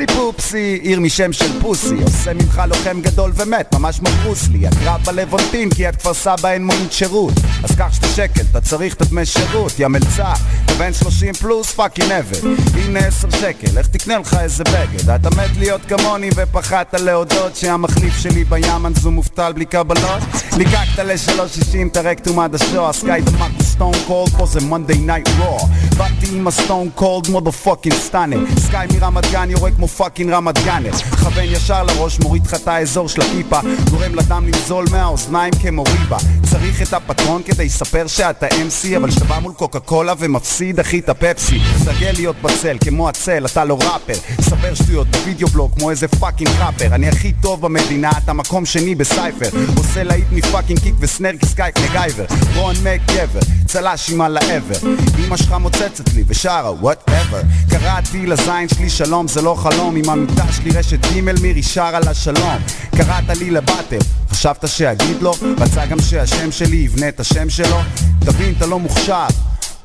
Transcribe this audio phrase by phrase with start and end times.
[0.00, 1.94] אופסי פופסי, עיר משם של פוסי.
[2.02, 6.66] עושה ממך לוחם גדול ומת, ממש כמו ברוסלי הקרב בלוונטין כי את כפר סבא אין
[6.66, 7.32] מונית שירות.
[7.62, 10.32] אז קח שתי שקל, אתה צריך את הדמי שירות, יא מלצר
[10.64, 12.38] אתה בן שלושים פלוס פאקינג עבד
[12.74, 15.10] הנה עשר שקל, איך תקנה לך איזה בגד?
[15.10, 20.22] אתה מת להיות כמוני ופחדת להודות שהמחליף שלי בימן זו מובטל בלי קבלות.
[20.56, 25.60] ליקקת לשלוש שישים, תרק תומד השוע סקאי דמק סטון קולד, פה זה מונדי נייט רוע
[25.96, 30.92] באתי עם הסטון קולד מודו פאקינג סטאנר סקאי מרמת גן יורק כמו פאקינג רמת גאנר
[31.22, 33.60] כוון ישר לראש, מוריד לך את האזור של הפיפה
[33.90, 36.16] גורם לדם לנזול מהאוזניים כמו ריבה.
[36.50, 40.98] צריך את הפטרון כדי לספר שאתה MC אבל כשאתה בא מול קוקה קולה ומפסיד אחי
[40.98, 41.60] את הפפסי.
[41.84, 44.14] סגל להיות בצל כמו הצל, אתה לא ראפר.
[44.40, 46.94] ספר שטויות בווידאו בלוג כמו איזה פאקינג ראפר.
[46.94, 49.48] אני הכי טוב במדינה, אתה מקום שני בסייפר.
[49.76, 52.24] עושה להיט מפאקינג קיק וסנר כסקייק מגייבר
[52.56, 54.88] רון מק גבר, צל"ש עם על העבר.
[55.18, 60.52] אמא שלך מוצצת לי ושרה whatever קראתי לזין שלי שלום זה לא חלום עם המיטה
[60.52, 62.58] שלי רשת ג' מירי שרה לה שלום
[62.96, 63.98] קראת לי לבטל
[64.30, 65.32] חשבת שאגיד לו?
[65.58, 67.78] רצה גם שהשם שלי יבנה את השם שלו?
[68.20, 69.26] תבין, אתה לא מוכשר,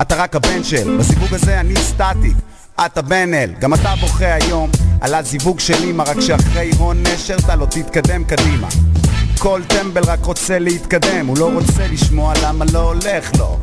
[0.01, 2.33] אתה רק הבן של בזיווג הזה אני סטטי
[2.85, 7.37] אתה בן אל, גם אתה בוכה היום על הזיווג של אמא רק שאחרי הון נשר
[7.37, 8.67] אתה לא תתקדם קדימה
[9.39, 13.59] כל טמבל רק רוצה להתקדם, הוא לא רוצה לשמוע למה לא הולך לו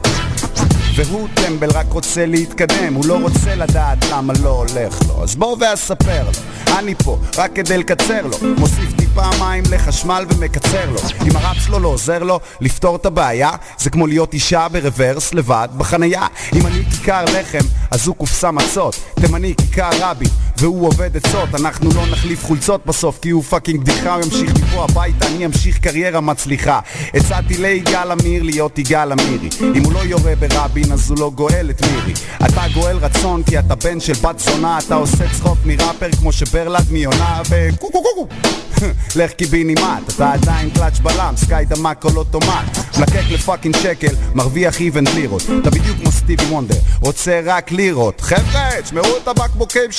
[0.95, 5.23] והוא טמבל רק רוצה להתקדם, הוא לא רוצה לדעת למה לא הולך לו.
[5.23, 6.31] אז בוא ואספר לו,
[6.79, 8.37] אני פה רק כדי לקצר לו.
[8.59, 10.99] מוסיף טיפה מים לחשמל ומקצר לו.
[11.27, 15.69] אם הרב שלו לא עוזר לו לפתור את הבעיה זה כמו להיות אישה ברוורס לבד
[15.77, 16.27] בחנייה.
[16.55, 18.97] אם אני כיכר לחם אז הוא קופסה מצות.
[19.21, 20.27] תימני כיכר רבי
[20.63, 24.85] והוא עובד עצות אנחנו לא נחליף חולצות בסוף כי הוא fucking בדיחה הוא ימשיך מפה
[24.85, 26.81] הביתה אני אמשיך קריירה מצליחה.
[27.15, 29.49] הצעתי ליגאל עמיר להיות יגאל עמירי.
[29.61, 32.13] אם הוא לא יורה ברבין אז הוא לא גואל את מירי.
[32.47, 36.91] אתה גואל רצון כי אתה בן של בת זונה אתה עושה צחוק מראפר כמו שברלד
[36.91, 38.27] מיונה וקו קו קו קו
[39.19, 42.79] לך קיבינימט אתה עדיין קלאץ' בלם סקאי דמק כל אוטומט.
[42.99, 45.43] מלקק לפאקינג שקל מרוויח איבנט לירות.
[45.43, 48.21] אתה בדיוק כמו סטיבי וונדר רוצה רק לירות.
[48.21, 49.93] חבר'ה תשמעו את הבקבוקים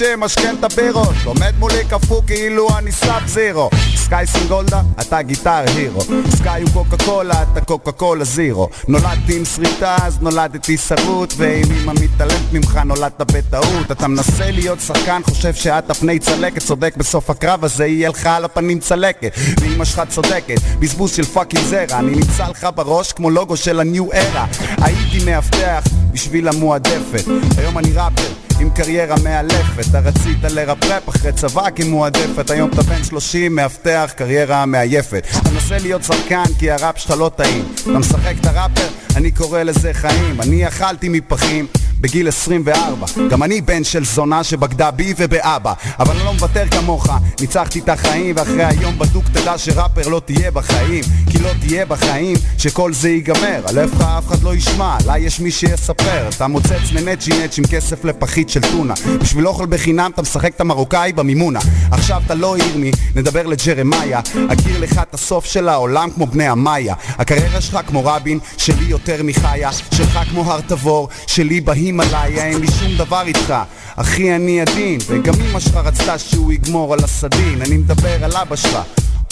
[0.53, 3.69] שמשכן את הבירות עומד מולי קפוא כאילו אני סאב זירו.
[3.95, 6.01] סקאי סינגולדה אתה Guitar Hero.
[6.29, 8.69] סקאי הוא קוקה קולה אתה קוקה קולה זירו.
[8.87, 11.33] נולדתי עם שריטה אז נולדתי שרוט.
[11.37, 13.91] ואם אמא מתעלמת ממך נולדת בטעות.
[13.91, 16.61] אתה מנסה להיות שחקן חושב שאת הפני צלקת.
[16.61, 19.31] צודק בסוף הקרב הזה יהיה לך על הפנים צלקת.
[19.61, 21.99] ואמא שלך צודקת בזבוז של fucking זרע.
[21.99, 24.45] אני נמצא לך בראש כמו לוגו של ה New Era.
[24.77, 27.23] הייתי מאבטח בשביל המועדפת.
[27.57, 29.89] היום אני ראפר עם קריירה מאלפת.
[29.89, 35.27] אתה רצית לרפרפ אחרי צבא כמועדפת היום אתה בן 30 מאבטח קריירה מעייפת.
[35.41, 37.65] אתה מנסה להיות שחקן כי הראפ שלך לא טעים.
[37.83, 40.41] אתה משחק את הראפר אני קורא לזה חיים.
[40.41, 41.67] אני אכלתי מפחים
[42.03, 45.73] בגיל 24 גם אני בן של זונה שבגדה בי ובאבא.
[45.99, 47.07] אבל אני לא מוותר כמוך.
[47.41, 51.03] ניצחתי את החיים ואחרי היום בדוק תדע שראפר לא תהיה בחיים.
[51.31, 53.61] כי לא תהיה בחיים שכל זה ייגמר.
[53.67, 54.97] על איפה אף אחד לא ישמע.
[55.05, 56.29] לה יש מי שיספר.
[56.35, 58.93] אתה מוצץ מנצ'י נצ' עם כסף לפחית של טונה.
[59.21, 61.59] בשביל אוכל בחינם אתה משחק את המרוקאי במימונה.
[61.91, 64.19] עכשיו אתה לא ירמי נדבר לג'רמיה.
[64.49, 66.95] אכיר לך את הסוף של העולם כמו בני המאיה.
[67.09, 69.69] הקריירה שלך כמו רבין שלי יותר מחיה.
[69.73, 73.53] שלך כמו הר תבור שלי בהים עליי אין לי שום דבר איתך
[73.95, 78.55] אחי אני עדין וגם אמא שלך רצתה שהוא יגמור על הסדין אני מדבר על אבא
[78.55, 78.77] שלך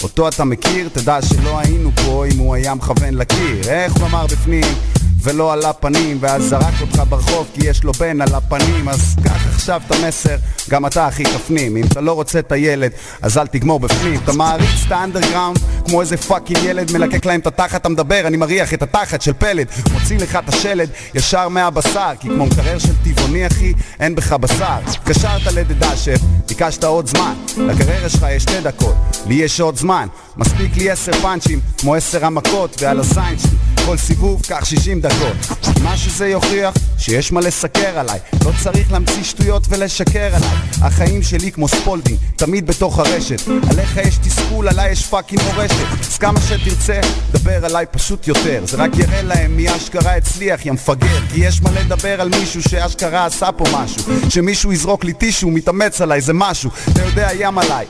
[0.04, 0.90] אותו אתה מכיר?
[0.94, 4.91] תדע שלא היינו פה אם הוא היה מכוון לקיר איך הוא אמר בפנים?
[5.24, 9.42] ולא על הפנים ואז זרק אותך ברחוב כי יש לו בן על הפנים אז קח
[9.62, 10.36] עכשיו את המסר,
[10.70, 11.78] גם אתה אחי תפנים.
[11.78, 12.92] אם אתה לא רוצה את הילד,
[13.22, 14.20] אז אל תגמור בפנים.
[14.24, 18.38] אתה מעריץ את האנדרגראונד כמו איזה fucking ילד מלקק להם את התחת, אתה מדבר, אני
[18.38, 19.68] מריח את התחת של פלד.
[19.94, 24.80] מוציא לך את השלד ישר מהבשר כי כמו מקרר של טבעוני אחי, אין בך בשר.
[25.04, 27.34] קשרת לדדשף, ביקשת עוד זמן.
[27.58, 28.96] לקריירה שלך יש שתי דקות,
[29.28, 30.08] לי יש עוד זמן.
[30.38, 33.58] מספיק לי עשר פאנצ'ים, כמו עשר המכות ועל הזין שלי.
[33.86, 35.11] כל סיבוב קח שישים דקות
[35.84, 38.20] מה שזה יוכיח, שיש מה לסקר עליי.
[38.46, 40.58] לא צריך להמציא שטויות ולשקר עליי.
[40.82, 43.48] החיים שלי כמו ספולדינג, תמיד בתוך הרשת.
[43.70, 45.76] עליך יש תסכול, עליי יש fucking מורשת.
[46.02, 47.00] אז כמה שתרצה,
[47.32, 48.64] דבר עליי פשוט יותר.
[48.66, 51.20] זה רק יראה להם מי אשכרה הצליח, יא מפגר.
[51.34, 54.30] כי יש מה לדבר על מישהו שאשכרה עשה פה משהו.
[54.30, 56.70] שמישהו יזרוק לי טישו, מתאמץ עליי, זה משהו.
[56.92, 57.86] אתה יודע ים עליי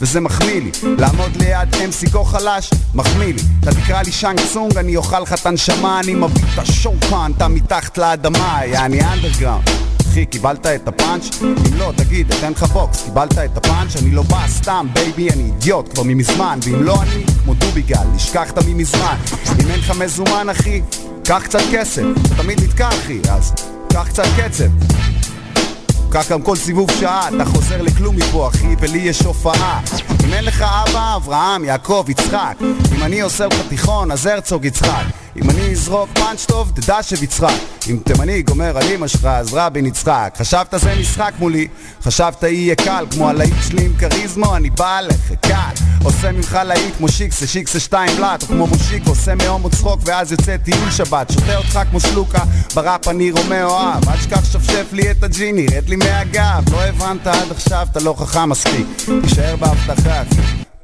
[0.00, 0.70] וזה מחמיא לי.
[0.98, 3.42] לעמוד ליד MC כה חלש, מחמיא לי.
[3.60, 7.48] אתה תקרא לי שאנג צונג, אני אוכל לך את הנשמה אני מביא את השוקן, אתה
[7.48, 9.68] מתחת לאדמה, יעני אנדרגראונד.
[10.10, 11.42] אחי, קיבלת את הפאנץ'?
[11.42, 13.96] אם לא, תגיד, אתן לך בוקס, קיבלת את הפאנץ'?
[13.96, 16.58] אני לא בא סתם, baby, אני אידיוט כבר ממזמן.
[16.62, 19.16] ואם לא אני, כמו דוביגל, נשכחת ממזמן
[19.60, 20.82] אם אין לך מזומן, אחי,
[21.24, 22.02] קח קצת כסף.
[22.26, 23.52] אתה תמיד נתקע, אחי, אז
[23.92, 24.64] קח קצת קצב
[26.10, 29.80] כך גם כל סיבוב שעה, אתה חוזר לכלום מפה אחי, ולי יש הופעה.
[30.24, 32.56] אם אין לך אבא, אברהם, יעקב, יצחק.
[32.96, 35.04] אם אני עושה לך תיכון, אז הרצוג יצחק
[35.44, 37.54] אם אני אזרוק פאנץ' טוב, תדע שביצחק.
[37.90, 40.34] אם תימני גומר על אמא שלך, אז רבין יצחק.
[40.38, 41.68] חשבת זה משחק מולי,
[42.02, 43.06] חשבת יהיה קל?
[43.10, 45.84] כמו הלהיט שלי עם כריזמו, אני בא לך, קל.
[46.04, 50.32] עושה ממך להיט כמו שיקסה, שיקסה שתיים בלאט או כמו מושיק, עושה מהומו צחוק ואז
[50.32, 51.32] יוצא טיול שבת.
[51.32, 52.44] שותה אותך כמו שלוקה,
[52.74, 56.72] בראפ אני רומאו-אב אל תשכח שפשף לי את הג'יני, רד לי מהגב.
[56.72, 58.86] לא הבנת עד עכשיו, אתה לא חכם מספיק.
[59.22, 60.22] תישאר בהבטחה,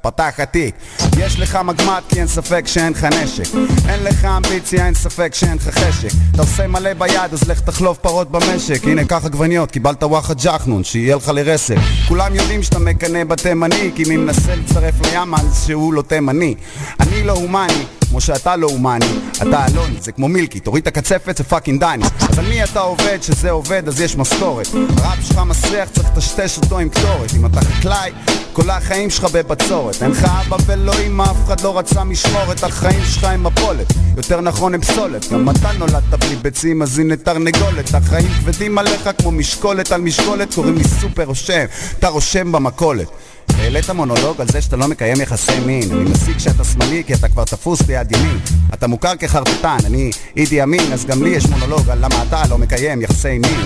[0.04, 0.74] פתח התיק.
[1.18, 3.54] יש לך מגמט כי אין ספק שאין לך נשק.
[3.88, 6.08] אין לך אמביציה, אין ספק שאין לך חשק.
[6.32, 8.84] אתה עושה מלא ביד אז לך תחלוף פרות במשק.
[8.84, 11.76] הנה קח עגבניות, קיבלת וואחד ג'חנון שיהיה לך לרסק.
[12.08, 16.54] כולם יודעים שאתה מקנא בתימני כי מי מנסה לצרף לים אז שהוא לא תימני.
[17.00, 17.84] אני לא הומני
[18.14, 19.06] כמו שאתה לא הומני,
[19.42, 22.04] אתה אלוני, זה כמו מילקי, תוריד את הקצפת, זה fucking דני.
[22.30, 24.68] אז על מי אתה עובד, שזה עובד, אז יש משכורת.
[24.74, 27.34] הרב שלך מסריח, צריך לטשטש אותו עם קטורת.
[27.36, 28.10] אם אתה חקלאי,
[28.52, 30.02] כל החיים שלך בבצורת.
[30.02, 33.92] אין לך אבא ולא אמא, אף אחד לא רצה משמורת, החיים שלך הם מפולת.
[34.16, 37.94] יותר נכון הם פסולת, גם אתה נולדת בלי ביצים, אז הנה תרנגולת.
[37.94, 41.64] החיים כבדים עליך כמו משקולת על משקולת, קוראים לי סופר רושם,
[41.98, 43.08] אתה רושם במכולת.
[43.48, 45.92] העלית מונולוג על זה שאתה לא מקיים יחסי מין.
[45.92, 48.38] אני מסיק שאתה שמאלי כי אתה כבר תפוס ביד ימין.
[48.74, 52.58] אתה מוכר כחרטטן, אני אידי אמין אז גם לי יש מונולוג על למה אתה לא
[52.58, 53.60] מקיים יחסי מין.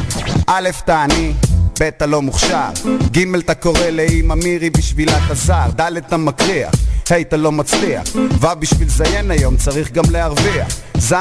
[0.46, 1.32] א', אתה עני
[1.80, 2.68] ב' אתה לא מוכשר,
[3.12, 6.70] ג' אתה קורא לאמא מירי בשבילה אתה זר, ד' אתה מקריח,
[7.10, 8.02] ה' אתה לא מצליח,
[8.40, 10.68] ו' בשביל זיין היום צריך גם להרוויח,
[10.98, 11.14] ז'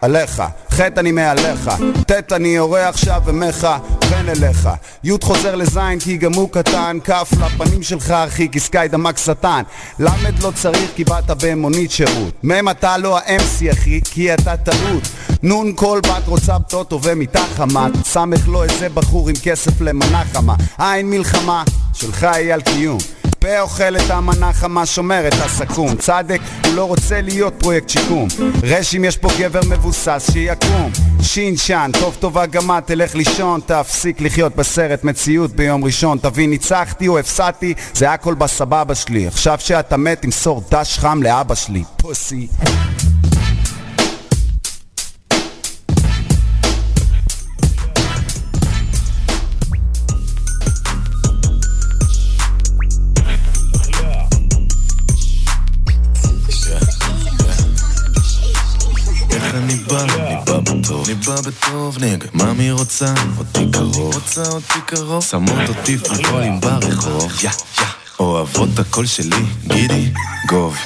[0.00, 1.70] עליך, ח' אני מעליך,
[2.06, 4.68] ט' אני יורה עכשיו ומכוון אליך,
[5.04, 9.62] י' חוזר לז' כי גם הוא קטן, כ' לפנים שלך אחי כי סקאי דמק שטן,
[10.00, 10.08] ל'
[10.42, 15.08] לא צריך כי באת במונית שירות, מ' אתה לא ה-MC אחי כי אתה טעות,
[15.42, 20.54] נ' כל בת רוצה פטוטו ומיטה חמה, ס' לא איזה בחור עם כסף למנה חמה,
[20.78, 21.62] עין מלחמה
[21.92, 22.98] שלך היא על קיום
[23.44, 25.96] פה אוכל את המנה חמה שומר את הסכו"ם.
[25.96, 28.28] צדק הוא לא רוצה להיות פרויקט שיקום.
[28.62, 30.90] רש אם יש פה גבר מבוסס שיקום.
[31.22, 36.18] שין שן טוב טובה גם את תלך לישון תפסיק לחיות בסרט מציאות ביום ראשון.
[36.18, 39.26] תבין ניצחתי או הפסדתי זה הכל בסבבה שלי.
[39.26, 41.82] עכשיו שאתה מת תמסור דש חם לאבא שלי.
[41.96, 42.48] פוסי
[59.64, 63.14] אני בא, אני בא בטוב, אני בא בטוב, נגד ממי רוצה?
[63.38, 67.84] אותי קרוב, רוצה אותי קרוב, שמות אותי פריבולים ברחוב, יא, יא,
[68.20, 70.12] אוהבות הקול שלי, גידי,
[70.48, 70.76] גוב,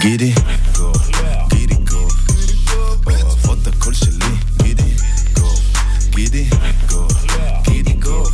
[0.00, 0.32] גידי,
[0.76, 0.96] גוב,
[1.48, 2.12] גידי, גוב,
[3.06, 4.26] אוהבות הקול שלי,
[4.62, 4.94] גידי,
[5.34, 5.60] גוב,
[6.14, 6.48] גידי,
[6.88, 7.12] גוב,
[7.68, 8.32] גידי, גוב,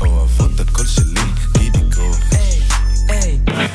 [0.00, 1.20] אוהבות הקול שלי,
[1.58, 2.16] גידי, גוב.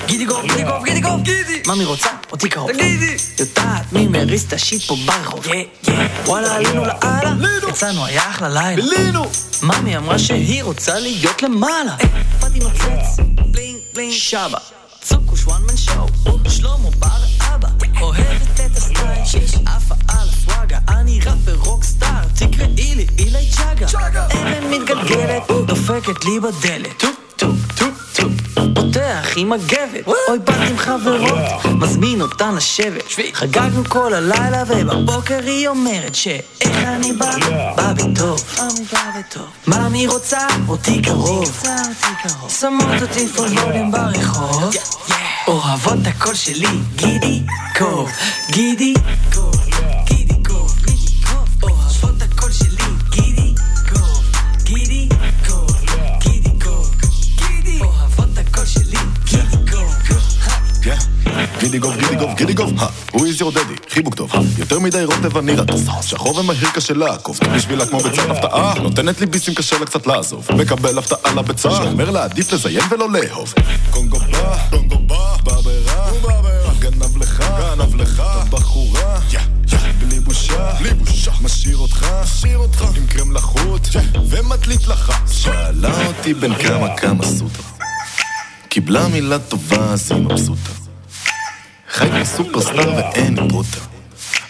[0.08, 1.62] גידי גוב, גידי גוב, גידי גוב, גידי!
[1.68, 2.23] ממי רוצה?
[2.34, 2.72] אותי קרוב.
[2.72, 3.18] תגידי!
[3.40, 5.48] יודעת מי מריס את ה shit פה ברחוב.
[5.48, 5.54] יא,
[5.88, 5.94] יא.
[6.26, 7.34] וואלה, עלינו לאללה.
[7.70, 8.82] יצאנו, היה אחלה לילה.
[8.84, 9.26] בילינו!
[9.64, 11.96] ממי אמרה שהיא רוצה להיות למעלה.
[12.40, 13.20] באתי נוצץ,
[13.52, 14.58] bling bling שבה.
[15.02, 16.08] צוקוש one man show.
[16.50, 17.08] שלמה בר
[17.40, 17.68] אבא.
[18.02, 19.26] אוהבת את הסטייל.
[19.26, 20.80] שיש עפה על הסוואגה.
[20.88, 22.24] אני ראפר rockstar.
[22.36, 23.88] תקראי לי אילי ג'אגר.
[24.26, 25.44] אבן מתגלגלת.
[25.68, 27.04] דופקת לי בדלת.
[28.76, 33.04] פותח עם מגבת, אוי באתי עם חברות, מזמין אותן לשבת.
[33.34, 37.36] חגגנו כל הלילה ובבוקר היא אומרת שאיך אני בא,
[37.76, 38.44] בא בטוב.
[39.68, 41.64] מאמי רוצה אותי קרוב,
[42.60, 44.74] שמות אותי פולבולים ברחוב.
[45.48, 47.42] אוהבות הקול שלי, גידי
[47.78, 48.10] קוב,
[48.52, 48.94] גידי
[61.64, 61.72] קוב.
[61.72, 62.74] גידיגוב, גידיגוב, גידיגוב,
[63.12, 67.86] הוא איז יורדדי, חיבוק טוב, יותר מדי רוטב אני רטוס, שחור ומהיר קשה לעקוב, בשבילה
[67.86, 72.24] כמו ביצת הפתעה, נותנת לי ביסים קשה לה קצת לעזוב, מקבל הפתעה לביצה, שאומר לה
[72.24, 73.54] עדיף לזיין ולא לאהוב.
[73.90, 79.20] קונגו בא, קונגו בא, בא ברע, גנב לך, גנב לך, בחורה,
[80.00, 83.88] בלי בושה, בלי בושה, משאיר אותך, משאיר אותך, עם קרם לחוט,
[84.30, 87.64] ומדליק לך, שאלה אותי בין כמה כמה סוטה.
[88.70, 90.83] קיבלה מילה טובה אז היא מבסוטה
[91.94, 93.80] חי סופרסטאר ואין פרוטה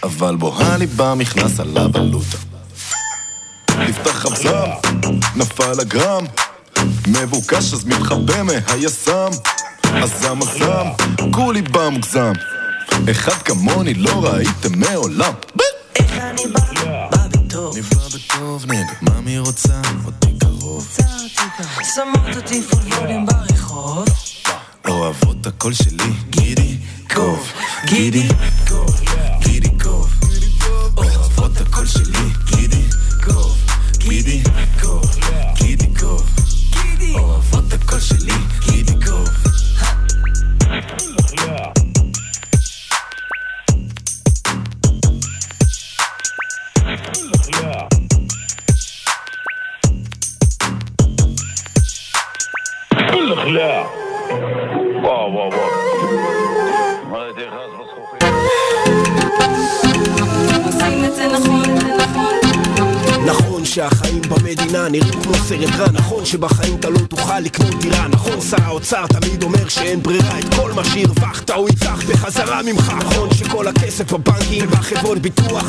[0.03, 2.37] אבל בוהה ליבה מכנס עליו עלותה
[3.79, 4.69] נפתח חבזם,
[5.35, 6.25] נפל הגרם
[7.07, 9.29] מבוקש אז מתחבא מהיסם.
[9.83, 10.87] הזם הזם,
[11.31, 12.33] כולי בא מוגזם.
[13.11, 15.33] אחד כמוני לא ראיתם מעולם.
[15.95, 16.59] איך אני בא?
[17.11, 19.81] בא בטוב אני בא בטוב נגד מה מי רוצה?
[20.05, 20.97] אותי קרוב.
[21.95, 24.05] שמות אותי פולבולים ברחוב
[24.87, 26.77] אוהבות הקול שלי גידי
[27.13, 27.51] קוב,
[27.85, 28.27] גידי
[28.67, 28.99] קוב,
[29.39, 30.13] גידי קוב
[30.97, 32.83] אוהבות הקול שלי גידי
[33.23, 33.57] קוב,
[33.97, 34.43] גידי
[34.81, 35.05] קוב,
[35.55, 36.29] גידי קוב
[37.15, 38.33] אוהבות הקול שלי
[38.65, 39.29] גידי קוב
[55.03, 55.69] וואו, וואו, וואו.
[60.65, 62.42] עושים את זה נכון, זה נכון.
[63.73, 65.87] שהחיים במדינה נראים כמו סרט רע.
[65.91, 68.41] נכון שבחיים אתה לא תוכל לקנות דירה נכון?
[68.41, 72.93] שר האוצר תמיד אומר שאין ברירה את כל מה שהרווחת הוא ייקח בחזרה ממך.
[73.05, 75.65] נכון שכל הכסף בבנקים ובחברות ביטוח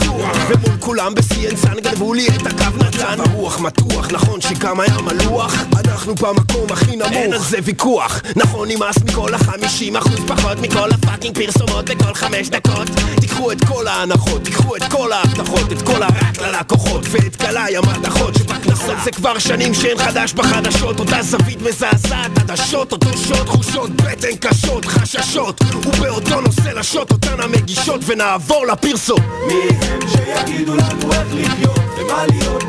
[0.48, 3.20] ומול כולם ב-CNSN גנבו לי את הקו נתן.
[3.20, 5.54] הרוח מתוח נכון שגם היה מלוח
[6.04, 7.12] אנחנו במקום הכי נמוך.
[7.12, 8.22] אין על זה ויכוח.
[8.36, 12.88] נכון נמאס מכל החמישים אחוז פחות מכל הפאקינג פרסומות בכל חמש דקות.
[13.20, 18.34] תיקחו את כל ההנחות תיקחו את כל ההבטחות את כל הרק ללקוחות ואת גלאי המדחות
[18.34, 21.00] שבכנסות זה כבר שנים שאין חדש בחדשות.
[21.00, 25.60] אותה זווית מזעזעת עדשות אותו שוד תחושות בטן קשות חששות.
[25.86, 32.64] ובאותו נושא לשוט אותן המגישות ונעבור לפרסום מי הם שיגידו לנו איך לחיות ומה להיות?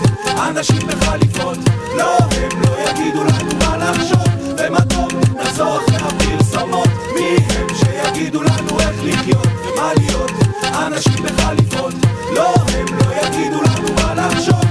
[0.50, 1.58] אנשים בחליפות
[1.98, 4.28] לא הם לא יגידו לנו מה לחשוב.
[4.58, 6.90] ומה טוב נחזור אחרי הפרסומות.
[7.16, 10.32] מי הם שיגידו לנו איך לחיות ומה להיות?
[10.88, 11.94] אנשים בחליפות
[12.36, 14.65] לא הם לא יגידו לנו מה לחשוב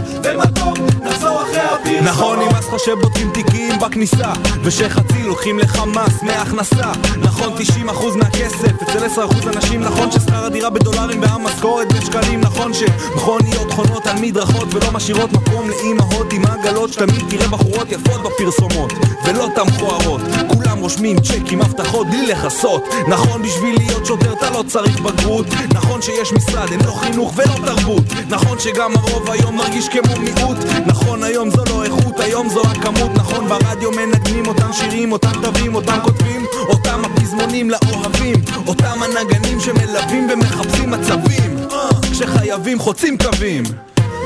[2.02, 6.92] נכון נמאס לך שבודקים תיקים בכניסה ושחצי לוקחים לך מס מהכנסה.
[7.18, 14.06] נכון 90% מהכסף אצל 10% אנשים נכון ששכר הדירה בדולרים והמשכורת בשקלים נכון שמכוניות חונות
[14.06, 18.92] על מדרכות ולא משאירות מקום לאימהות עם עגלות שתמיד תראה בחורות יפות בפרסומות
[19.26, 22.84] ולא תם מכוערות כולם רושמים צ'קים הבטחות בלי לכסות.
[23.08, 25.46] נכון בשביל להיות שוטר אתה לא צריך בגרות.
[25.74, 28.04] נכון שיש משרד אין לו חינוך ולא תרבות.
[28.28, 30.56] נכון שגם הרוב היום מרגיש כמו מיעוט.
[30.86, 33.10] נכון היום זו לא איכות היום זו הכמות.
[33.14, 38.34] נכון ברדיו מנגנים אותם שירים אותם תווים אותם כותבים אותם הפזמונים לאוהבים
[38.66, 41.56] אותם הנגנים שמלווים ומחפשים מצבים.
[41.72, 43.62] אה, כשחייבים חוצים קווים.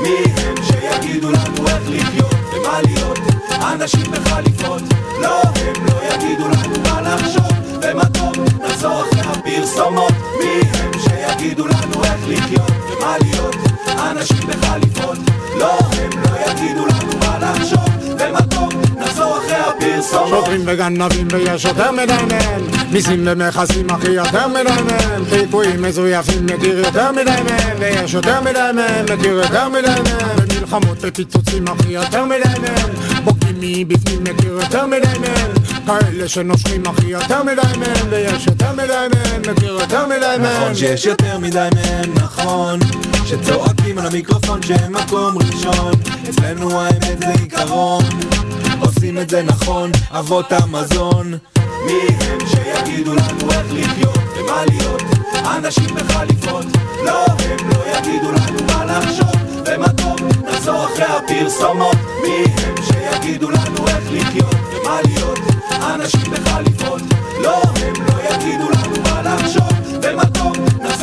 [0.01, 3.19] מי הם שיגידו לנו איך לחיות להיות.
[3.73, 4.81] אנשים בחליפות
[5.21, 7.51] לא הם לא יגידו לנו מה לחשוב.
[8.13, 12.71] טוב נחזור אחרי הפרסומות מי הם שיגידו לנו איך לחיות
[13.17, 13.55] להיות.
[14.11, 15.17] אנשים בחליפות
[15.59, 17.89] לא הם לא יגידו לנו מה לחשוב.
[18.19, 18.41] ומה
[19.37, 25.81] אחרי הפרסומות שוטרים וגנבים ויש יותר מדי מהם מיסים ומכסים אחי יותר מדי מהם חיפויים
[25.81, 31.67] מזויפים מכיר יותר מדי מהם ויש יותר מדי מהם מכיר יותר מדי מהם במלחמות ופיצוצים
[31.67, 32.89] אחי יותר מדי מהם
[33.23, 33.49] בוגדים
[33.89, 35.51] מבפנים מכיר יותר מדי מהם
[35.85, 40.75] כאלה שנושרים אחי יותר מדי מהם ויש יותר מדי מהם מכיר יותר מדי מהם נכון
[40.75, 42.79] שיש יותר מדי מהם, נכון
[43.29, 45.91] שצועקים על המיקרופון שהם מקום ראשון.
[46.29, 48.03] אצלנו האמת זה עיקרון.
[48.79, 51.37] עושים את זה נכון, אבות המזון.
[51.85, 55.01] מי הם שיגידו לנו איך לחיות ומה להיות?
[55.57, 56.65] אנשים בחליפות
[57.05, 59.35] לא הם לא יגידו לנו מה לחשוב.
[59.65, 61.97] ומה טוב נחזור אחרי הפרסומות.
[62.21, 65.39] מי הם שיגידו יגידו לנו איך לחיות ומה להיות?
[65.93, 67.01] אנשים בחליפות
[67.43, 69.69] לא, הם לא יגידו לנו מה לחשוב.
[70.03, 70.98] ומה טוב, נחזור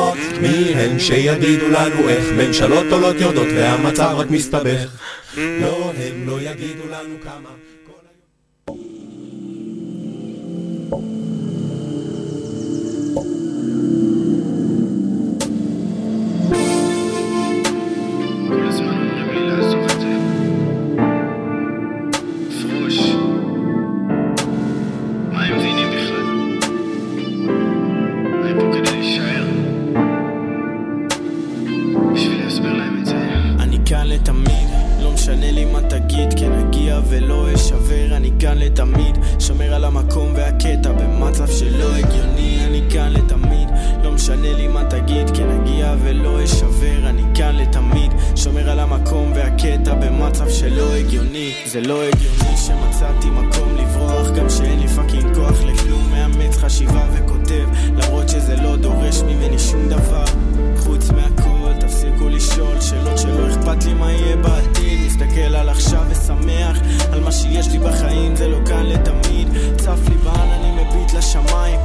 [0.00, 4.88] הפרסומות מי הם שיגידו לנו איך ממשלות עולות יורדות והמצב רק מסתבך?
[5.36, 7.59] לא, הם לא יגידו לנו כמה
[35.30, 40.92] משנה לי מה תגיד, כן אגיע ולא אשבר, אני כאן לתמיד, שומר על המקום והקטע
[40.92, 43.68] במצב שלא הגיוני, אני כאן לתמיד,
[44.02, 49.32] לא משנה לי מה תגיד, כן אגיע ולא אשבר, אני כאן לתמיד, שומר על המקום
[49.34, 55.62] והקטע במצב שלא הגיוני, זה לא הגיוני שמצאתי מקום לברוח, גם שאין לי פאקינג כוח
[55.62, 60.24] לכלום, מאמץ חשיבה וכותב, למרות שזה לא דורש ממני שום דבר,
[60.76, 61.49] חוץ מהכל,
[62.20, 65.00] תפסיקו לשאול שאלות שלא אכפת לי מה יהיה בעתיד.
[65.06, 66.78] מסתכל על עכשיו ושמח
[67.12, 69.48] על מה שיש לי בחיים זה לא כאן לתמיד.
[69.76, 71.80] צף לי בעננים מביט לשמיים.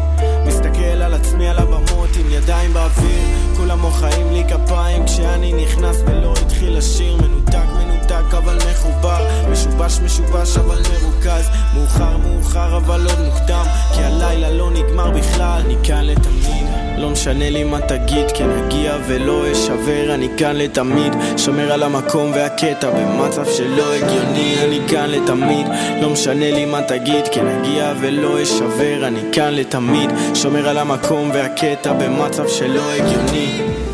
[0.48, 3.22] מסתכל על עצמי על הבמות עם ידיים באוויר.
[3.58, 7.85] כולם מוחאים לי כפיים כשאני נכנס ולא התחיל לשיר מנותק
[8.16, 11.50] מנותק אבל מחובר משובש משובש אבל מרוכז.
[11.74, 13.66] מאוחר מאוחר אבל עוד מוקדם.
[13.94, 15.62] כי הלילה לא נגמר בכלל.
[15.66, 16.66] אני כאן לתמיד.
[16.98, 20.14] לא משנה לי מה תגיד כן אגיע ולא אשבר.
[20.14, 21.14] אני כאן לתמיד.
[21.38, 24.56] שומר על המקום והקטע במצב שלא הגיוני.
[24.64, 25.68] אני כאן לתמיד.
[26.02, 29.08] לא משנה לי מה תגיד כן אגיע ולא אשבר.
[29.08, 30.10] אני כאן לתמיד.
[30.34, 33.85] שומר על המקום והקטע במצב שלא הגיוני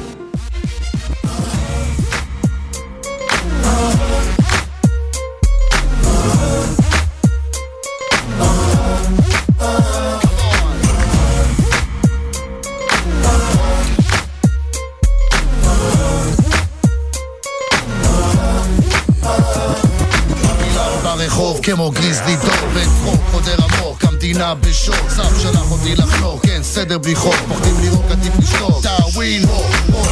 [24.82, 27.36] בשוק צו שלח אותי לחנוק אין סדר בלי חוק.
[27.48, 28.84] פוחדים לירוק עדיף לשתוק.
[28.84, 30.04] טאווין פה פה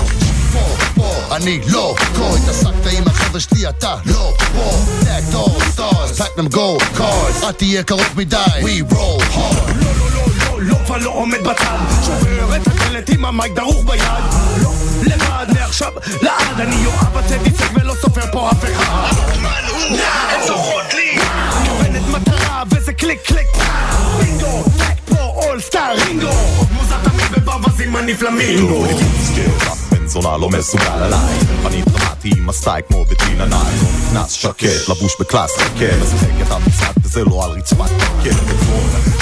[0.53, 0.59] פה
[0.95, 4.33] פה אני לא פה התעסקת עם החבר'ה שלי אתה לא.
[4.55, 8.37] פה נקט אור סטארס פלטנם גו קארס אל תהיה קרוב מדי.
[8.37, 9.71] We roll hard.
[9.75, 11.77] לא, לא, כבר לא עומד בצד.
[12.05, 14.03] שובר את הדלת עם המייק דרוך ביד.
[14.63, 16.61] לא, לבד מעכשיו לעד.
[16.61, 19.09] אני יואב הצדי צג ולא סופר פה אף אחד
[23.09, 23.47] קליק קליק.
[24.19, 26.27] בינגו, טק פה אול סטאר רינגו.
[26.27, 28.85] עוד מוזר תמיד בברווזים אני פלמינגו
[29.91, 31.37] בן זונה לא מסוגל עליי.
[31.65, 36.51] אני דרמטי עם הסטייק כמו בטינה נייל לא נכנס שקט, לבוש בקלאס חכה משחק את
[36.51, 37.89] המשחק וזה לא על רצפת.
[38.23, 38.63] קרקט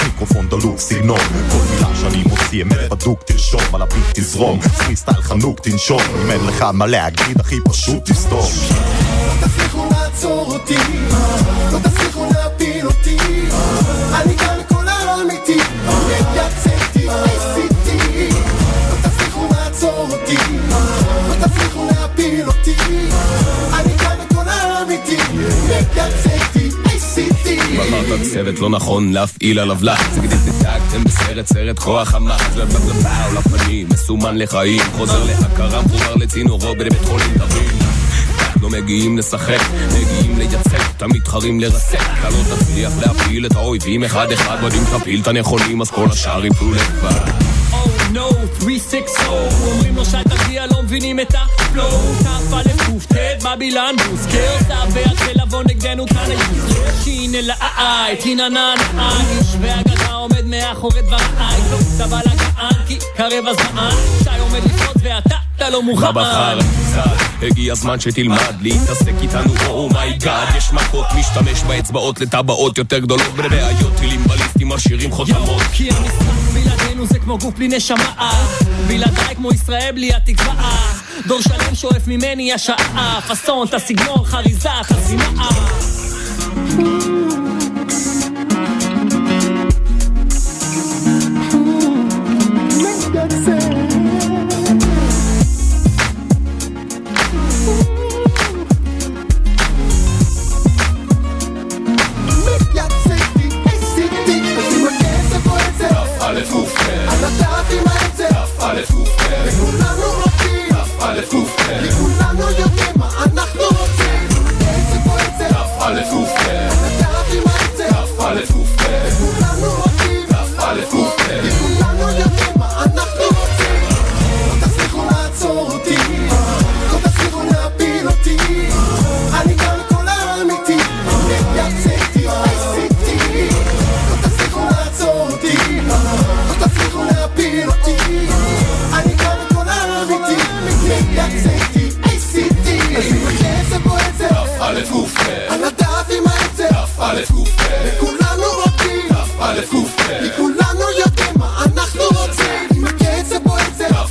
[0.04, 1.20] מיקרופון דלוק סגנון.
[1.50, 4.60] כל מילה שאני מוציא אמת בדוק תרשום על הביט תזרום.
[4.60, 6.02] פרי סטייל חנוק תנשום.
[6.24, 8.50] אם אין לך מה להגיד הכי פשוט תסתום.
[9.26, 10.76] לא תצליחו לעצור אותי,
[11.72, 13.16] לא תצליחו להפיל אותי,
[14.14, 14.34] אני
[18.90, 20.36] לא תצליחו לעצור אותי,
[21.28, 22.76] לא תצליחו להפיל אותי,
[23.72, 25.16] אני כאן כל האמיתי,
[25.68, 27.58] יצאתי, עשיתי.
[27.76, 30.18] בחרת צוות לא נכון להפעיל עליו לחץ
[30.78, 34.82] תדאגתם בסרט סרט כוח המחץ לבבלבאו לפנים מסומן לחיים.
[34.96, 37.78] חוזר להכרה מחובר לצינורו בבית חולים תבין.
[38.62, 44.32] לא מגיעים לשחק, מגיעים לייצג, תמיד מתחרים לרסק, אתה לא תצליח להפיל את האויבים אחד
[44.32, 47.32] אחד, ועוד אם תפיל את הנכונים אז כל השאר יפלו לבד.
[48.12, 48.28] נו,
[48.60, 49.26] 360
[49.66, 52.14] אומרים לו שאתה תגיע, לא מבינים את הפלואו.
[52.20, 53.94] כף א' ק' ט' בבילן
[54.26, 61.60] סבא יתחיל לבוא נגדנו כאן היוזר שין אל האי, תיננן האיש והגדה עומד מאחורי דבריי
[61.70, 63.90] לא סבא לגען כי קרב הזמן.
[64.24, 66.04] שי עומד לפרוץ ואתה אתה לא מוכן.
[66.04, 66.58] מה בחר?
[67.42, 73.34] הגיע הזמן שתלמד להתעסק איתנו, oh my god יש מכות, משתמש באצבעות לטבעות יותר גדולות
[73.36, 75.62] בבעיות, טילים בליסטים, משאירים חותמות.
[75.72, 78.32] כי המשחק בלעדינו זה כמו גוף בלי נשמה.
[78.88, 80.54] בלעדיי כמו ישראל בלי התקווה.
[81.26, 83.20] דור שלם שואף ממני השעה.
[83.28, 85.48] פאסון, את הסגנון, חריזה, חסימה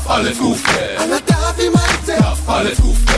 [0.10, 0.72] ale w główkę.
[1.00, 3.14] A na dawie majce, ale w główkę.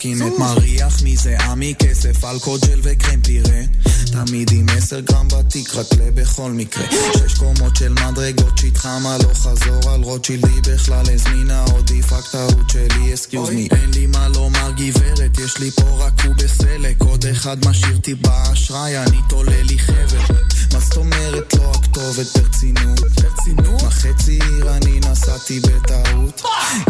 [0.00, 3.60] את הקורקינט מריח מזה עמי כסף אלכוג'ל וקרם פירה.
[4.12, 6.84] תמיד עם 10 גרם בתיק רק לבכל מקרה.
[7.18, 13.14] שש קומות של מדרגות שהתחמה לא חזור על רוטשילדי בכלל הזמינה עוד רק טעות שלי
[13.14, 17.02] אסקיוז מי אין לי מה לומר גברת יש לי פה רק הוא בסלק.
[17.02, 20.34] עוד אחד משאיר אותי באשראי אני תולה לי חבר.
[20.72, 23.00] מה זאת אומרת לא הכתובת ברצינות?
[23.00, 23.82] ברצינות?
[23.82, 26.42] מה חצי עיר אני נסעתי בטעות?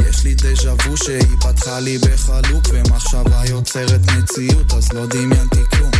[0.08, 2.68] יש לי דז'ה וו שהיא פתחה לי בחלוק
[3.00, 5.90] ומחשבה יוצרת מציאות אז לא דמיינתי כלום.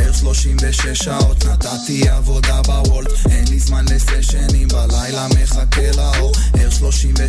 [0.00, 6.21] ער 36 שעות נתתי עבודה בוולט אין לי זמן לסשנים בלילה מחכה לאור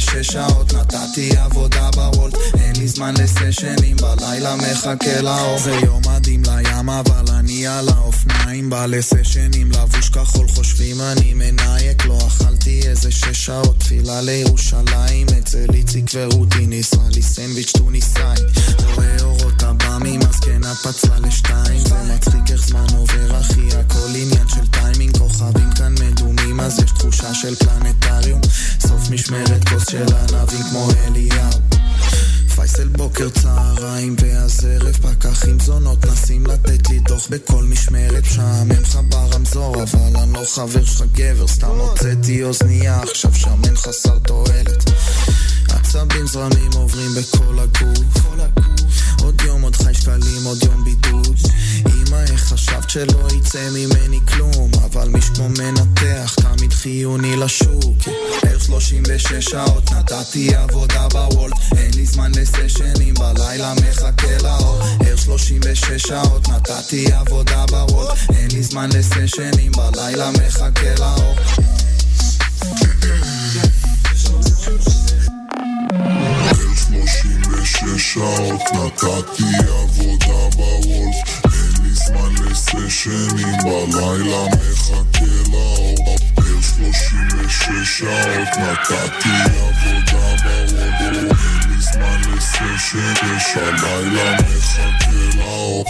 [0.04, 2.34] 36 שעות נתתי עבודה בוולט.
[2.54, 5.60] אין לי זמן לסשנים בלילה מחכה לאור.
[5.60, 8.70] זה יום מדהים לים אבל אני על האופניים.
[8.70, 12.06] בא לסשנים לבוש כחול חושבים אני מנייק.
[12.06, 15.28] לא אכלתי איזה שש שעות תפילה לירושלים.
[15.40, 18.38] אצל איציק ורותי ניסה לי סנדוויץ' טוניסאי.
[18.96, 21.80] רואה אורות עב"מים אז כן את פצלה לשתיים.
[21.80, 25.18] זה מצחיק איך זמן עובר אחי הכל עניין של טיימינג.
[25.18, 28.42] כוכבים כאן מדומים אז יש תחושה של פלנטריום.
[28.80, 31.60] סוף משמרת כוס של ענבים כמו אליהו.
[32.56, 39.00] פייסל בוקר צהריים ואז ערב פקחים זונות נסים לתת לי דוח בכל משמרת משעמם לך
[39.10, 41.48] ברמזור אבל אני לא חבר שלך גבר.
[41.48, 44.84] סתם הוצאתי אוזנייה עכשיו שמן חסר תועלת
[45.74, 48.24] עצבים זרמים עוברים בכל הגוף.
[49.24, 51.38] עוד יום עוד חי שקלים עוד יום בידוד.
[51.86, 54.72] אמא איך חשבת שלא יצא ממני כלום?
[54.86, 57.98] אבל מי שכמו מנתח תמיד חיוני לשוק.
[58.48, 61.54] ער 36 שעות נתתי עבודה בוולט.
[61.78, 64.82] אין לי זמן לסשנים בלילה מחכה לאור.
[65.08, 68.18] ער 36 שעות נתתי עבודה בוולט.
[68.36, 71.36] אין לי זמן לסשנים בלילה מחכה לאור
[77.84, 85.96] שש שעות נתתי עבודה בוולט אין לי זמן לסשנים בלילה מחכה לאור.
[86.36, 91.14] בפר שלושים ושש שעות נתתי עבודה בוולט אין
[91.70, 95.86] לי זמן לסשנים הלילה מחכה לאור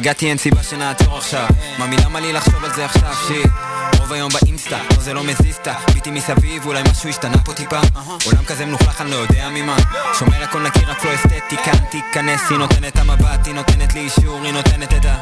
[0.00, 1.46] הגעתי אין סיבה שנעצור עכשיו.
[1.78, 3.14] ממי למה לי לחשוב על זה עכשיו?
[3.28, 3.50] shit.
[3.98, 7.80] רוב היום באינסטה, לא זה לא מזיזתה ביטי מסביב, אולי משהו השתנה פה טיפה.
[8.26, 9.76] עולם כזה מלוכלך, אני לא יודע ממה.
[10.18, 14.44] שומר הכל נקי, רק לא אסתטי כאן תיכנס, היא נותנת המבט, היא נותנת לי אישור,
[14.44, 15.14] היא נותנת את ה...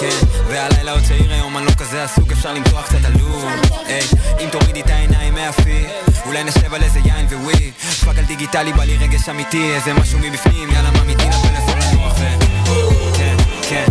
[0.00, 3.44] כן, והלילה עוד צעיר היום, אני לא כזה עסוק, אפשר למתוח קצת עלוב
[3.86, 4.06] היי,
[4.40, 5.86] אם תורידי את העיניים מהפי
[6.26, 7.70] אולי נשב על איזה יין וווי.
[8.04, 11.04] fuck על דיגיטלי, בא לי רגש אמיתי, איזה משהו מבפנים, יאללה מה
[13.70, 13.86] כן,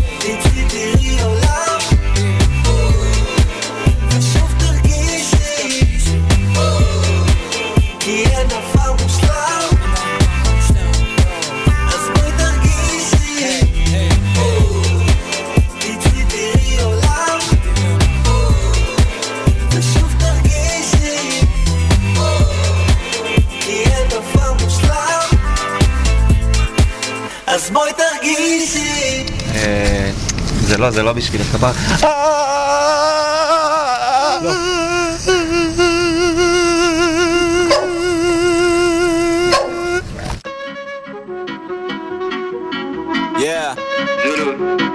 [30.80, 31.42] לא, זה לא בשביל.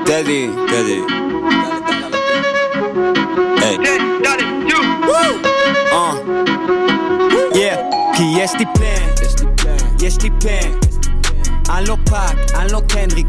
[0.06, 0.42] Daddy.
[0.70, 1.00] Daddy.
[3.60, 3.76] Hey.
[5.92, 6.14] Uh.
[7.54, 7.94] Yeah.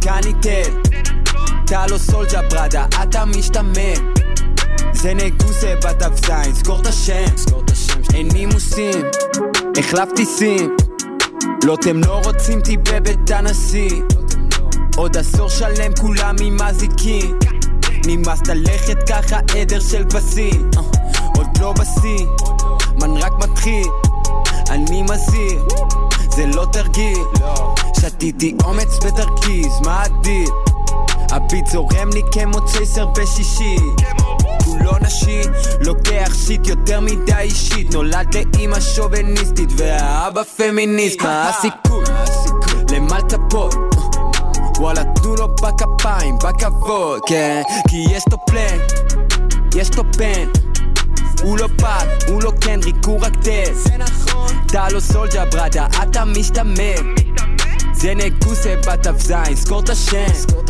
[0.08, 0.95] אני טד.
[1.66, 4.02] אתה לא סולג'ה בראדה, אתה משתמט.
[4.94, 7.26] זה נגוסה בדף זין, סגור את השם.
[8.14, 9.06] אין נימוסים,
[9.78, 10.76] החלפתי סים.
[11.64, 14.02] לא אתם לא רוצים אותי בבית הנשיא.
[14.98, 17.40] עוד עשור שלם כולם עם אזיקים
[18.08, 20.82] נמאס ללכת ככה עדר של כבשים אה,
[21.38, 22.26] עוד לא בשיא,
[23.02, 23.88] מן רק מתחיל
[24.70, 25.66] אני מזהיר,
[26.36, 27.18] זה לא תרגיל
[28.00, 30.65] שתיתי אומץ בדרכי, אז מה הדיל?
[31.36, 33.76] ה beat זורם לי כמו צ'ייסר בשישי.
[34.64, 35.42] כולו נשי,
[35.82, 37.94] לוקח shit יותר מדי אישית.
[37.94, 41.22] נולד לאמא שוביניסטית והאבא פמיניסט.
[41.22, 42.04] מה הסיכוי?
[42.92, 43.76] למה לצפות?
[44.78, 47.62] וואלה תנו לו בכפיים, בכבוד, כן?
[47.88, 48.78] כי יש לו פלן,
[49.76, 50.50] יש לו פן
[51.44, 54.50] הוא לא פאק, הוא לא קנדריק, הוא רק טס זה נכון.
[54.66, 57.06] אתה לא סולג'ה בראדה, אתה משתמט
[57.94, 60.65] זה נגוסה בתו זין, סקור את השם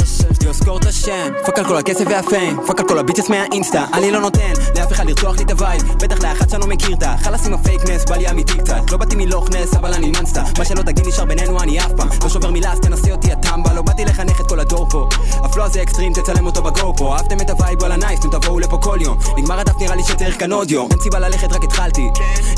[0.56, 1.32] סקור את השם.
[1.46, 2.58] פאק על כל הכסף והפיין.
[2.68, 3.86] פאק על כל הביטס מהאינסטה.
[3.94, 5.82] אני לא נותן לאף אחד לרצוח לי את הווייב.
[5.82, 8.92] בטח לאחד שאני לא מכיר את החלאס עם הפייקנס בא לי אמיתי קצת.
[8.92, 12.10] לא באתי מלוך נס אבל אני ננסטה מה שלא תגיד נשאר בינינו אני אף פעם.
[12.24, 13.74] לא שובר מילה אז תנסה אותי הטמבה.
[13.74, 15.10] לא באתי לחנך את כל הדור פה.
[15.44, 17.16] הפלו הזה אקסטרים תצלם אותו בגו פה.
[17.16, 19.18] אהבתם את הווייב וואלה נייס נו תבואו לפה כל יום.
[19.38, 20.88] נגמר הדף נראה לי שצריך כאן עוד יום.
[20.92, 22.10] אין סיבה ללכת רק התחלתי.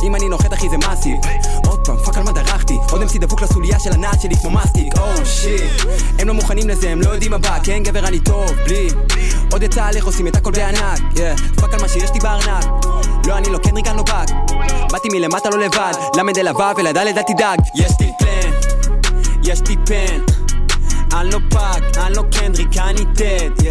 [0.04, 1.16] אם אני נוחת אחי זה מסי.
[1.68, 2.78] עוד פעם fuck על מה דרכתי.
[2.92, 4.94] עוד MC דבוק לסוליה של הנעל שלי כמו מסטיק.
[4.98, 5.62] oh shit
[6.20, 7.58] הם לא מוכנים לזה הם לא יודעים מה בא.
[7.64, 8.88] כן גבר אני טוב בלי.
[9.52, 11.00] עוד יצא עליך עושים את הכל בענק
[11.56, 12.66] fuck על מה שיש לי בארנק.
[13.28, 14.30] לא אני לא קנדריק אני לא פאק
[14.92, 15.92] באתי מלמטה לא לבד.
[16.18, 17.60] למד אל הוו ולדלת אל תדאג.
[17.76, 18.52] יש לי פלן
[19.44, 20.22] יש לי פן
[21.14, 23.68] אני לא פאק, אני לא קנדריק, אני טד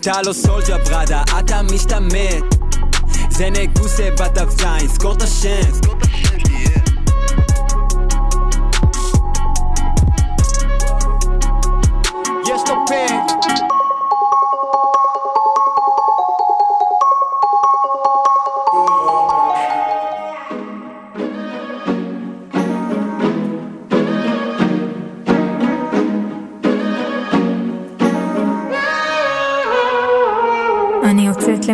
[0.00, 2.44] אתה לא soldier brother, אתה משתמט.
[3.30, 5.70] זה נגוסה בדף זין, סגור את השם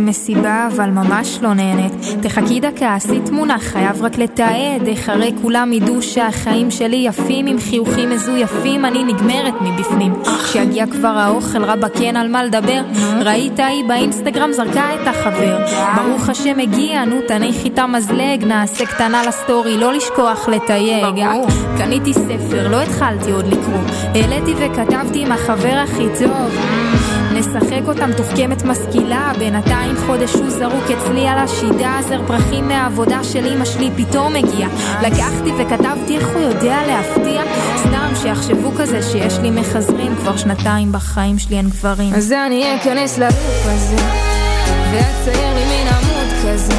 [0.05, 1.93] למסיבה, אבל ממש לא נהנית.
[2.23, 4.87] תחכי דקה, עשי תמונה, חייב רק לתעד.
[4.87, 10.12] איך הרי כולם ידעו שהחיים שלי יפים, עם חיוכים מזויפים, אני נגמרת מבפנים.
[10.45, 12.83] כשיגיע כבר האוכל, רבאק אין על מה לדבר.
[13.21, 15.59] ראית היא באינסטגרם זרקה את החבר.
[15.97, 21.25] ברוך השם הגיע, נו תניחי את המזלג, נעשה קטנה לסטורי, לא לשכוח לתייג.
[21.79, 23.81] קניתי ספר, לא התחלתי עוד לקרוא.
[24.14, 26.84] העליתי וכתבתי עם החבר הכי טוב.
[27.55, 33.47] נשחק אותה מתוחכמת משכילה בינתיים חודש הוא זרוק אצלי על השידה זר פרחים מהעבודה של
[33.47, 34.69] אמא שלי פתאום הגיע
[35.03, 37.43] לקחתי וכתבתי איך הוא יודע להפתיע.
[37.77, 42.14] סתם שיחשבו כזה שיש לי מחזרים כבר שנתיים בחיים שלי אין גברים.
[42.14, 43.97] אז אני אכנס ללופ הזה
[44.93, 46.79] ואצייר לי מין עמוד כזה.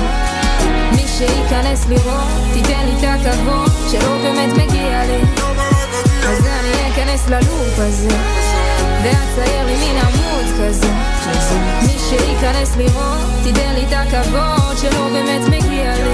[0.91, 5.21] מי שייכנס לראות תיתן לי את הכבוד שלא באמת מגיע לי.
[6.27, 8.44] אז אני אכנס ללופ הזה
[9.05, 10.91] ואצייר לי מין עמוד כזה.
[11.81, 16.04] מי שייכנס לראות תיתן לי את הכבוד שלא באמת מגיע לי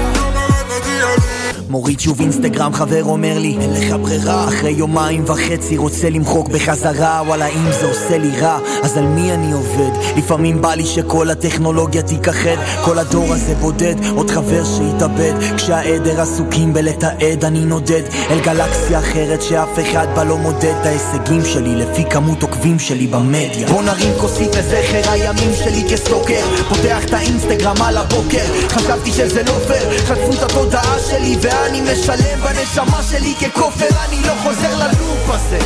[1.72, 4.48] מוריד שוב אינסטגרם, חבר אומר לי, אין לך ברירה.
[4.48, 9.32] אחרי יומיים וחצי רוצה למחוק בחזרה, וואלה אם זה עושה לי רע, אז על מי
[9.32, 9.90] אני עובד?
[10.16, 15.32] לפעמים בא לי שכל הטכנולוגיה תיכחד, כל הדור הזה בודד, עוד חבר שהתאבד.
[15.56, 21.44] כשהעדר עסוקים בלתעד, אני נודד אל גלקסיה אחרת שאף אחד בה לא מודד את ההישגים
[21.44, 23.68] שלי לפי כמות עוקבים שלי במדיה.
[23.68, 29.52] בוא נרים כוסית לזכר הימים שלי כסטוקר, פותח את האינסטגרם על הבוקר, חשבתי שזה לא
[29.66, 35.58] פייר, חטפו את התודעה שלי ואני משלם בנשמה שלי ככופר, אני לא חוזר ללופ הזה,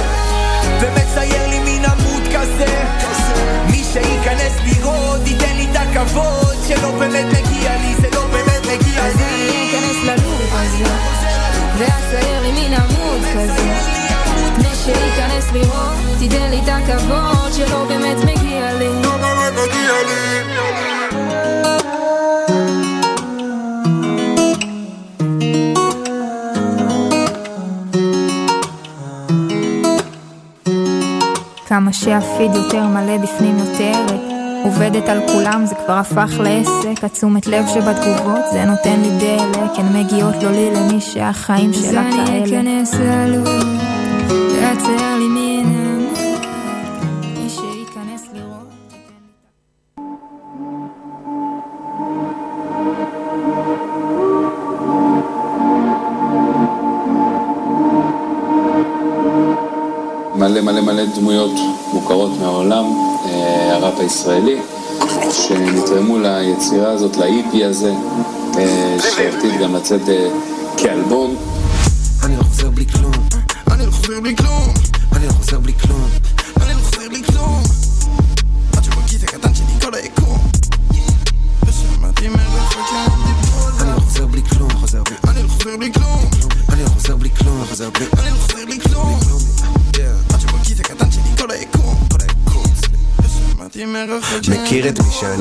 [0.80, 2.84] ומצייר לי מין עמוד כזה.
[3.70, 9.06] מי שייכנס לראות ייתן לי את הכבוד שלא באמת מגיע לי, זה לא באמת מגיע
[9.06, 10.84] אז אני אכנס ללופ הזה,
[11.78, 13.64] ואצייר לי מין עמוד כזה.
[14.58, 18.88] מי שייכנס לראות, תיתן לי את הכבוד שלא באמת מגיע לי.
[19.02, 21.05] לא באמת מגיע לי.
[31.66, 34.06] כמה שהפיד יותר מלא בפנים יותר
[34.64, 40.00] עובדת על כולם, זה כבר הפך לעסק, התשומת לב שבתגובות, זה נותן לי דלק, הן
[40.00, 42.44] מגיעות לא לי למי שהחיים שלה כאלה.
[42.44, 43.48] אז אני אכנס ללוב,
[44.60, 45.45] ואצייר לי מן
[61.18, 61.52] דמויות
[61.92, 62.84] מוכרות מהעולם,
[63.24, 64.58] אה, הראפ הישראלי,
[65.32, 67.92] שנתרמו ליצירה הזאת, לאיפי הזה,
[68.58, 70.28] אה, שעתיד גם לצאת אה,
[70.76, 71.36] כאלבום.
[72.24, 73.12] אני לא חוזר בלי כלום,
[73.70, 74.55] אני לא חוזר בלי כלום,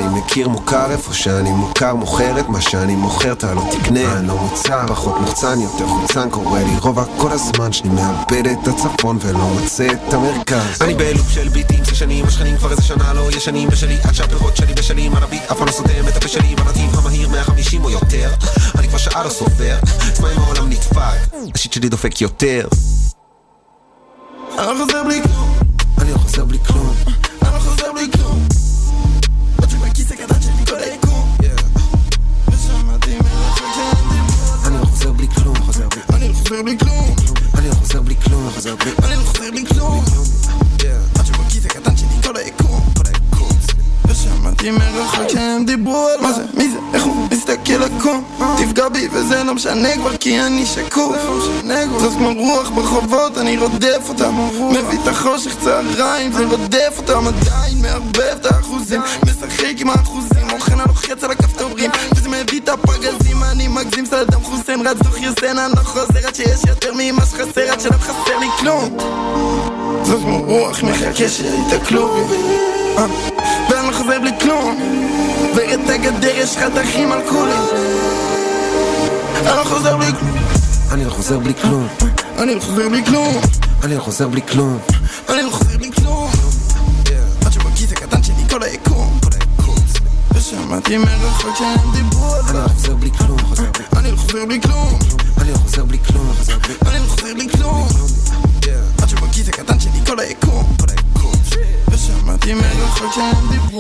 [0.06, 4.18] שאני מכיר מוכר איפה שאני מוכר מוכר את מה שאני מוכר אתה לא תקנה.
[4.18, 8.68] אני לא מוצר פחות מוחצן יותר חוצן קורה לי רובע כל הזמן שאני מאבד את
[8.68, 10.82] הצפון ולא מוצא את המרכז.
[10.82, 13.98] אני בלופ של ביטים זה שנים השכנים כבר איזה שנה לא ישנים בשלי.
[14.04, 16.56] עד שהפירות שלי בשלים הביט אף פעם לא סותם את הפה שלי.
[16.56, 18.34] בנתיב המהיר 150 או יותר.
[18.78, 19.78] אני כבר שעה לא סופר
[20.20, 21.36] אם העולם נדפק.
[21.56, 22.68] השיט שלי דופק יותר
[49.46, 51.16] לא משנה כבר כי אני שקוף.
[52.00, 54.36] זאת כמו רוח ברחובות, אני רודף אותם.
[54.72, 59.02] מביא את החושך צהריים, זה רודף אותם עדיין מערבב את האחוזים.
[59.26, 64.88] משחק עם האחוזים, אוכל הלוחץ על הכפתורים וזה מביא את הפגזים, אני מגזים סלדם חוסיין
[64.88, 68.48] רץ דוח יוסן, אני לא חוזר עד שיש יותר ממה שחסר עד שלא חסר לי
[68.60, 68.98] כלום.
[70.04, 72.36] זאת כמו רוח מחכה שיתקלו בי
[72.98, 73.06] אה,
[73.70, 74.96] ואני לא חוזר בלי כלום.
[75.56, 77.66] ואת הגדר יש חתכים על כולם
[79.36, 80.38] אני לא חוזר בלי כלום.
[80.92, 81.88] אני לא חוזר בלי כלום.
[82.40, 83.42] אני לא חוזר בלי כלום.
[83.84, 84.80] אני לא חוזר בלי כלום.
[85.30, 86.32] אני לא חוזר בלי כלום.
[87.46, 89.20] עד שבכיס הקטן שלי כל היקום.
[90.34, 93.40] ושמעתי מרחוק שהם דיברו על אני לא חוזר בלי כלום.
[93.98, 95.00] אני לא חוזר בלי כלום.
[95.42, 96.32] אני לא חוזר בלי כלום.
[96.88, 97.88] אני לא חוזר בלי כלום.
[99.02, 100.76] עד שבכיס הקטן שלי כל היקום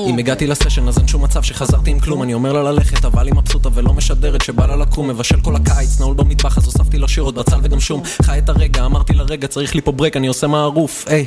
[0.10, 2.24] אם הגעתי לסשן אז אין שום מצב שחזרתי עם כלום.
[2.24, 6.00] אני אומר לה ללכת אבל היא מבסוטה ולא משדרת שבא לה לקום מבשל כל הקיץ
[6.00, 8.02] נעול במטבח אז הוספתי לו שירות בצל וגם שום.
[8.22, 11.06] חי את הרגע אמרתי לרגע צריך לי פה ברק אני עושה מערוף.
[11.08, 11.26] היי.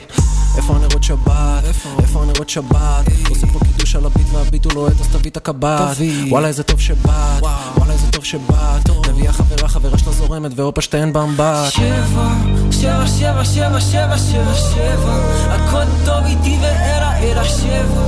[0.57, 1.65] איפה הנרות שבת?
[1.99, 2.23] איפה?
[2.23, 3.05] הנרות שבת?
[3.29, 5.97] עושה פה קידוש על הביט והביט הוא לוהט אז תביא את הקב"ט.
[6.29, 7.43] וואלה איזה טוב שבאת.
[7.77, 8.89] וואלה איזה טוב שבאת.
[9.13, 11.71] מביאה חברה חברה שלה זורמת והופה שתיהן באמבט.
[11.71, 12.35] שבע,
[12.71, 15.15] שבע, שבע, שבע, שבע, שבע, שבע.
[15.55, 18.03] הכל טוב איתי ואלה אלא שבע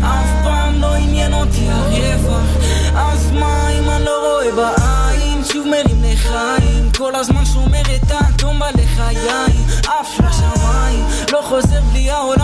[0.00, 2.56] אף פעם לא עניין אותי הרווח
[2.96, 8.58] אז מה אם אני לא רואה בעין שוב מרים לחיים כל הזמן שומר את האטום
[8.58, 12.43] בלחיים אף לשמיים לא חוזר בלי העולם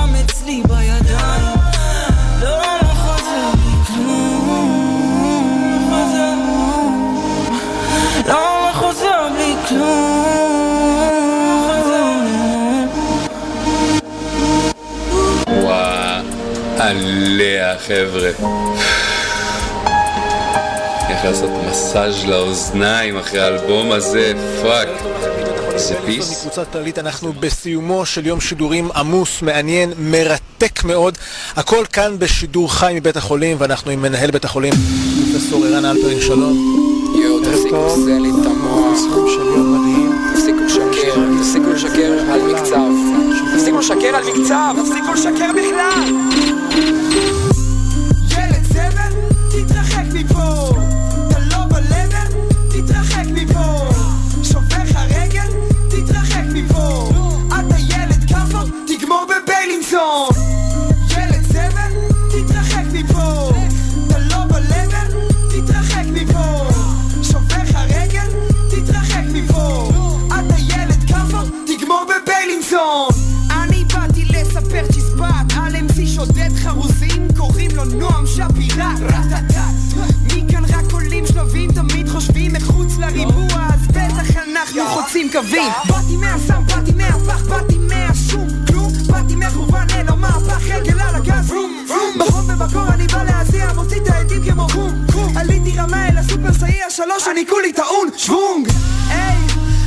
[16.90, 18.30] עליה חבר'ה.
[21.08, 24.32] הולך לעשות מסאז' לאוזניים אחרי האלבום הזה,
[24.62, 24.88] fuck.
[25.76, 26.30] זה peace.
[26.30, 31.18] מקבוצת כללית אנחנו בסיומו של יום שידורים עמוס, מעניין, מרתק מאוד.
[31.56, 34.72] הכל כאן בשידור חי מבית החולים, ואנחנו עם מנהל בית החולים,
[35.32, 36.80] פרופסור ערן אלפרין, שלום.
[37.22, 38.98] יואו, תפסיקו לעשה לי את המוח.
[40.34, 42.90] תפסיקו לשקר, תפסיקו לשקר על מקצב.
[43.54, 46.39] תפסיקו לשקר על מקצב, תפסיקו לשקר בכלל!
[46.70, 47.29] thank you
[83.00, 85.72] לריבוע, אז בטח אנחנו חוצים קווים.
[85.88, 88.92] באתי מהסם, באתי מהפח, באתי מהשום, כלום.
[89.06, 91.52] באתי מכוון אל המהפך, רגל על הגז.
[92.18, 95.36] בחום ובקור אני בא להזיע, מוציא את העדים כמו חום.
[95.36, 98.68] עליתי רמה אל הסופר סייע שלוש, אני כולי טעון, שוונג.
[99.08, 99.36] היי,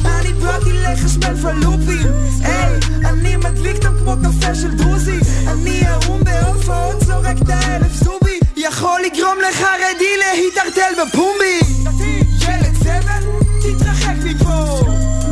[0.06, 2.08] אני באתי לחשמל פלופים.
[2.44, 5.20] היי, אני מדליק אותם כמו קפה של דרוזי.
[5.48, 8.40] אני ערום בהופעות, זורק את האלף זובי.
[8.58, 12.23] יכול לגרום לחרדי להתערטל בפומבי.
[12.44, 13.24] ילד זבל,
[13.62, 14.80] תתרחק מפה.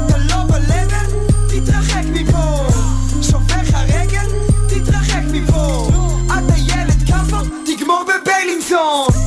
[0.06, 1.12] אתה לא ב-level,
[1.50, 2.68] תתרחק מפה.
[3.22, 4.30] שובר לך רגל,
[4.70, 5.90] תתרחק מפה.
[6.26, 9.21] אתה ילד כאפו, תגמור בביילינסון.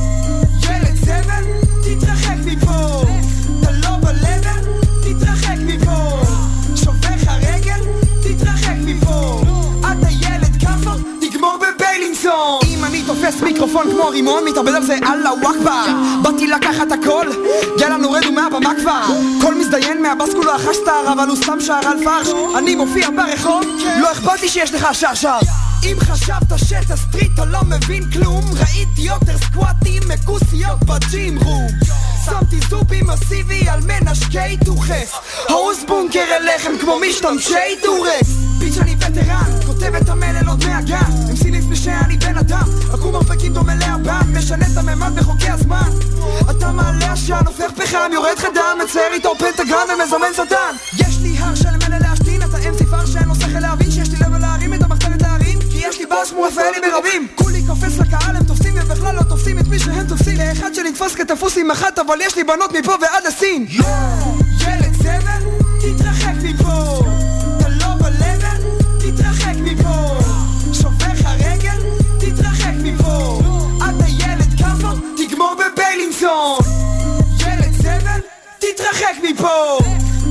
[13.35, 15.85] תופס מיקרופון כמו רימון, מתאבד על זה אללה וואכבר.
[16.23, 17.27] באתי לקחת הכל,
[17.79, 19.01] יאללה נורדו מהבמה כבר.
[19.41, 22.27] כל מזדיין מהבאס כולו אחש סטאר, אבל הוא סתם שר על פרש.
[22.57, 23.63] אני מופיע ברחוב,
[24.01, 25.37] לא אכפת לי שיש לך שרשר.
[25.83, 31.67] אם חשבת שאת הסטריט אתה לא מבין כלום ראיתי יותר סקואטים מכוסיות בג'ים רום
[32.25, 35.11] שמתי זובי מסיבי על מנשקי דוכס
[35.49, 41.11] הורס בונקר אליכם כמו משתמשי דורס ביץ' אני וטרן, כותב את המלל עוד מהגן.
[41.29, 42.63] אמסי לפני שאני בן אדם
[42.93, 45.89] עקום מרפקים דומה לאבן משנה את הממד בחוקי הזמן.
[46.51, 51.37] אתה מעלה עשן, הופך פחם, יורד לך דם מצייר איתו פנטגרם ומזמן שטן יש לי
[51.37, 54.73] הר של מלל להשתין, אתה אמסי פר שאין לו שכל להבין שיש לי לב להרים
[54.73, 57.27] את המחתרת להרים כי יש לי בס כמו רפאלי ברבים.
[57.35, 60.37] כולי קופץ לקהל, הם תופסים ובכלל לא תופסים את מי שהם תופסים.
[60.37, 63.65] לאחד שנתפס כתפוס עם אחת אבל יש לי בנות מפה ועד הסין
[64.61, 65.41] ילד זבל,
[65.81, 67.04] תתרחק מפה
[76.25, 76.57] בביילינסון
[77.39, 78.19] ילד זבל,
[78.59, 79.77] תתרחק מפה.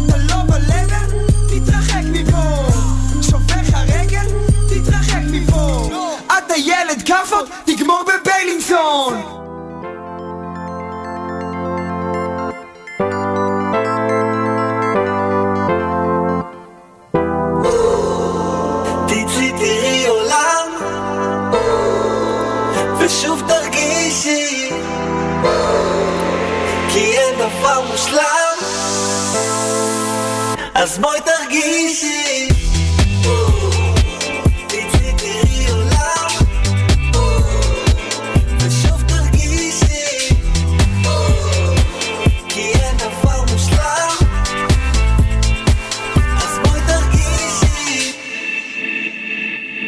[0.07, 2.73] אתה לא ב-level, תתרחק מפה.
[3.23, 4.27] שובר לך רגל,
[4.69, 5.89] תתרחק מפה.
[6.39, 9.23] אתה ילד כאפו, תגמור בביילינסון
[22.99, 24.71] ושוב תרגישי
[27.45, 28.59] דבר מושלם.
[30.75, 32.54] אז בואי תרגישי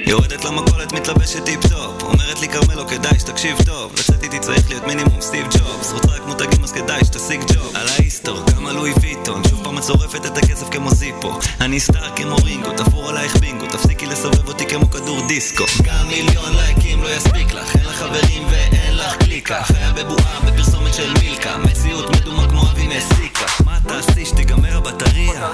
[0.07, 3.93] יורדת למכולת, מתלבשת טיפ-טופ אומרת לי כרמלו, כדאי שתקשיב טוב.
[3.93, 5.93] לצאת איתי צריך להיות מינימום סטיב ג'ובס.
[5.93, 7.77] רוצה רק מותגים אז כדאי שתשיג ג'וב.
[7.77, 9.43] על האיסטור, כמה לואי ויטון.
[9.49, 11.39] שוב פעם את שורפת את הכסף כמו זיפו.
[11.61, 13.67] אני star כמו רינגו, תפור עלייך בינגו.
[13.67, 15.65] תפסיקי לסובב אותי כמו כדור דיסקו.
[15.85, 17.77] גם מיליון לייקים לא יספיק לך.
[17.77, 19.63] אין לך חברים ואין לך קליקה.
[19.65, 21.59] חיה בבועה בפרסומת של מילקה.
[21.59, 23.47] מציאות מדומה כמו אבי מסיקה.
[23.65, 25.51] מה תעשי שתיגמר הבטריה?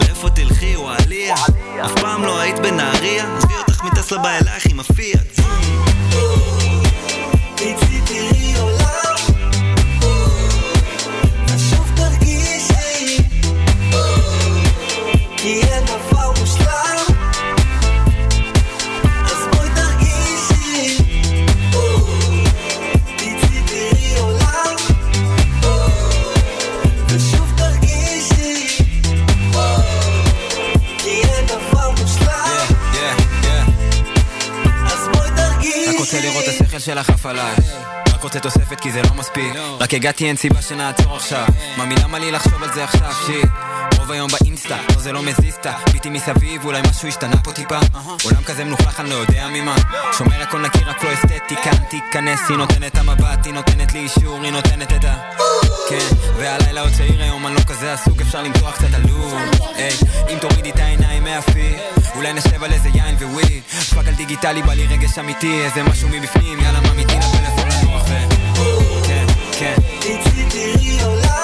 [0.00, 1.34] לאיפה תלכי וואליה?
[1.84, 3.36] אף פעם לא היית בנהריה?
[3.36, 5.40] עזבי מטסלה בא אלייך עם הפיאט.
[7.54, 8.33] תצאי
[36.84, 37.54] שלך עף עליי.
[38.14, 39.54] רק רוצה תוספת כי זה לא מספיק.
[39.80, 41.46] רק הגעתי אין סיבה שנעצור עכשיו.
[41.78, 43.12] ממי למה לי לחשוב על זה עכשיו?
[43.26, 43.48] שיט
[44.04, 45.58] רוב היום באינסטה, לא זה לא מזיז
[45.92, 47.78] ביטי מסביב, אולי משהו השתנה פה טיפה.
[48.24, 49.76] עולם כזה מלוכלך, אני לא יודע ממה.
[50.18, 54.52] שומר הכל נקי, רק לא אסתטיקה תיכנס, היא נותנת המבט, היא נותנת לי אישור, היא
[54.52, 55.14] נותנת את ה...
[55.88, 59.34] כן, והלילה עוד צעיר היום, אני לא כזה עסוק, אפשר למתוח קצת עלוב
[59.76, 59.92] היי,
[60.28, 61.74] אם תורידי את העיניים מהפי
[62.14, 63.62] אולי נשב על איזה יין ו weed
[63.94, 68.02] fuck על דיגיטלי, בא לי רגש אמיתי, איזה משהו מבפנים, יאללה ממי תני לפלאפון לנוח
[68.08, 68.14] ו...
[69.06, 69.26] כן,
[69.58, 69.74] כן.
[70.50, 71.43] תראי עולם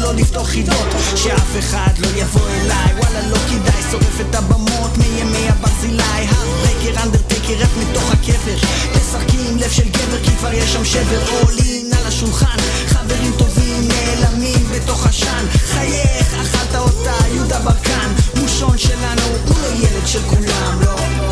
[0.00, 0.86] ולא לפתוח חידות
[1.16, 2.94] שאף אחד לא יבוא אליי.
[2.98, 6.02] וואלה לא כדאי שורף את הבמות מימי הברזילי.
[6.02, 8.56] הרברקר אנדרטקר רף מתוך הקבר
[8.94, 11.22] תשחקי עם לב של גבר כי כבר יש שם שבר.
[11.42, 18.12] עולין על השולחן חברים טובים נעלמים בתוך עשן חייך אכלת אותה יהודה ברקן.
[18.40, 21.29] מושון שלנו הוא לא ילד של כולם לא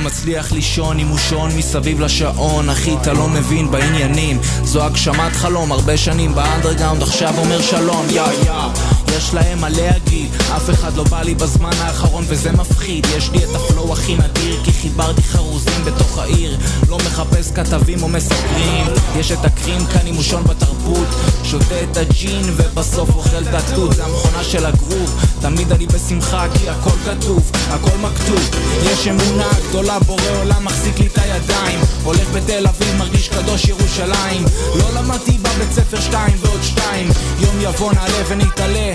[0.00, 2.70] מצליח לישון עם מושון מסביב לשעון.
[2.70, 4.38] אחי אתה לא מבין בעניינים.
[4.64, 8.06] זו הגשמת חלום הרבה שנים באנדרגאונד עכשיו אומר שלום.
[8.10, 8.89] יא יא
[9.20, 10.30] יש להם מה להגיד.
[10.56, 13.06] אף אחד לא בא לי בזמן האחרון וזה מפחיד.
[13.16, 16.58] יש לי את הפלואו הכי נדיר כי חיברתי חרוזים בתוך העיר.
[16.88, 21.06] לא מחפש כתבים או מסקרים יש את הקרים כאן עם מושון בתרבות.
[21.44, 25.24] שותה את הג'ין ובסוף אוכל את התות זה המכונה של הגרוב.
[25.40, 27.50] תמיד אני בשמחה כי הכל כתוב.
[27.70, 28.50] הכל מכתוב.
[28.82, 31.80] יש אמונה גדולה בורא עולם מחזיק לי את הידיים.
[32.04, 34.44] הולך בתל אביב מרגיש קדוש ירושלים.
[34.74, 37.08] לא למדתי בבית ספר שתיים ועוד שתיים.
[37.38, 38.94] יום יבוא נעלה ונתעלה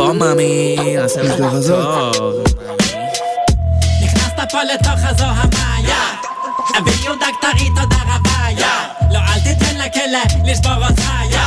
[0.00, 1.34] לפה מאמי, נעשה לך
[1.66, 2.44] טוב.
[4.02, 6.04] נכנסת פה לתוך הזו המאיה
[6.78, 8.66] אבי יהודה כתרי תודה רבה יא
[9.12, 11.38] לא אל תיתן לכלא לשבור אותך יא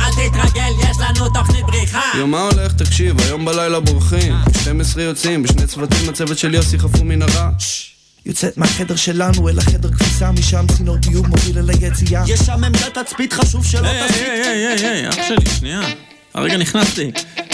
[0.00, 2.72] אל תתרגל יש לנו תוכנית בריחה יום מה הולך?
[2.72, 7.50] תקשיב, היום בלילה בורחים 12 יוצאים, בשני צוותים הצוות של יוסי חפרו מנהרה
[8.26, 12.22] יוצאת מהחדר שלנו אל החדר כביסה, משם צינור ביוב מוביל אל היציאה.
[12.26, 15.80] יש שם עמדת תצפית, חשוב שלא היי, היי, היי, היי, היי, אח שלי, שנייה.
[16.34, 17.10] הרגע נכנסתי.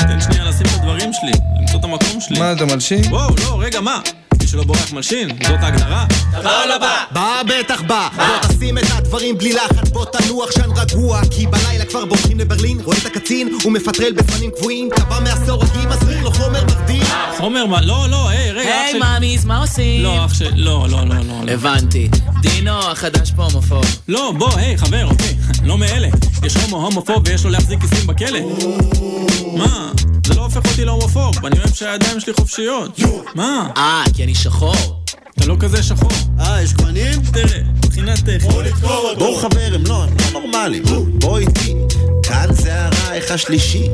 [0.08, 2.38] תן שנייה לשים את הדברים שלי, למצוא את המקום שלי.
[2.38, 3.12] מה, אתה מלשין?
[3.12, 4.00] וואו, לא, רגע, מה?
[4.40, 6.04] מי שלא בורח מלשין, זאת ההגדרה.
[6.42, 6.96] בא או לא בא?
[7.10, 8.08] בא בטח בא.
[8.16, 11.20] בוא תשים את הדברים בלי לחץ, בוא תנוח שם רגוע.
[11.30, 14.88] כי בלילה כבר בורחים לברלין, רואה את הקצין, הוא מפטרל בזמנים קבועים.
[14.94, 17.02] אתה בא מהסורגים, מסביר לו חומר מרדים.
[17.36, 17.80] חומר מה?
[17.80, 18.98] לא, לא, היי, רגע, אח היי שלי.
[19.00, 20.02] מאמיז, מה עושים?
[20.02, 21.44] לא, אח שלי, לא, לא, לא, לא.
[21.44, 21.52] לא.
[21.52, 22.08] הבנתי.
[22.40, 23.84] דינו החדש פה הומופוב.
[24.08, 25.36] לא, בוא, היי, חבר, אוקיי.
[25.68, 26.08] לא מאלה.
[26.44, 28.40] יש הומו הומופוב ויש לו להחזיק כיסים בכלא.
[29.56, 29.92] מה?
[30.26, 33.00] זה לא הופך אותי להומופוב, אני אוהב שהידיים שלי חופשיות.
[33.34, 33.68] מה?
[33.76, 35.04] אה, כי אני שחור.
[35.36, 36.10] אתה לא כזה שחור.
[36.40, 37.22] אה, יש גוונים?
[37.32, 38.74] תראה, מבחינה טכנית.
[39.18, 40.82] בואו חברים, לא, הם לא נורמלים.
[41.20, 41.74] בוא איתי,
[42.28, 43.88] כאן זה הרייך השלישי.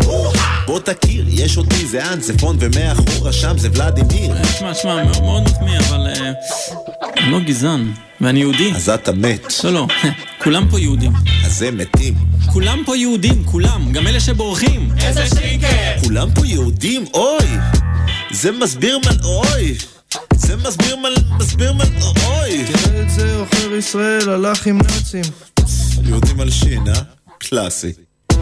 [0.66, 4.34] בוא תכיר, יש אותי, זה אנצפון, ומאחורה שם זה ולדימיר.
[4.58, 6.06] שמע, שמע, מאוד מחמיא, אבל...
[6.06, 6.32] אה,
[7.16, 8.72] אני לא גזען, ואני יהודי.
[8.74, 9.64] אז אתה מת.
[9.64, 9.86] לא, לא,
[10.42, 11.12] כולם פה יהודים.
[11.46, 12.14] אז הם מתים.
[12.52, 14.88] כולם פה יהודים, כולם, גם אלה שבורחים.
[15.02, 15.92] איזה שריקר!
[16.04, 17.04] כולם פה יהודים?
[17.14, 17.48] אוי!
[18.30, 19.10] זה מסביר מה...
[19.24, 19.74] אוי!
[20.34, 22.64] זה מסביר מלא, מסביר מלא, אוי!
[22.64, 25.24] תראה את זה, עוכר ישראל הלך עם נאצים.
[26.04, 27.00] יהודים על שין, אה?
[27.38, 27.92] קלאסי.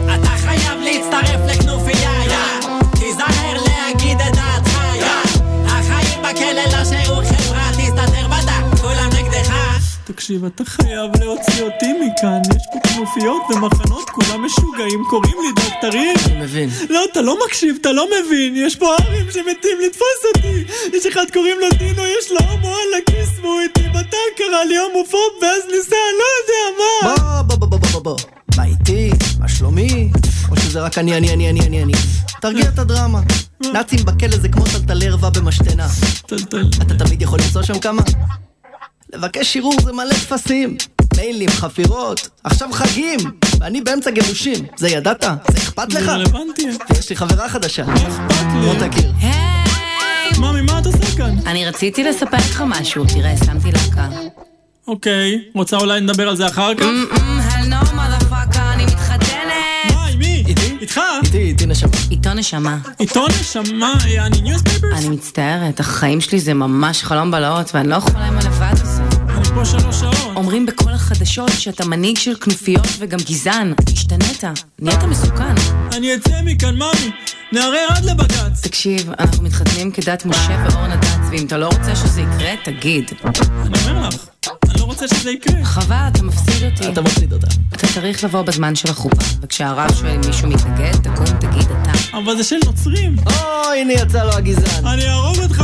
[0.05, 2.67] אתה חייב להצטרף לכנופיה, יא
[2.99, 5.05] תיזהר להגיד את דעתך, יא
[5.65, 9.53] החיים בכלא לא שיעור חברה, תסתתר בתא, כולם נגדך
[10.05, 16.15] תקשיב, אתה חייב להוציא אותי מכאן, יש פה כנופיות ומחנות, כולם משוגעים, קוראים לי דוקטרים.
[16.25, 16.69] אני מבין.
[16.89, 20.63] לא, אתה לא מקשיב, אתה לא מבין, יש פה ארים שמתים לתפוס אותי.
[20.97, 24.77] יש אחד קוראים לו דינו, יש לו הומו על הכיס, והוא איתי בטנק, קרא לי
[24.77, 27.43] הומופוב, ואז ניסה, לא יודע מה.
[27.43, 28.17] בוא, בוא, בוא, בוא, בוא.
[28.57, 29.09] מה איתי?
[29.39, 30.11] מה שלומי?
[30.51, 31.93] או שזה רק אני, אני, אני, אני, אני, אני.
[32.41, 33.21] תרגיע את הדרמה.
[33.73, 35.87] נאצים בכלא זה כמו טלטלי ערווה במשתנה.
[36.25, 36.69] טלטל.
[36.81, 38.01] אתה תמיד יכול למצוא שם כמה?
[39.13, 40.77] לבקש ערעור זה מלא טפסים.
[41.17, 43.19] מיילים, חפירות, עכשיו חגים,
[43.59, 44.65] ואני באמצע גירושים.
[44.77, 45.21] זה ידעת?
[45.21, 46.05] זה אכפת לך?
[46.05, 46.67] זה רלוונטי.
[46.89, 47.85] ויש לי חברה חדשה.
[48.63, 49.11] בוא תכיר.
[50.37, 51.35] ממי, מה את עושה כאן?
[51.45, 54.09] אני רציתי לספר לך משהו, תראה, שמתי להקה.
[54.87, 56.85] אוקיי, רוצה אולי נדבר על זה אחר כך?
[60.83, 60.99] איתך?
[61.23, 61.89] איתי, איתי נשמה.
[62.11, 62.77] איתו נשמה.
[62.99, 64.93] איתו נשמה, אני newspapers?
[64.93, 69.01] אני מצטערת, החיים שלי זה ממש חלום בלהות, ואני לא יכולה עם הלבד הזה.
[69.03, 70.35] אני פה שלוש שעות.
[70.35, 73.73] אומרים בכל החדשות שאתה מנהיג של כנופיות וגם גזען.
[73.93, 74.43] השתנית,
[74.79, 75.55] נהיית מסוכן.
[75.93, 77.11] אני אצא מכאן, ממי.
[77.51, 78.61] נערער עד לבג"ץ.
[78.63, 83.11] תקשיב, אנחנו מתחתנים כדת משה ואורנה דץ, ואם אתה לא רוצה שזה יקרה, תגיד.
[83.23, 84.32] אני אומר לך,
[84.83, 85.65] לא רוצה שזה יקרה.
[85.65, 86.87] חבל, אתה מפסיד אותי.
[86.87, 87.47] אתה מפסיד אותה.
[87.73, 92.17] אתה צריך לבוא בזמן של החופה, וכשהרב שואל מישהו מתנגד, תקום, תגיד אתה.
[92.17, 93.15] אבל זה של נוצרים.
[93.25, 94.87] או, הנה יצא לו הגזען.
[94.87, 95.63] אני אהרוג אותך,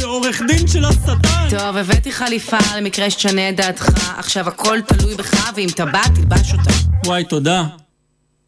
[0.00, 1.14] יא עורך דין של השטן.
[1.50, 3.88] טוב, הבאתי חליפה למקרה שתשנה את דעתך,
[4.18, 6.70] עכשיו הכל תלוי בך, ואם אתה בא, תלבש אותה.
[7.06, 7.64] וואי, תודה.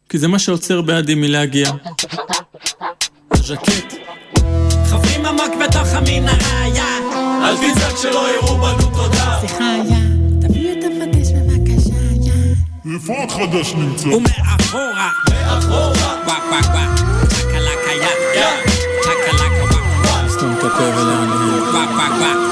[0.09, 1.71] כי זה מה שעוצר בעדי מלהגיע.
[3.31, 3.93] הז'קט.
[4.89, 6.81] חופרים עמוק בתוך המנהרה, יא
[7.43, 9.37] אל תצעק שלא יראו בנו תודה.
[9.39, 10.00] סליחה, יא
[10.51, 14.07] תביאו את הפטיש בבקשה, יא איפה החדש נמצא?
[14.07, 16.99] ומאחורה מאחורה וואק וואק וואק
[17.29, 18.47] צ'קלקה יא יא
[19.01, 21.61] צ'קלקה וואק וואק סתום את הפה ולהנהל.
[21.61, 22.50] וואק וואק וואק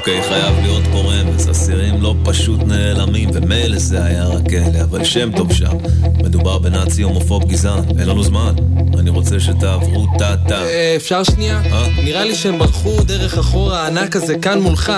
[0.00, 5.04] אוקיי, חייב להיות פה רמז, אסירים לא פשוט נעלמים, ומילא זה היה רק אלה, אבל
[5.04, 5.76] שם טוב שם.
[6.24, 8.54] מדובר בנאצי הומופוב גזען, אין לנו זמן.
[8.98, 10.62] אני רוצה שתעברו טה-טה.
[10.62, 11.62] אה, אפשר שנייה?
[12.04, 14.92] נראה לי שהם ברחו דרך החור הענק הזה כאן מולך,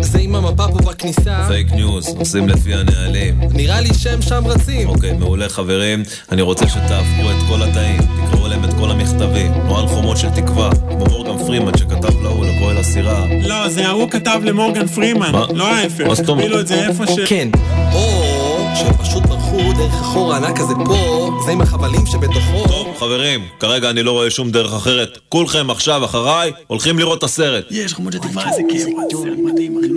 [0.00, 1.44] זה עם המפה פה בכניסה.
[1.48, 3.40] fake news, עושים לפי הנהלים.
[3.52, 4.88] נראה לי שהם שם רצים.
[4.88, 9.86] אוקיי, מעולה חברים, אני רוצה שתהפכו את כל התאים, תקראו להם את כל המכתבים, נוהל
[9.86, 13.24] חומות של תקווה, כמו מורגן פרימן שכתב להוא לבוא אל הסירה.
[13.42, 15.32] לא, זה ההוא כתב למורגן פרימן?
[15.54, 16.20] לא ההפך.
[16.20, 17.20] תפילו את זה איפה ש...
[17.28, 17.48] כן.
[17.94, 18.34] או
[18.74, 22.68] שהם פשוט ברחו דרך החור הענק הזה פה, זה עם החבלים שבתוכו.
[22.68, 25.18] טוב, חברים, כרגע אני לא רואה שום דרך אחרת.
[25.28, 27.64] כולכם עכשיו אחריי הולכים לראות את הסרט.
[27.70, 28.82] יש חומות של תקווה, איזה כיף.
[29.12, 29.88] סרט מדהים, אני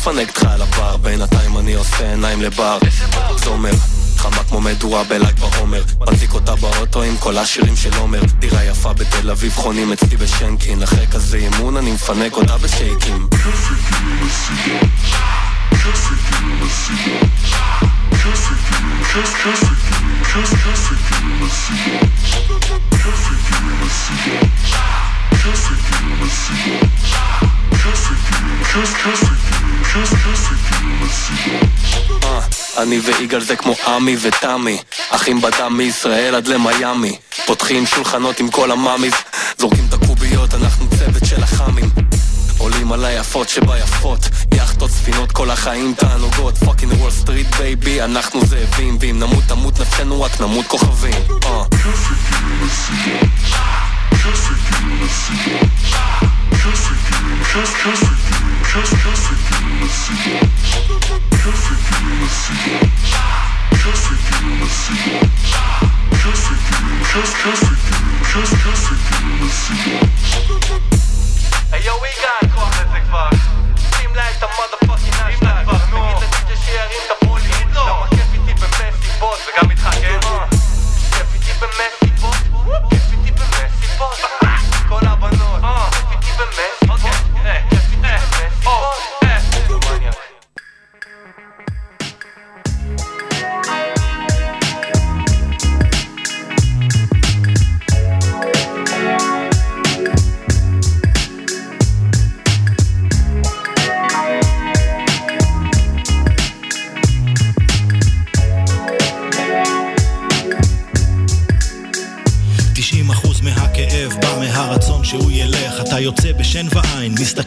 [0.00, 2.78] נפנק אותך על הבר בינתיים אני עושה עיניים לבר
[3.44, 3.70] זומר
[4.16, 8.92] חמה כמו מדורה בל"ג בעומר מדליק אותה באוטו עם כל השירים של עומר דירה יפה
[8.92, 13.28] בתל אביב חונים אצלי בשנקין אחרי כזה אימון אני מפנק אותה בשייקים
[29.06, 29.39] אה,
[32.82, 34.78] אני ויגאל זה כמו עמי ותמי
[35.10, 37.16] אחים בדם מישראל עד למיאמי
[37.46, 39.12] פותחים שולחנות עם כל המאמיז
[39.58, 41.90] זורקים את הקוביות, אנחנו צוות של החאמים
[42.58, 48.98] עולים על היפות שביפות יאכטות, ספינות, כל החיים תענוגות פאקינג וול סטריט בייבי, אנחנו זאבים
[49.00, 51.14] ואם נמות תמות נפשנו רק נמות כוכבים
[51.44, 51.64] אה.
[59.62, 60.59] אני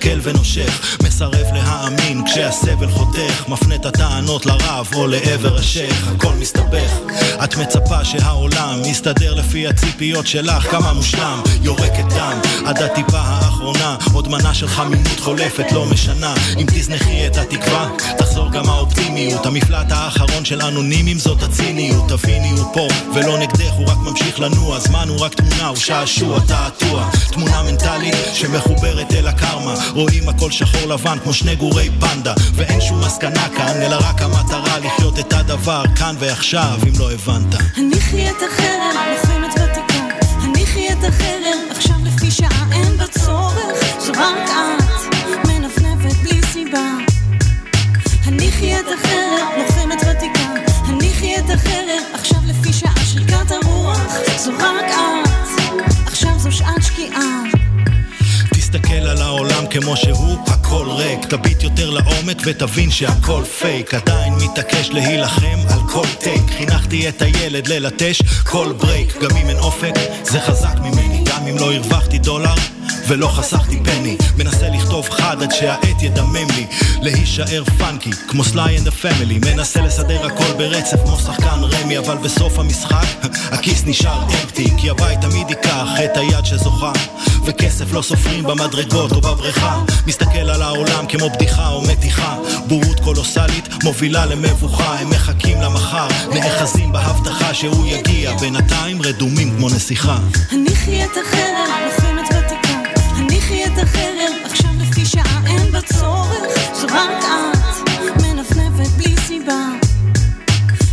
[0.03, 6.91] מסתכל ונושך, מסרב להאמין כשהסבל חותך, מפנה את הטענות לרב או לעבר השייח, הכל מסתבך.
[7.43, 14.27] את מצפה שהעולם יסתדר לפי הציפיות שלך, כמה מושלם, יורקת דם, עד הטיפה האחרונה, עוד
[14.27, 20.45] מנה של חמימות חולפת, לא משנה, אם תזנחי את התקווה, תחזור גם האופטימיות, המפלט האחרון
[20.45, 25.19] של אנונימים זאת הציניות, תביני הוא פה, ולא נגדך, הוא רק ממשיך לנוע, זמן הוא
[25.19, 31.33] רק תמונה, הוא שעשוע, תעתוע, תמונה מנטלית שמחוברת אל הקרמה, רואים הכל שחור לבן כמו
[31.33, 32.22] שני גורי פנדה,
[32.55, 37.61] ואין שום מסקנה כאן, אלא רק המטרה לחיות את הדבר כאן ועכשיו, אם לא הבנת.
[37.77, 40.03] הניחי את החרם, לוחמת ותיקה.
[40.41, 43.83] הניחי את החרם, עכשיו לפי שעה אין בה צורך.
[44.09, 46.89] רק את, מנפנפת בלי סיבה.
[48.25, 50.49] הניחי את החרם, לוחמת ותיקה.
[50.85, 54.17] הניחי את החרם, עכשיו לפי שעה שריקת הרוח.
[54.37, 55.29] זו רק את,
[56.07, 57.43] עכשיו זו שעת שקיעה.
[58.73, 61.25] תסתכל על העולם כמו שהוא, הכל ריק.
[61.25, 63.93] תביט יותר לעומק ותבין שהכל פייק.
[63.93, 66.41] עדיין מתעקש להילחם על כל take.
[66.57, 69.17] חינכתי את הילד ללטש כל break.
[69.21, 69.93] גם אם אין אופק,
[70.23, 71.23] זה חזק ממני.
[71.25, 72.53] גם אם לא הרווחתי דולר,
[73.07, 74.17] ולא חסכתי penny.
[74.37, 76.65] מנסה לכתוב חד עד שהעט ידמם לי.
[77.01, 79.39] להישאר funky, כמו Sly and the Family.
[79.39, 83.05] מנסה לסדר הכל ברצף כמו שחקן רמי, אבל בסוף המשחק,
[83.53, 84.67] הכיס נשאר empty.
[84.77, 86.91] כי הבית תמיד ייקח את היד שזוכה.
[87.45, 89.81] וכסף לא סופרים במדרגות או בבריכה.
[90.07, 92.37] מסתכל על העולם כמו בדיחה או מתיחה.
[92.67, 94.99] בורות קולוסלית מובילה למבוכה.
[94.99, 98.35] הם מחכים למחר, נאחזים בהבטחה שהוא יגיע.
[98.37, 100.17] בינתיים רדומים כמו נסיכה.
[100.51, 102.73] הניחי את החרם, לוחמת ותיקה.
[103.15, 106.73] הניחי את החרם, עכשיו לפי שעה אין בה צורך.
[106.73, 109.65] זו רק את, מנפנפת בלי סיבה.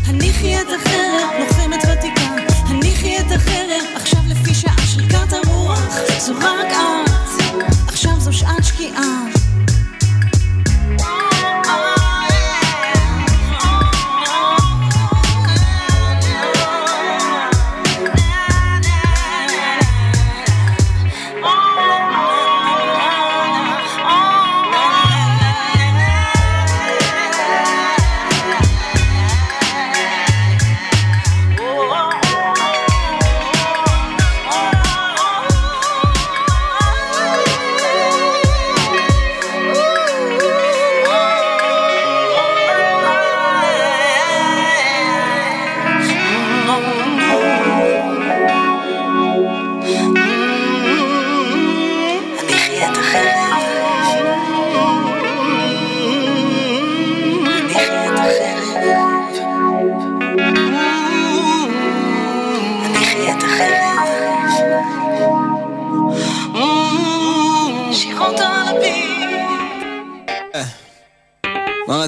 [0.06, 2.19] הניחי את החרם, לוחמת ותיקה.
[6.20, 9.39] זו רק את, עכשיו זו שעת שקיעה.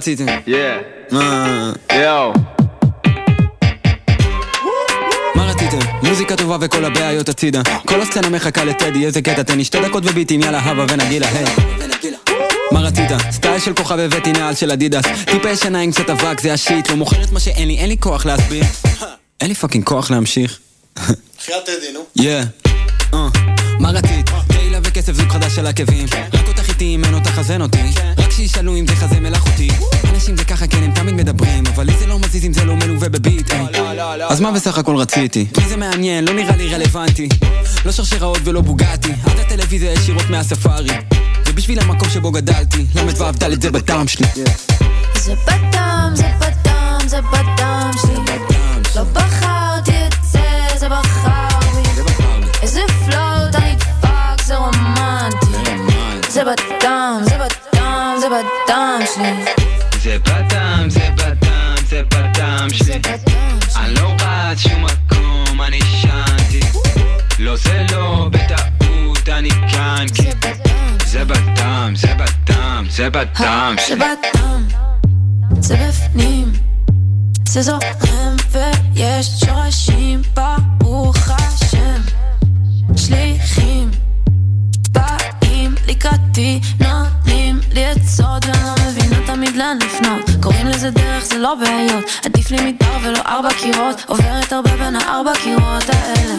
[0.02, 0.26] רציתם?
[1.10, 1.72] מה...
[1.92, 2.32] יואו.
[5.34, 5.78] מה רציתם?
[6.02, 7.62] מוזיקה טובה וכל הבעיות הצידה.
[7.86, 9.42] כל הסצנה מחכה לטדי, איזה קטע?
[9.42, 11.44] תן לי שתי דקות וביטים, יאללה הבה ונגילה, היי.
[12.72, 13.10] מה רצית?
[13.30, 15.04] סטייל של כוכב הבאתי נעל של אדידס.
[15.24, 16.90] טיפה ישנה עם קצת אבק, זה ה shit.
[16.90, 18.64] לא מוכרת מה שאין לי, אין לי כוח להסביר.
[19.40, 20.58] אין לי fucking כוח להמשיך.
[20.96, 22.00] בחייאת טדי, נו.
[22.16, 22.42] יא
[23.14, 23.28] אה,
[23.78, 24.30] מה רצית?
[24.48, 26.06] תהילה וכסף זוג חדש של עקבים.
[26.34, 27.78] רק אותך איתי אם אין אותך אז אין אותי
[28.32, 29.68] רק שישאלו אם זה חזה מלאכותי.
[30.14, 32.76] אנשים זה ככה כן הם תמיד מדברים אבל לי זה לא מזיז אם זה לא
[32.76, 34.26] מלווה בביט אה.
[34.28, 35.46] אז מה בסך הכל רציתי?
[35.58, 36.24] מי זה מעניין?
[36.24, 37.28] לא נראה לי רלוונטי.
[37.84, 40.88] לא שרשראות ולא בוגטי עד הטלוויזיה ישירות מהספארי.
[41.46, 44.26] ובשביל המקום שבו גדלתי למד ואהבת זה בטעם שלי.
[45.14, 48.36] זה בדם, זה בדם, זה בדם שלי.
[48.96, 50.40] לא בחרתי את זה,
[50.76, 52.02] זה בחר בי
[52.62, 55.52] איזה פלואו, אתה נדפק, זה רומנטי.
[56.32, 57.01] זה בדם,
[59.14, 59.44] שלי
[60.02, 63.00] זה בדם, זה בדם, זה בדם שלי
[63.76, 66.60] אני לא רץ שום מקום, אני שנתי
[67.38, 74.66] לא זה לא בטעות, אני כאן כי זה בדם, זה בדם, זה בדם זה בדם,
[75.60, 76.52] זה בפנים
[77.48, 80.22] זה זורם ויש שורשים
[80.78, 82.00] ברוך השם
[82.96, 83.90] שליחים
[85.92, 90.42] לקראתי נותנים לי עצות ואני לא מבינה תמיד לאן לפנות.
[90.42, 92.04] קוראים לזה דרך זה לא בעיות.
[92.24, 94.02] עדיף לי מדר ולא ארבע קירות.
[94.06, 96.34] עוברת הרבה בין הארבע קירות האלה.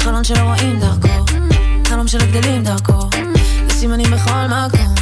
[0.00, 1.08] חלון שלא רואים דרכו
[1.88, 3.10] חלום של הגדלים דרכו.
[3.66, 4.94] וסימנים בכל מקום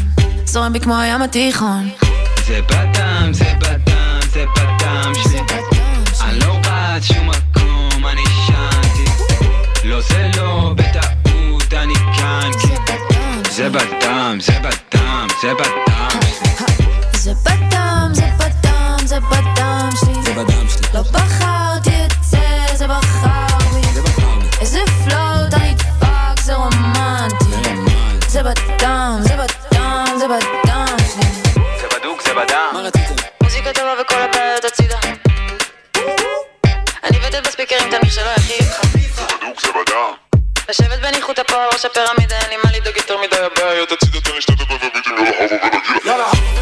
[0.45, 1.89] זורם בי כמו הים התיכון.
[2.47, 5.41] זה בדם, זה בדם, זה בדם שלי.
[6.21, 9.11] אני לא רץ שום מקום, אני שנתי
[9.85, 12.51] לא זה לא בטעות, אני כאן
[13.57, 16.21] זה בדם, זה בדם, זה בדם.
[17.13, 20.23] זה בדם, זה בדם, זה בדם שלי.
[20.23, 20.89] זה בדם שלי.
[20.95, 22.39] לא בחרתי את זה,
[22.75, 24.01] זה בחר בי.
[24.61, 27.45] איזה פלוט אני דפק, זה רומנטי.
[28.29, 31.53] זה בדם, זה בדם, זה בדם שלי.
[31.81, 32.71] זה בדוק, זה בדם.
[32.73, 33.15] מה רציתם?
[33.43, 34.99] מוזיקה טובה וכל הבעיות הצידה.
[37.05, 38.66] אני וטל בספיקרים, תנמיך שלא בדם.
[40.69, 44.31] לשבת בניחותא פה על ראש הפירמידה, אין לי מה לדאוג יותר מדי הבעיות הצידה, תן
[44.35, 45.21] לי שתי דקות ובדיוק
[46.05, 46.27] יאללה.
[46.33, 46.56] אין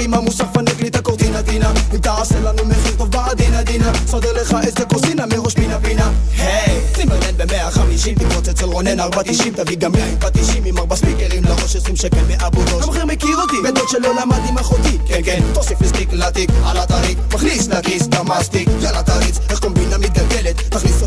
[0.00, 3.92] עם המוסך פנק לי את הקורטינה טינה אם תעשה לנו מחיר טוב בעדינה דינה.
[4.06, 6.10] סדר לך איזה קוסינה מראש פינה פינה.
[6.38, 9.54] היי, צימרלנד במאה חמישים תקרוץ אצל רונן ארבע תשעים.
[9.54, 12.82] תביא גם יין פטישים עם ארבע ספיקרים לראש עשרים שקל מאבו גוש.
[12.82, 14.98] המוכר מכיר אותי, בן שלא למד עם אחותי.
[15.06, 19.58] כן כן, תוסיף לי סטיק לתיק על הטרית מכניס לכיס את המסטיק יאללה תריץ, איך
[19.60, 20.56] קומבינה מתגלגלת?
[20.68, 21.02] תכניס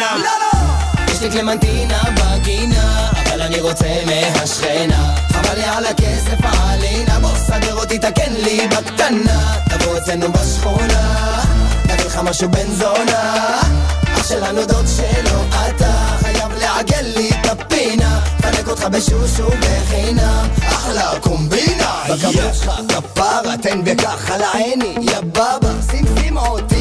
[0.00, 5.14] התחנה לא לא יש לי קלמנטינה בגינה, אבל אני רוצה מהשכנה.
[5.32, 9.56] חבל לי על הכסף העלינה, בוא סדר אותי, תקן לי בקטנה.
[9.70, 11.42] תבוא אצלנו בשכונה,
[11.84, 13.60] נביא לך משהו בן זונה.
[14.14, 18.20] אח שלנו דוד שלו, אתה חייב לעגל לי את הפינה.
[18.42, 22.02] פנק אותך בשושו בחינם, אחלה קומבינה.
[22.08, 26.75] בכבוד שלך כפרה, תן בכך על העיני, יא בבא, שים שים עוד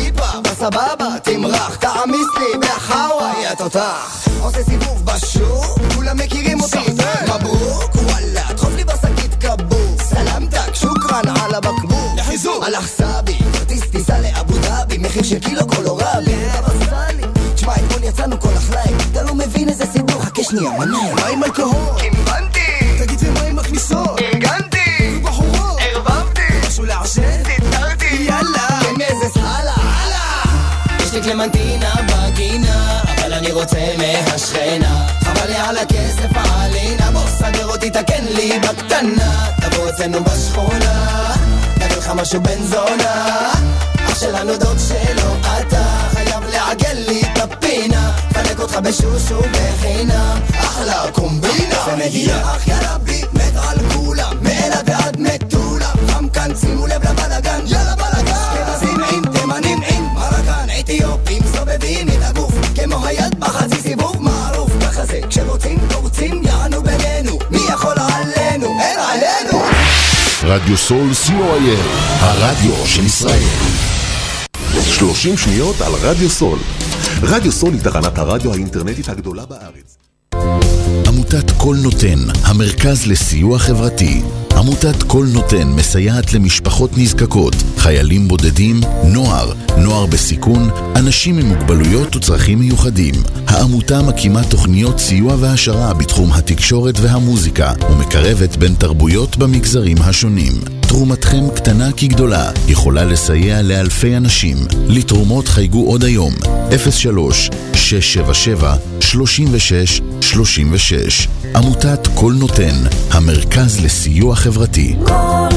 [0.66, 4.28] בסבבה, תמרח, תעמיס לי בחאווה, יא תותח.
[4.42, 6.78] עושה סיבוב בשוק, כולם מכירים אותי,
[7.24, 14.20] מברוק, וואלה, דחוף לי בשקית כבוק, סלמתק, שוקרן על הבקבוק, לחיזוק, הלך סבי, כרטיס טיסה
[14.20, 16.36] לאבו דאבי, מחיר של קילו קולורבי,
[17.56, 21.16] תשמע, אתמול יצאנו כל החליים, אתה לא מבין איזה סיפור, חכה שנייה, מנהל.
[21.16, 21.85] מה עם אלכוהול?
[31.26, 35.08] קלמנטינה בגינה, אבל אני רוצה מהשכנה.
[35.24, 39.48] חבל לי על הכסף העלינה, בוא סדר אותי, תקן לי בקטנה.
[39.62, 41.34] תבוא אצלנו בשכונה,
[41.78, 43.52] נביא לך משהו בן זונה.
[44.06, 48.12] אח שלנו דוד שלו, אתה חייב לעגל לי את הפינה.
[48.34, 51.76] פנק אותך בשושו בחינם, אחלה קומבינה.
[51.88, 55.90] ומגיע אח יא רבי, מת על כולם, מאלה ועד מטולה.
[56.08, 57.45] חם כאן, שימו לב לבלאגן,
[70.48, 71.80] רדיו סול co.il,
[72.20, 73.44] הרדיו של ישראל.
[74.84, 76.60] 30 שניות על רדיו סול.
[77.22, 79.95] רדיו סול היא תחנת הרדיו האינטרנטית הגדולה בארץ.
[81.26, 84.22] עמותת קול נותן, המרכז לסיוע חברתי.
[84.56, 92.60] עמותת קול נותן מסייעת למשפחות נזקקות, חיילים בודדים, נוער, נוער בסיכון, אנשים עם מוגבלויות וצרכים
[92.60, 93.14] מיוחדים.
[93.48, 100.54] העמותה מקימה תוכניות סיוע והעשרה בתחום התקשורת והמוזיקה ומקרבת בין תרבויות במגזרים השונים.
[100.88, 104.58] תרומתכם קטנה כגדולה, יכולה לסייע לאלפי אנשים.
[104.88, 106.34] לתרומות חייגו עוד היום,
[110.34, 111.28] 03-677-3636.
[111.56, 112.76] עמותת קול נותן,
[113.12, 114.96] המרכז לסיוע חברתי.
[115.06, 115.50] קול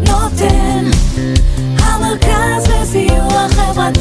[0.00, 0.90] נותן,
[1.78, 3.94] המרכז לסיוע חברתי.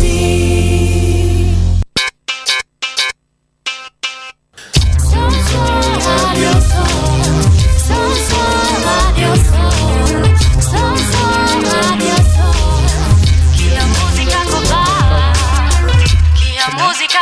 [16.66, 17.20] המוזיקה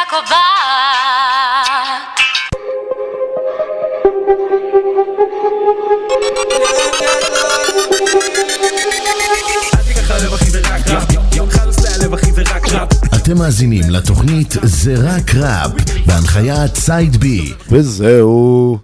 [13.16, 15.72] אתם מאזינים לתוכנית זה רק ראפ,
[16.08, 17.54] בהנחיית סייד בי.
[17.72, 18.78] וזהו.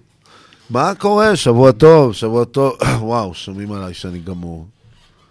[0.69, 1.35] מה קורה?
[1.35, 2.73] שבוע טוב, שבוע טוב.
[2.99, 4.65] וואו, שומעים עליי שאני גמור.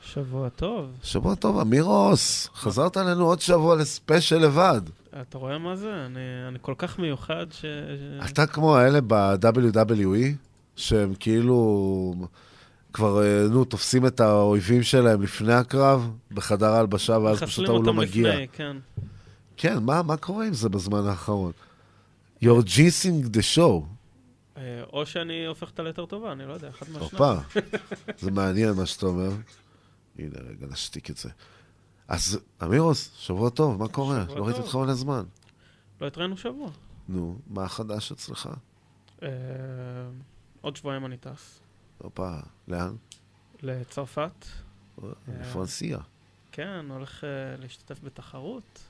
[0.03, 0.87] שבוע טוב.
[1.03, 4.81] שבוע טוב, אמירוס, חזרת אלינו עוד שבוע לספיישל לבד.
[5.21, 5.93] אתה רואה מה זה?
[6.07, 7.65] אני, אני כל כך מיוחד ש...
[8.31, 10.46] אתה כמו האלה ב-WWE,
[10.77, 12.15] שהם כאילו
[12.93, 17.95] כבר, אה, נו, תופסים את האויבים שלהם לפני הקרב, בחדר ההלבשה, ואז פשוט ההוא לא
[17.95, 18.31] מחסלים מגיע.
[18.31, 18.77] אותם לפני, כן.
[19.57, 21.53] כן, מה, מה קורה עם זה בזמן האחרון?
[22.45, 23.83] You're jincing the show.
[24.57, 27.11] אה, או שאני הופך אותה ליותר טובה, אני לא יודע, אחד מהשניים.
[27.13, 27.35] הופה,
[28.19, 29.31] זה מעניין מה שאתה אומר.
[30.19, 31.29] הנה, רגע, נשתיק את זה.
[32.09, 34.25] אז אמירוס, שבוע טוב, מה קורה?
[34.37, 34.61] לא ראיתי.
[34.61, 35.23] אותך מלא זמן.
[36.01, 36.71] לא התראינו שבוע.
[37.09, 38.49] נו, מה החדש אצלך?
[40.67, 41.61] אה, עוד שבועיים אני טס.
[41.99, 42.31] הופה,
[42.69, 42.95] לאן?
[43.63, 44.47] לצרפת.
[45.41, 46.01] איפה הנסיעה?
[46.53, 47.29] כן, הולך אה,
[47.63, 48.81] להשתתף בתחרות.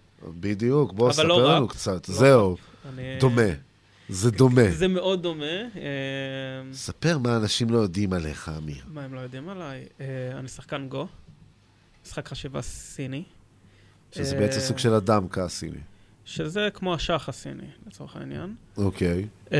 [0.40, 2.08] בדיוק, בוא, אבל ספר לא לנו רק, קצת.
[2.08, 2.56] לא זהו.
[2.88, 3.42] אני- דומה.
[4.08, 4.70] זה דומה.
[4.70, 5.44] זה מאוד דומה.
[5.44, 8.84] אה, ספר מה אנשים לא יודעים עליך, אמיר.
[8.88, 9.86] מה הם לא יודעים עליי?
[10.00, 10.06] אה,
[10.38, 11.06] אני שחקן גו,
[12.04, 13.24] משחק חשיבה סיני.
[14.12, 15.78] שזה אה, בעצם סוג של דמקה סיני.
[16.24, 18.54] שזה כמו השח הסיני, לצורך העניין.
[18.76, 19.28] אוקיי.
[19.52, 19.58] אה,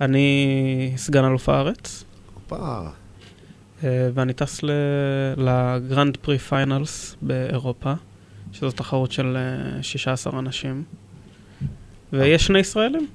[0.00, 2.04] ואני סגן אלוף הארץ.
[2.34, 2.88] הופה.
[3.84, 4.60] אה, ואני טס
[5.36, 7.92] ל Grand Prix Finals באירופה,
[8.52, 10.84] שזו תחרות של אה, 16 אנשים.
[12.12, 13.06] ויש שני ישראלים.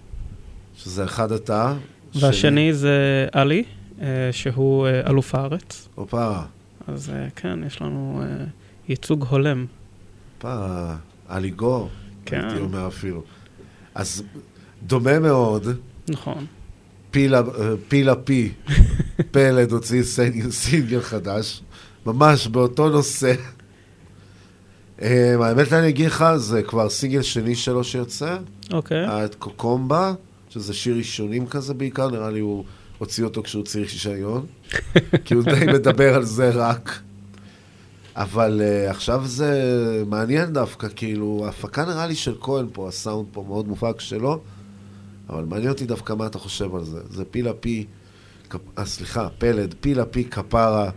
[0.75, 1.73] שזה אחד אתה.
[2.15, 3.63] והשני זה עלי,
[4.01, 5.89] אה, שהוא אה, אלוף הארץ.
[5.95, 6.39] הופה.
[6.87, 8.45] אז אה, כן, יש לנו אה,
[8.89, 9.65] ייצוג הולם.
[10.35, 10.93] הופה,
[11.29, 11.89] אליגור.
[12.25, 12.45] כן.
[12.45, 13.23] הייתי אומר אפילו.
[13.95, 14.23] אז
[14.83, 15.67] דומה מאוד.
[16.09, 16.45] נכון.
[17.13, 18.51] פילה, אה, פילה פי,
[19.31, 21.61] פלד הוציא סינגל, סינגל חדש,
[22.05, 23.33] ממש באותו נושא.
[25.01, 28.37] אה, האמת אני אגיד לך, זה כבר סינגל שני שלו שיוצא.
[28.71, 28.97] אוקיי.
[28.97, 30.13] היה את קוקומבה,
[30.49, 32.63] שזה שיר ראשונים כזה בעיקר, נראה לי הוא
[32.97, 34.45] הוציא אותו כשהוא צריך שישיון,
[35.25, 36.99] כי הוא די מדבר על זה רק.
[38.15, 43.45] אבל uh, עכשיו זה מעניין דווקא, כאילו, ההפקה נראה לי של כהן פה, הסאונד פה
[43.47, 44.41] מאוד מופק שלו,
[45.29, 46.99] אבל מעניין אותי דווקא מה אתה חושב על זה.
[47.09, 47.85] זה פילה פי,
[48.49, 48.59] כפ...
[48.77, 50.89] אה, סליחה, פלד, פילה פי כפרה.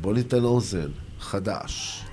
[0.00, 0.88] בוא ניתן אוזן,
[1.20, 2.04] חדש.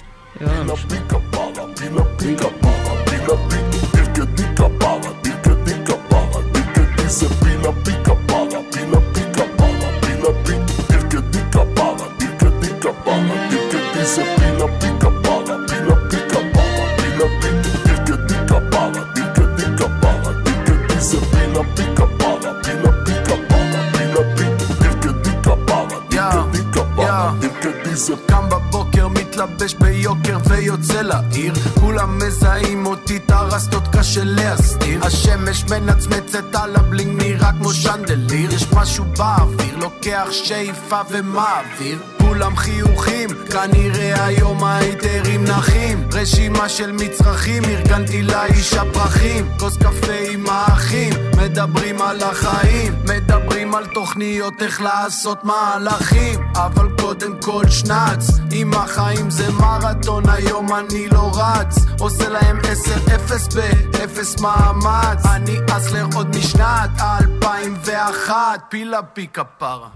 [27.92, 28.28] יאללה.
[28.28, 31.54] קם בבוקר, מתלבש ביוקר ויוצא לעיר.
[31.80, 35.06] כולם מזהים אותי, את הרסטות קשה להסתיר.
[35.06, 38.54] השמש מנצנצת על ה bling נראה כמו chandelier.
[38.54, 46.08] יש משהו באוויר, לוקח שאיפה ומעביר כולם חיוכים, כנראה היום היצרים נחים.
[46.14, 49.50] רשימה של מצרכים, ארגנתי לאיש הפרחים.
[49.60, 52.96] כוס קפה עם האחים, מדברים על החיים.
[53.04, 56.40] מדברים על תוכניות איך לעשות מהלכים.
[56.56, 61.76] אבל קודם כל שנץ עם החיים זה מרתון, היום אני לא רץ.
[62.00, 65.26] עושה להם 10-0 באפס מאמץ.
[65.26, 68.36] אני hustler עוד משנת 2001
[68.70, 69.88] פילה פי כפרה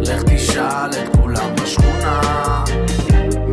[0.00, 1.79] לך תשאל את כולם בשכונה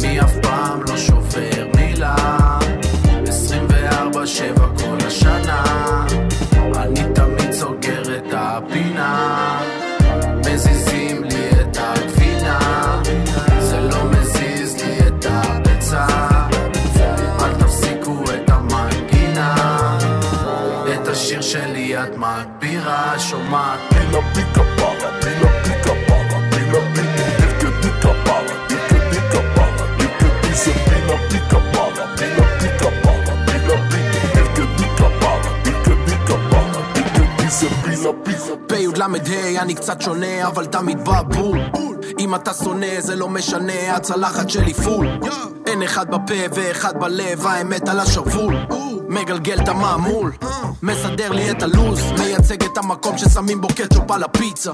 [0.02, 2.16] מי אף פעם לא שובר מילה?
[3.26, 4.16] 24-7
[4.78, 5.64] כל השנה.
[6.76, 9.60] אני תמיד סוגר את הפינה.
[10.38, 12.60] מזיזים לי את הגבינה.
[13.60, 16.08] זה לא מזיז לי את הביצה.
[17.42, 19.56] אל תפסיקו את המנגינה.
[20.94, 23.80] את השיר שלי את מגבירה שומעת
[38.98, 41.60] בי"ל אני קצת שונה אבל תמיד בבול.
[42.20, 45.08] אם אתה שונא זה לא משנה הצלחת שלי פול.
[45.68, 48.56] אין אחד בפה ואחד בלב האמת על השרוול
[49.10, 50.32] מגלגל את המעמול
[50.84, 54.72] מסדר לי את הלו"ז מייצג את המקום ששמים בו קטשופ על הפיצה.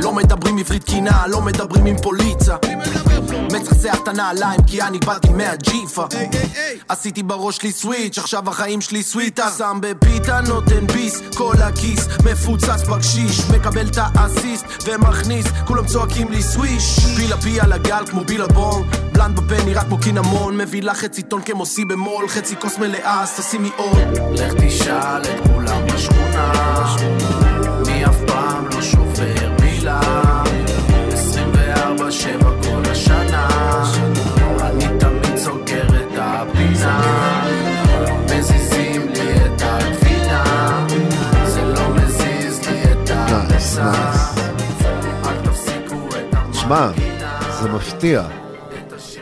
[0.00, 2.56] לא מדברים עברית קינה לא מדברים עם פוליצה
[3.52, 6.04] מצחצח את הנעליים כי אני באתי מהג'יפה.
[6.88, 9.50] עשיתי בראש שלי סוויץ' עכשיו החיים שלי סוויטה.
[9.58, 12.08] שם בפיתה נותן ביס כל הכיס.
[12.24, 15.46] מפוצץ בקשיש מקבל את האסיסט ומכניס.
[15.66, 16.98] כולם צועקים לי סוויש.
[17.16, 18.88] פילה פי על הגל כמו בילבון.
[19.12, 20.56] בלנד בפה נראה כמו קינמון.
[20.56, 23.98] מביא לך חצי טון כמו סי במול חצי כוס מלאה אז תשימי עוד
[24.38, 27.53] לך תשאל את כולם בשכונה
[46.74, 46.92] שמע,
[47.62, 48.28] זה מפתיע.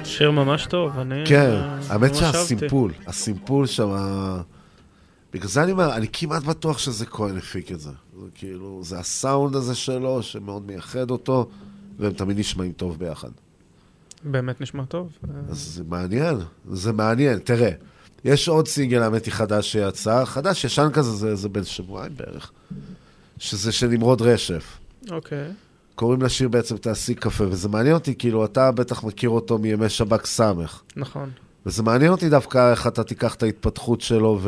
[0.05, 1.55] שיר ממש טוב, אני כן,
[1.89, 2.15] האמת.
[2.15, 3.97] שהסימפול, הסימפול שם...
[5.33, 7.91] בגלל זה אני אומר, אני כמעט בטוח שזה כהן הפיק את זה.
[8.21, 11.49] זה כאילו, זה הסאונד הזה שלו, שמאוד מייחד אותו,
[11.99, 13.31] והם תמיד נשמעים טוב ביחד.
[14.25, 15.19] באמת נשמע טוב.
[15.51, 16.37] אז זה מעניין,
[16.71, 17.39] זה מעניין.
[17.39, 17.71] תראה,
[18.25, 22.53] יש עוד סינגל, האמת היא, חדש שיצא, חדש, ישן כזה, זה, זה בן שבועיים בערך,
[23.39, 24.79] שזה של נמרוד רשף.
[25.11, 25.53] אוקיי.
[25.95, 30.27] קוראים לשיר בעצם תעשי קפה, וזה מעניין אותי, כאילו, אתה בטח מכיר אותו מימי שב"כ
[30.27, 30.83] סמך.
[30.97, 31.31] נכון.
[31.67, 34.41] וזה מעניין אותי דווקא איך אתה תיקח את ההתפתחות שלו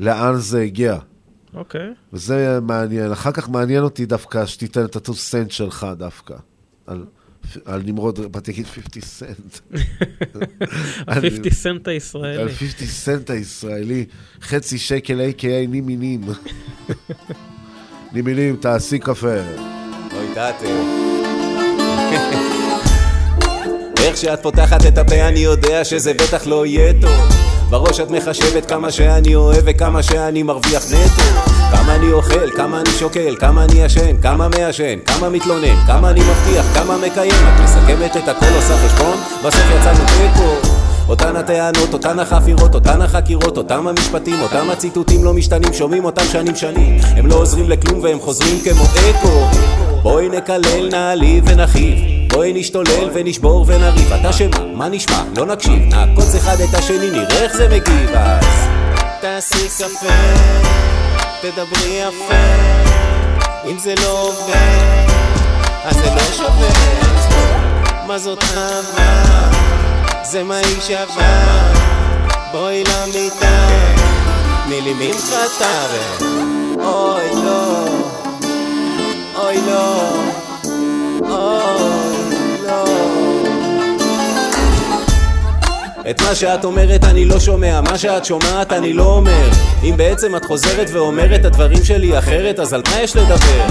[0.00, 0.98] ולאן זה הגיע.
[1.54, 1.94] אוקיי.
[2.12, 3.12] וזה מעניין.
[3.12, 6.34] אחר כך מעניין אותי דווקא שתיתן את הטו סנט שלך דווקא.
[6.86, 7.04] על,
[7.64, 9.58] על נמרוד, באתי להגיד 50 סנט.
[11.08, 12.42] ה-50 סנט הישראלי.
[12.42, 14.06] על 50 סנט הישראלי,
[14.40, 15.68] חצי שקל a.k.a.
[15.68, 16.20] נימינים.
[18.12, 19.85] נימינים, תעשי קפה.
[20.18, 20.66] אוי, תעתם.
[23.98, 27.10] איך שאת פותחת את הפה אני יודע שזה בטח לא יהיה טוב.
[27.70, 31.22] בראש את מחשבת כמה שאני אוהב וכמה שאני מרוויח נטו.
[31.70, 36.20] כמה אני אוכל, כמה אני שוקל, כמה אני ישן, כמה מעשן, כמה מתלונן, כמה אני
[36.20, 37.32] מבטיח, כמה מקיים.
[37.32, 40.76] את מסכמת את הכל עושה חשבון, בסוף יצאנו תיקו
[41.08, 46.56] אותן הטענות, אותן החפירות, אותן החקירות, אותם המשפטים, אותם הציטוטים לא משתנים, שומעים אותם שנים
[46.56, 46.98] שנים.
[47.16, 51.98] הם לא עוזרים לכלום והם חוזרים כמו אקו בואי נקלל, נעליב ונכאיב.
[52.32, 54.12] בואי נשתולל ונשבור ונריב.
[54.12, 55.22] אתה שמה, מה נשמע?
[55.36, 55.94] לא נקשיב.
[55.94, 58.10] נעקוץ אחד את השני, נראה איך זה מגיב.
[58.14, 58.44] אז
[59.20, 60.14] תעשי קפה,
[61.40, 62.34] תדברי יפה.
[63.70, 65.06] אם זה לא עובד,
[65.84, 66.68] אז זה לא שווה.
[68.06, 69.50] מה זאת אהבה?
[70.22, 71.72] זה מה היא שווה.
[72.52, 73.68] בואי למיטה.
[74.66, 75.86] תני לי ממחטה
[76.78, 77.65] אוי לא
[79.46, 80.12] אוי לא.
[81.20, 82.84] אוי לא.
[86.10, 89.48] את מה שאת אומרת אני לא שומע, מה שאת שומעת אני לא אומר.
[89.82, 93.66] אם בעצם את חוזרת ואומרת הדברים שלי אחרת, אז על מה יש לדבר?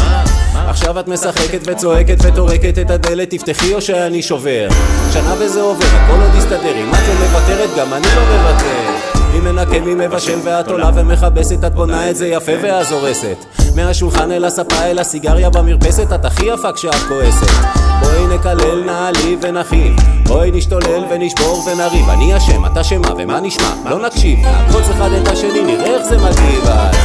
[0.53, 4.67] עכשיו את משחקת וצועקת וטורקת את הדלת, תפתחי או שאני שובר?
[5.13, 9.04] שנה וזה עובר, הכל עוד יסתדר אם את לא מוותרת, גם אני לא מוותר
[9.35, 13.45] מי מנקה, מי מבשל ואת עולה ומכבסת את בונה את זה יפה ואז הורסת
[13.75, 17.51] מהשולחן אל הספה אל הסיגריה במרפסת את הכי יפה כשאת כועסת.
[17.99, 19.95] בואי נקלל, נעליב ונכאיב
[20.27, 22.09] בואי נשתולל ונשבור ונריב.
[22.09, 23.73] אני אשם, את אשמה ומה נשמע?
[23.89, 24.39] לא נקשיב.
[24.39, 26.95] נעקוץ אחד את השני, נראה איך זה מגיב אז.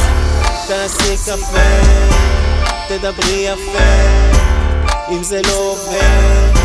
[0.67, 1.59] תעשי קפה,
[2.87, 3.83] תדברי יפה
[5.11, 6.59] אם זה לא עובד,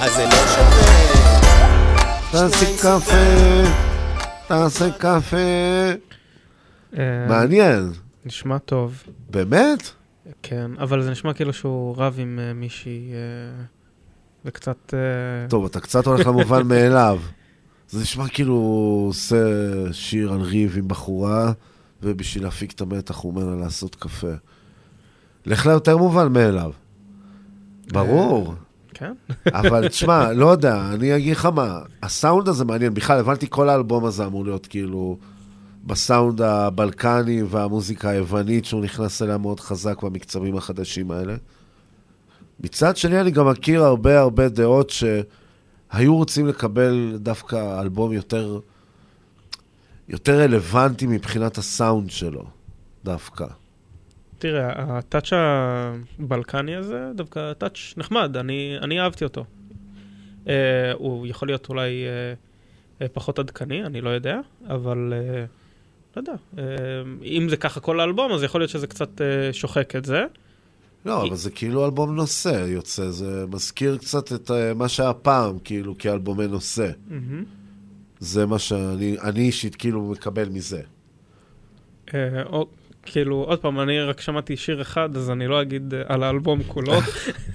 [0.00, 0.88] אז זה לא שווה.
[2.30, 3.85] תעשי קפה,
[4.48, 5.36] תעשה קפה.
[6.98, 7.92] אה, מעניין.
[8.24, 9.02] נשמע טוב.
[9.30, 9.90] באמת?
[10.42, 13.64] כן, אבל זה נשמע כאילו שהוא רב עם אה, מישהי אה,
[14.44, 14.94] וקצת...
[15.48, 17.20] טוב, אתה קצת הולך למובן מאליו.
[17.88, 19.36] זה נשמע כאילו הוא עושה
[19.92, 21.52] שיר על ריב עם בחורה,
[22.02, 24.32] ובשביל להפיק את המתח הוא אומר לה לעשות קפה.
[25.46, 26.72] לך ליותר מובן מאליו.
[27.92, 28.54] ברור.
[28.98, 29.12] כן.
[29.46, 32.94] אבל תשמע, לא יודע, אני אגיד לך מה, הסאונד הזה מעניין.
[32.94, 35.18] בכלל, הבנתי כל האלבום הזה אמור להיות כאילו
[35.84, 41.36] בסאונד הבלקני והמוזיקה היוונית שהוא נכנס אליה מאוד חזק במקצבים החדשים האלה.
[42.60, 48.60] מצד שני, אני גם מכיר הרבה הרבה דעות שהיו רוצים לקבל דווקא אלבום יותר,
[50.08, 52.44] יותר רלוונטי מבחינת הסאונד שלו,
[53.04, 53.46] דווקא.
[54.38, 59.44] תראה, הטאץ' הבלקני הזה, דווקא טאץ' נחמד, אני, אני אהבתי אותו.
[60.44, 60.48] Uh,
[60.94, 62.04] הוא יכול להיות אולי
[62.98, 66.32] uh, uh, פחות עדכני, אני לא יודע, אבל uh, לא יודע.
[66.54, 66.58] Uh,
[67.24, 70.24] אם זה ככה כל האלבום, אז יכול להיות שזה קצת uh, שוחק את זה.
[71.06, 75.58] לא, אבל זה כאילו אלבום נושא יוצא, זה מזכיר קצת את אה, מה שהיה פעם,
[75.64, 76.90] כאילו, כאלבומי נושא.
[77.08, 77.44] מהמם.
[78.20, 80.80] זה מה שאני אני אישית כאילו מקבל מזה.
[82.06, 82.12] Uh,
[83.06, 86.62] כאילו, עוד פעם, אני רק שמעתי שיר אחד, אז אני לא אגיד uh, על האלבום
[86.62, 86.92] כולו.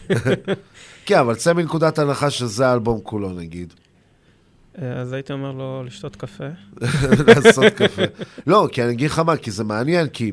[1.06, 3.74] כן, אבל צא מנקודת הנחה שזה האלבום כולו, נגיד.
[4.76, 6.48] Uh, אז הייתי אומר לו לשתות קפה.
[7.28, 8.02] לעשות קפה.
[8.48, 10.32] לא, כי אני אגיד לך מה, כי זה מעניין, כי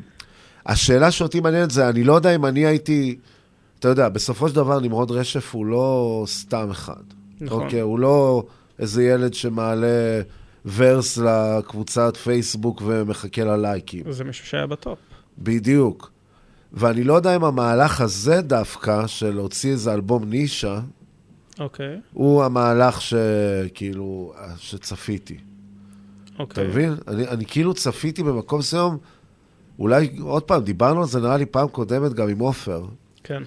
[0.67, 3.19] השאלה שאותי מעניינת זה, אני לא יודע אם אני הייתי,
[3.79, 7.03] אתה יודע, בסופו של דבר נמרוד רשף הוא לא סתם אחד.
[7.41, 7.63] נכון.
[7.63, 8.45] אוקיי, הוא לא
[8.79, 10.21] איזה ילד שמעלה
[10.77, 14.13] ורס לקבוצת פייסבוק ומחכה ללייקים.
[14.13, 14.99] זה מישהו שהיה בטופ.
[15.39, 16.11] בדיוק.
[16.73, 20.81] ואני לא יודע אם המהלך הזה דווקא, של להוציא איזה אלבום נישה,
[21.61, 22.01] אוקיי.
[22.13, 25.39] הוא המהלך שכאילו, שצפיתי.
[26.39, 26.65] אוקיי.
[26.65, 26.95] אתה מבין?
[27.09, 28.99] אני, אני כאילו צפיתי במקום מסוים,
[29.79, 32.87] אולי, עוד פעם, דיברנו על זה נראה לי פעם קודמת גם עם עופר,
[33.25, 33.43] כן.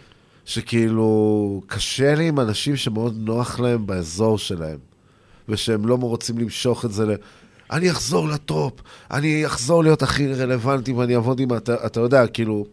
[0.46, 4.78] שכאילו, קשה לי עם אנשים שמאוד נוח להם באזור שלהם.
[5.50, 7.12] ושהם לא רוצים למשוך את זה ל...
[7.72, 8.81] אני אחזור לטופ,
[9.11, 11.53] אני אחזור להיות הכי רלוונטי ואני אעבוד עם...
[11.57, 12.65] אתה, אתה יודע, כאילו,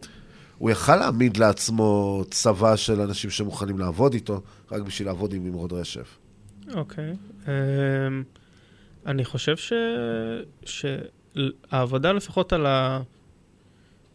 [0.57, 5.73] הוא יכל להעמיד לעצמו צבא של אנשים שמוכנים לעבוד איתו, רק בשביל לעבוד עם נמרוד
[5.73, 6.17] רשף.
[6.73, 7.13] אוקיי.
[7.47, 8.23] אמ,
[9.05, 9.73] אני חושב ש...
[10.65, 13.01] שהעבודה לפחות על, ה...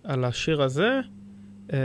[0.04, 1.00] על השיר הזה,
[1.72, 1.78] אה,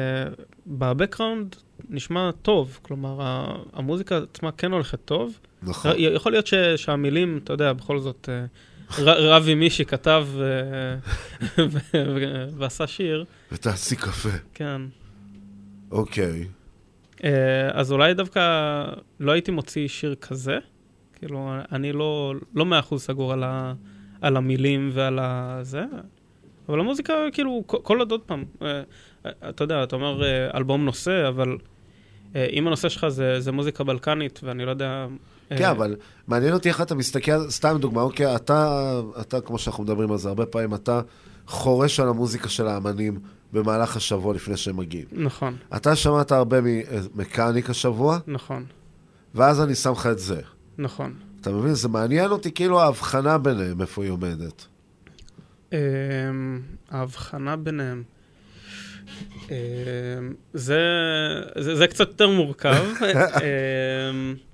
[0.67, 1.55] בבקראונד
[1.89, 2.79] נשמע טוב.
[2.81, 5.39] כלומר, המוזיקה עצמה כן הולכת טוב.
[5.63, 5.91] נכון.
[5.97, 6.53] יכול להיות ש...
[6.53, 8.45] שהמילים, אתה יודע, בכל זאת, אה,
[8.97, 9.33] ר...
[9.35, 10.95] רבי מישי כתב אה.
[12.57, 13.25] ועשה שיר.
[13.51, 14.29] ותעשי קפה.
[14.53, 14.81] כן.
[15.91, 16.45] אוקיי.
[17.23, 18.41] אה, אז אולי דווקא
[19.19, 20.57] לא הייתי מוציא שיר כזה.
[21.15, 23.73] כאילו, אני לא, לא מאה אחוז סגור על, ה,
[24.21, 25.83] על המילים ועל הזה,
[26.69, 28.81] אבל המוזיקה, כאילו, כל- עוד עוד פעם, אה,
[29.49, 30.21] אתה יודע, אתה אומר
[30.55, 31.57] אלבום נושא, אבל
[32.35, 35.07] אם הנושא שלך זה, זה מוזיקה בלקנית, ואני לא יודע...
[35.51, 35.95] אה, כן, אבל
[36.27, 40.29] מעניין אותי איך אתה מסתכל, סתם דוגמה, אוקיי, אתה, אתה, כמו שאנחנו מדברים על זה
[40.29, 41.01] הרבה פעמים, אתה
[41.47, 43.19] חורש על המוזיקה של האמנים
[43.53, 45.05] במהלך השבוע לפני שהם מגיעים.
[45.11, 48.65] נכון, אתה שמעת הרבה ממקאניק השבוע, נכון,
[49.35, 50.41] ואז אני שם לך את זה.
[50.77, 51.13] נכון.
[51.41, 51.73] אתה מבין?
[51.73, 54.65] זה מעניין אותי כאילו ההבחנה ביניהם, איפה היא עומדת.
[55.73, 55.77] אמ,
[56.89, 58.03] ההבחנה ביניהם.
[59.49, 59.53] אמ,
[60.53, 60.79] זה,
[61.59, 62.85] זה, זה קצת יותר מורכב.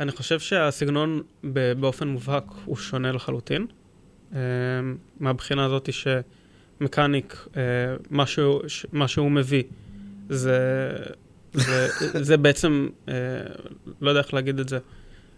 [0.00, 1.22] אמ, אני חושב שהסגנון
[1.80, 3.66] באופן מובהק הוא שונה לחלוטין.
[4.32, 4.38] אמ,
[5.20, 7.62] מהבחינה הזאת שמקאניק, אה,
[8.10, 8.60] מה שהוא,
[8.92, 9.62] מה שהוא מביא,
[10.28, 10.58] זה,
[11.52, 11.88] זה,
[12.28, 13.14] זה בעצם, אה,
[14.00, 14.78] לא יודע איך להגיד את זה,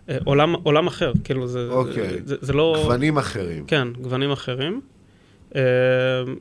[0.09, 2.19] אה, עולם, עולם אחר, כאילו זה, אוקיי.
[2.25, 2.81] זה, זה לא...
[2.83, 3.67] גוונים אחרים.
[3.67, 4.81] כן, גוונים אחרים.
[5.57, 5.63] אה,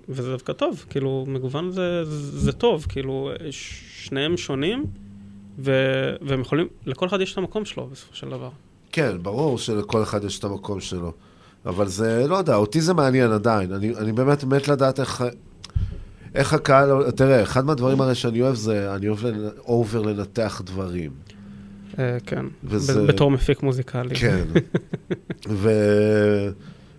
[0.10, 4.86] וזה דווקא טוב, כאילו, מגוון זה, זה טוב, כאילו, שניהם שונים,
[5.64, 5.72] ו,
[6.22, 8.50] והם יכולים, לכל אחד יש את המקום שלו בסופו של דבר.
[8.92, 11.14] כן, ברור שלכל אחד יש את המקום שלו.
[11.66, 13.74] אבל זה, לא יודע, אותי זה מעניין עדיין.
[13.74, 15.24] אני, אני באמת מת לדעת איך,
[16.36, 17.12] איך הקהל...
[17.12, 21.12] תראה, אחד מהדברים הרי שאני אוהב זה, אני אוהב לנ- אובר לנתח דברים.
[22.00, 24.16] אה, כן, וזה- בתור מפיק מוזיקלי.
[24.16, 24.44] כן.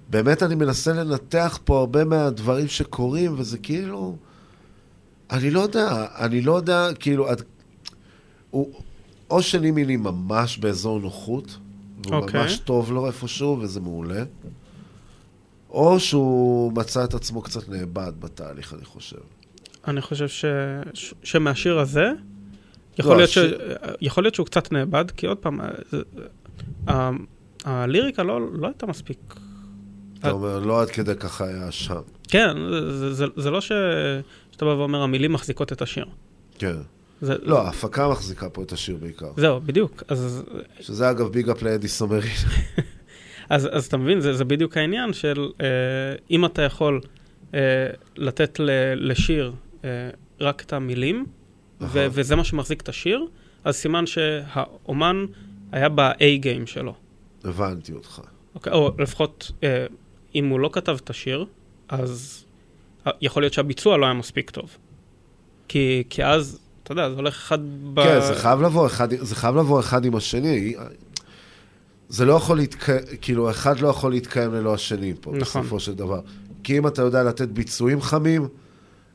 [0.09, 4.17] ובאמת אני מנסה לנתח פה הרבה מהדברים שקורים, וזה כאילו...
[5.31, 7.29] אני לא יודע, אני לא יודע, כאילו...
[7.29, 7.43] עד...
[8.53, 8.73] הוא...
[9.31, 11.57] או שנימיני ממש באזור נוחות,
[12.05, 12.41] והוא אוקיי.
[12.41, 14.23] ממש טוב לו איפשהו, וזה מעולה,
[15.71, 19.17] או שהוא מצא את עצמו קצת נאבד בתהליך, אני חושב.
[19.89, 20.45] אני חושב ש,
[20.95, 22.13] ש, שמהשיר הזה,
[22.99, 23.59] יכול, לא, להיות ש, השיר-
[24.01, 26.03] יכול להיות שהוא קצת נאבד, כי עוד פעם, אה, זה-
[26.89, 27.11] ה-
[27.65, 29.35] הליריקה לא, לא הייתה מספיק.
[30.19, 32.01] אתה אומר, לא עד כדי ככה היה שם.
[32.29, 32.57] כן,
[32.91, 33.73] זה, זה, זה לא ש,
[34.53, 36.07] שאתה בא ואומר, המילים מחזיקות את השיר.
[36.59, 36.77] כן.
[37.23, 39.33] זה, לא, ההפקה מחזיקה פה את השיר בעיקר.
[39.37, 40.03] זהו, בדיוק.
[40.09, 40.45] אז,
[40.81, 42.33] שזה אגב ביג אפ לאדי סומרין.
[43.49, 45.67] אז, אז אתה מבין, זה, זה בדיוק העניין של אה,
[46.31, 47.01] אם אתה יכול
[47.55, 47.61] אה,
[48.17, 48.71] לתת ל,
[49.11, 49.53] לשיר
[49.85, 51.27] אה, רק את המילים,
[51.81, 52.09] ו, אהה.
[52.13, 53.27] וזה מה שמחזיק את השיר,
[53.65, 55.27] אז סימן שהאומן
[55.73, 56.95] היה ב-A גיים שלו.
[57.45, 58.21] הבנתי אותך.
[58.55, 59.87] אוקיי, או לפחות, אה,
[60.35, 61.47] אם הוא לא כתב את השיר,
[61.89, 62.45] אז
[63.21, 64.77] יכול להיות שהביצוע לא היה מספיק טוב.
[65.69, 67.59] כי, כי אז, אתה יודע, זה הולך אחד
[67.95, 68.03] ב...
[68.03, 70.75] כן, זה חייב לבוא אחד, זה חייב לבוא אחד עם השני.
[72.09, 75.63] זה לא יכול להתקיים, כאילו, אחד לא יכול להתקיים ללא השני פה, נכון.
[75.63, 76.21] בסופו של דבר.
[76.63, 78.49] כי אם אתה יודע לתת ביצועים חמים,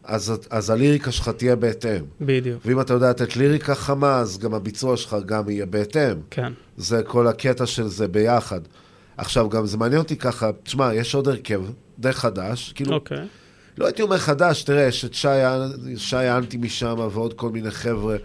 [0.04, 2.04] אז, אז הליריקה שלך תהיה בהתאם.
[2.22, 2.62] בדיוק.
[2.66, 6.18] ואם אתה יודע לתת ליריקה חמה, אז גם הביצוע שלך גם יהיה בהתאם.
[6.30, 6.54] כן.
[6.78, 8.62] זה כל הקטע של זה ביחד.
[9.18, 11.62] עכשיו, גם זה מעניין אותי ככה, תשמע, יש עוד הרכב
[12.00, 13.26] די חדש, כאילו, אוקיי.
[13.78, 15.28] לא הייתי אומר חדש, תראה, יש את שי,
[15.98, 18.16] שי אנטי משם ועוד כל מיני חבר'ה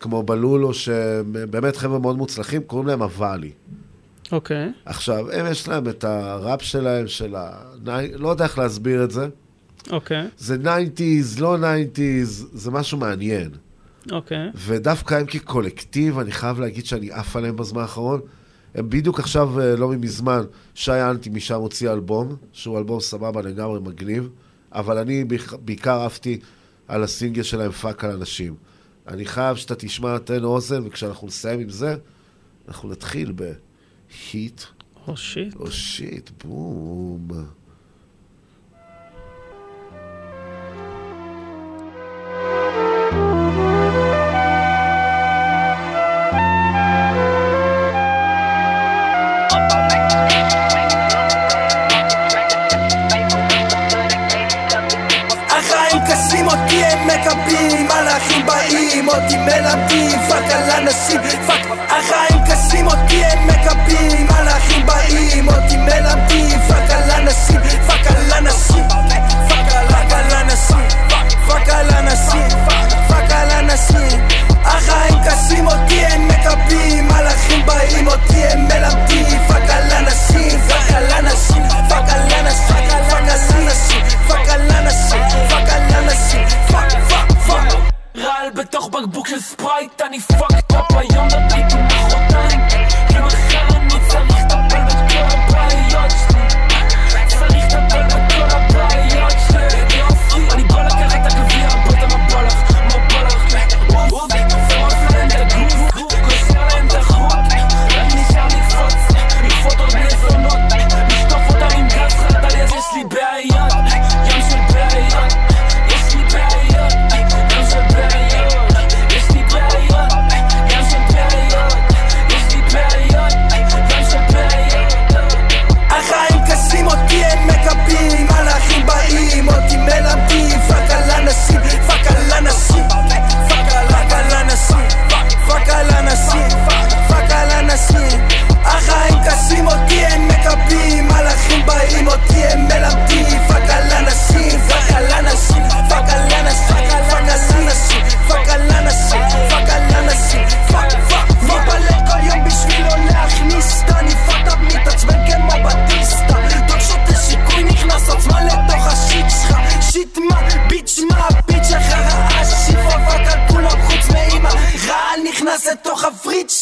[0.00, 3.50] כמו בלולו, שבאמת חבר'ה מאוד מוצלחים, קוראים להם הוואלי.
[4.32, 4.72] אוקיי.
[4.84, 7.50] עכשיו, הם יש להם את הראפ שלהם, של ה...
[8.14, 9.28] לא יודע איך להסביר את זה.
[9.90, 10.28] אוקיי.
[10.38, 13.50] זה 90's, לא 90's, זה משהו מעניין.
[14.12, 14.50] אוקיי.
[14.54, 18.20] ודווקא הם כקולקטיב, אני חייב להגיד שאני עף עליהם בזמן האחרון.
[18.74, 20.42] הם בדיוק עכשיו, אה, לא מזמן,
[20.74, 24.28] שי אנטי משם הוציא אלבום, שהוא אלבום סבבה לגמרי מגניב,
[24.72, 25.24] אבל אני
[25.64, 26.40] בעיקר- עפתי
[26.88, 28.54] על הסינגל שלהם fuck על אנשים.
[29.08, 31.96] אני חייב שאתה תשמע, תן אוזן, וכשאנחנו נסיים עם זה,
[32.68, 34.62] אנחנו נתחיל בהיט.
[35.06, 35.54] או שיט.
[35.56, 37.28] או שיט, בום.
[59.08, 61.66] אותי מלמדים פאק על אנשים פאק.
[61.88, 67.60] החיים קשים אותי הם מקבלים מלאכים באים אותי מלמדים פאק על אנשים
[88.78, 92.60] בתוך בקבוק של ספרייט, אני פאקד אפ היום נתתי מחרתיים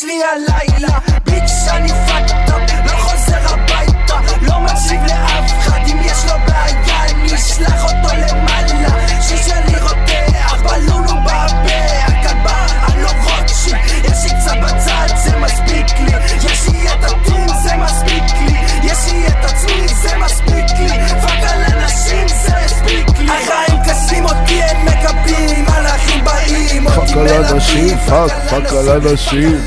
[0.00, 0.98] שלי הלילה.
[1.24, 4.16] ביץ' אני פאק אפ לא חוזר הביתה.
[4.42, 9.22] לא מקשיב לאף אחד אם יש לו בעיה אני אשלח אותו למעלה.
[9.22, 16.12] ששלי רותח בלולו בפה הכלבה אני לא רוטשילד יש לי קצת בצד זה מספיק לי.
[16.52, 18.58] יש לי את הטים זה מספיק לי.
[18.84, 20.88] יש לי את עצמי זה מספיק לי.
[21.22, 23.30] פאק על אנשים זה הספיק לי.
[23.30, 25.64] החיים קשים אותי הם מקבלים.
[25.64, 29.60] מלאכים באים אותי fuck על אנשים, fuck, fuck על אנשים.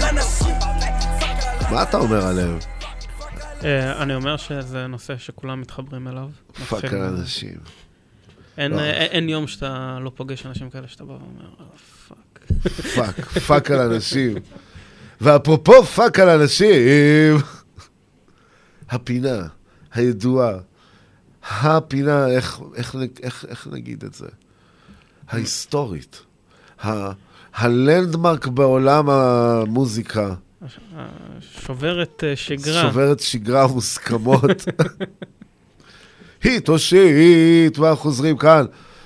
[1.80, 2.58] מה אתה אומר עליהם?
[3.64, 6.30] אה, אני אומר שזה נושא שכולם מתחברים אליו.
[6.70, 7.58] fuck אנשים.
[8.58, 8.80] אין, לא.
[8.80, 11.66] אה, אין יום שאתה לא פוגש אנשים כאלה שאתה בא ואומר, "אה,
[12.08, 12.40] fuck.
[12.96, 14.38] fuck, fuck על אנשים.
[15.22, 17.38] ואפרופו fuck על אנשים,
[18.90, 19.48] הפינה
[19.94, 20.54] הידועה,
[21.50, 24.28] הפינה, איך, איך, איך, איך נגיד את זה?
[25.30, 26.22] ההיסטורית.
[27.54, 30.34] הלנדמרק בעולם המוזיקה.
[31.66, 32.82] שוברת אה, שגרה.
[32.82, 34.66] שוברת שגרה מוסכמות.
[36.44, 38.66] היט או שיט, ואנחנו חוזרים כאן,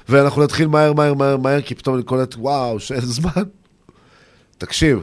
[0.09, 3.43] ואנחנו נתחיל מהר, מהר, מהר, מהר, כי פתאום אני קולט, וואו, שאין זמן.
[4.57, 4.99] תקשיב,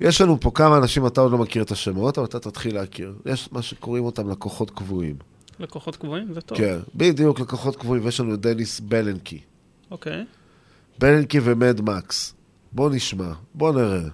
[0.00, 3.14] יש לנו פה כמה אנשים, אתה עוד לא מכיר את השמות, אבל אתה תתחיל להכיר.
[3.26, 5.16] יש מה שקוראים אותם לקוחות קבועים.
[5.60, 6.34] לקוחות קבועים?
[6.34, 6.58] זה טוב.
[6.58, 9.40] כן, בדיוק, לקוחות קבועים, ויש לנו את דניס בלנקי.
[9.90, 10.24] אוקיי.
[10.98, 12.34] בלנקי ומד מקס.
[12.72, 14.08] בוא נשמע, בוא נראה.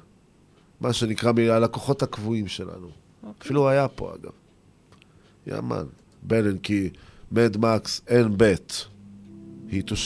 [0.84, 2.88] מה שנקרא מהלקוחות הקבועים שלנו.
[3.40, 4.32] אפילו הוא היה פה, אגב.
[5.46, 5.84] יאמן.
[6.22, 6.90] בלנקי,
[7.32, 8.86] מד מקס, אין בית.
[9.70, 9.96] היט או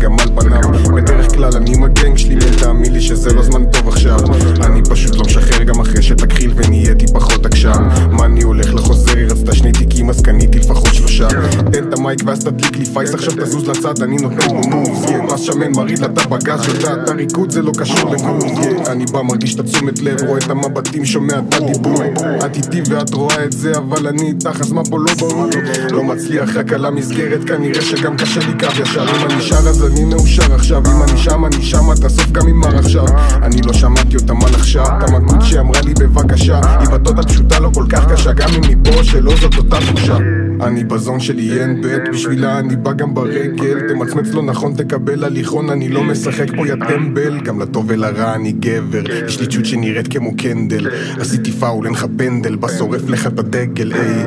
[0.00, 0.92] גם על פניו.
[0.96, 4.18] בדרך כלל אני עם הגנג שלי, תאמין לי שזה לא זמן טוב עכשיו.
[4.64, 7.88] אני פשוט לא משחרר גם אחרי שתכחיל ונהייתי פחות עקשן.
[8.10, 11.28] מה אני הולך לחוזר, היא רצתה שני תיקים אז קניתי לפחות שלושה.
[11.72, 13.14] תן את המייק ואז תדליק לי פייס.
[13.14, 17.50] עכשיו תזוז לצד אני נותן לו מובס מס שמן מרעיד לה את הבגז יודעת הריקוד
[17.50, 21.54] זה לא קשור לגוף אני בא מרגיש את התשומת לב רואה את המבטים שומע את
[21.54, 22.02] הדיבור.
[22.46, 25.46] את איתי ואת רואה את זה אבל אני איתך אז מה פה לא ברור?
[25.90, 29.02] לא מצליח רק על המסגרת כנראה שגם קשה לי קו ישר.
[29.02, 30.82] אם אני שר אז אני מאושר עכשיו.
[30.86, 33.06] אם אני שם אני שם תאסוף גם עם מר עכשיו.
[33.42, 34.82] אני לא שמעתי אותה מה לחשה?
[34.82, 36.60] את המגות שאמרה לי בבקשה.
[36.80, 40.16] היא בדודה פשוטה לא כל כך קשה גם אם מפה שלא זאת אותה תחושה
[40.60, 45.70] אני בזון שלי אין בית בשבילה אני בא גם ברגל תמצמץ לא נכון תקבל הליכון
[45.70, 47.40] אני לא משחק פה יא טמבל.
[47.40, 50.90] גם לטוב ולרע אני גבר יש לי צ'וט שנראית כמו קנדל.
[51.20, 54.24] עשיתי פאול אין לך פנדל בא שורף לך את הדגל היי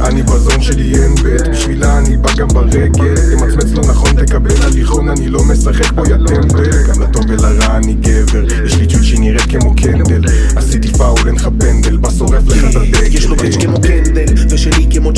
[0.00, 3.14] אני בזון שלי אין בית בשבילה אני בא גם ברגל.
[3.30, 6.70] תמצמץ לא נכון תקבל הליכון אני לא משחק פה יא טמבל.
[6.88, 10.22] גם לטוב ולרע אני גבר יש לי צ'וט שנראית כמו קנדל.
[10.56, 14.24] עשיתי פאול אין לך פנדל בא שורף לך את הדגל יש לו ג'יץ' כמו קנדל,
[14.50, 15.12] ושלי כמו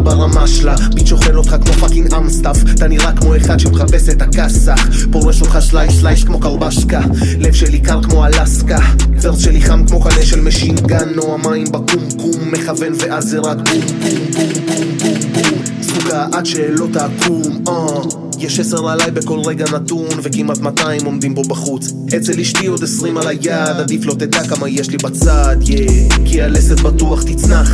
[0.00, 0.74] ברמה שלה.
[0.94, 5.58] ביט שוחל אותך כמו פאקינג אמסטאף אתה נראה כמו אחד שמחפש את הכסח פורש אותך
[5.60, 7.00] סלייש סלייש כמו קרבשקה.
[7.38, 8.78] לב שלי קר כמו אלסקה.
[9.22, 11.18] ורס שלי חם כמו קנה של machine gun.
[11.18, 15.18] או המים בקומקום מכוון ואז זה רק בום בום בום בום בום.
[15.32, 18.28] בום סוגה עד שלא תקום אה.
[18.38, 21.92] יש עשר עליי בכל רגע נתון וכמעט 200 עומדים בו בחוץ.
[22.16, 26.14] אצל אשתי עוד 20 על היד עדיף לא תדע כמה יש לי בצד yeah.
[26.24, 27.70] כי הלסת בטוח תצנח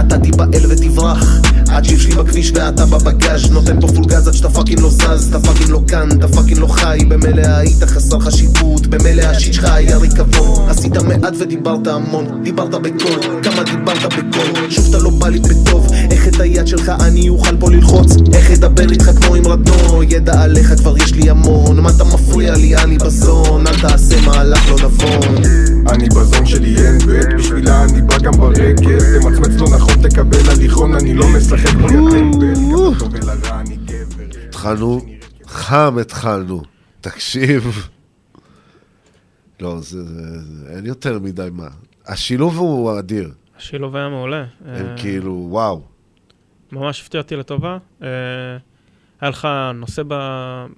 [0.00, 1.40] אתה תיבהל ותברח.
[1.68, 5.28] עד שלי בכביש ואתה בבגאז' נותן פה פול גז עד שאתה fucking לא זז.
[5.28, 6.98] אתה fucking לא כאן, אתה fucking לא חי.
[7.08, 10.68] במילא היית חסר חשיבות במילא ה shit שלך היה ריקבון.
[10.68, 13.42] עשית מעט ודיברת המון דיברת בקול.
[13.42, 14.70] כמה דיברת בקול?
[14.70, 15.92] שוב אתה לא בא לי בטוב.
[16.10, 18.16] איך את היד שלך אני אוכל פה ללחוץ?
[18.34, 20.04] איך אדבר איתך כמו עם רדון?
[20.10, 21.80] ידע עליך כבר יש לי המון.
[21.80, 22.76] מה אתה מפריע לי?
[22.76, 23.66] אני בזון.
[23.66, 25.42] אל תעשה מהלך לא נבון.
[25.88, 30.94] אני בזון שלי אין בית, בשבילה אני בא גם ברגל תמצמץ לא נכון תקבל הליכון,
[30.94, 35.00] אני לא משחק כמו יטמבל גם לטוב ולרע אני גבר התחלנו,
[35.46, 36.62] חם התחלנו.
[37.00, 37.88] תקשיב.
[39.60, 41.68] לא, זה, זה, זה, אין יותר מדי מה.
[42.06, 43.32] השילוב הוא אדיר.
[43.56, 44.44] השילוב היה מעולה.
[44.64, 45.82] הם אה, כאילו, וואו.
[46.72, 47.78] ממש הפתיע אותי לטובה.
[48.02, 48.08] אה,
[49.20, 50.14] היה לך נושא ב,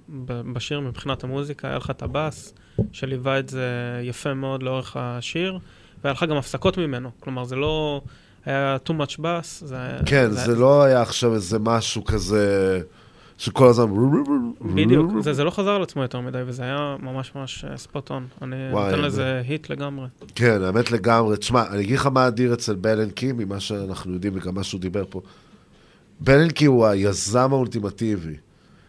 [0.09, 2.53] ב, בשיר מבחינת המוזיקה, היה לך את הבאס,
[2.91, 3.67] שליווה את זה
[4.03, 5.59] יפה מאוד לאורך השיר,
[6.03, 7.11] והיה לך גם הפסקות ממנו.
[7.19, 8.01] כלומר, זה לא
[8.51, 9.77] היה too much bass, זה.
[10.05, 12.79] כן, זה לא היה עכשיו איזה משהו כזה,
[13.37, 13.85] שכל הזמן...
[14.75, 18.27] בדיוק, זה, זה לא חזר על עצמו יותר מדי, וזה היה ממש ממש ספוט און.
[18.41, 20.07] אני וואי, נותן זה- לזה היט לגמרי.
[20.35, 21.37] כן, האמת לגמרי.
[21.37, 25.03] תשמע, אני אגיד לך מה אדיר אצל בלנקי, ממה שאנחנו יודעים וגם מה שהוא דיבר
[25.09, 25.21] פה.
[26.19, 28.35] בלנקי הוא היזם האולטימטיבי.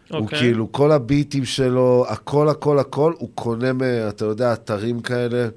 [0.09, 0.39] הוא אוקיי.
[0.39, 3.71] כאילו, כל הביטים שלו, הכל, הכל, הכל, הוא קונה,
[4.09, 5.47] אתה יודע, אתרים כאלה,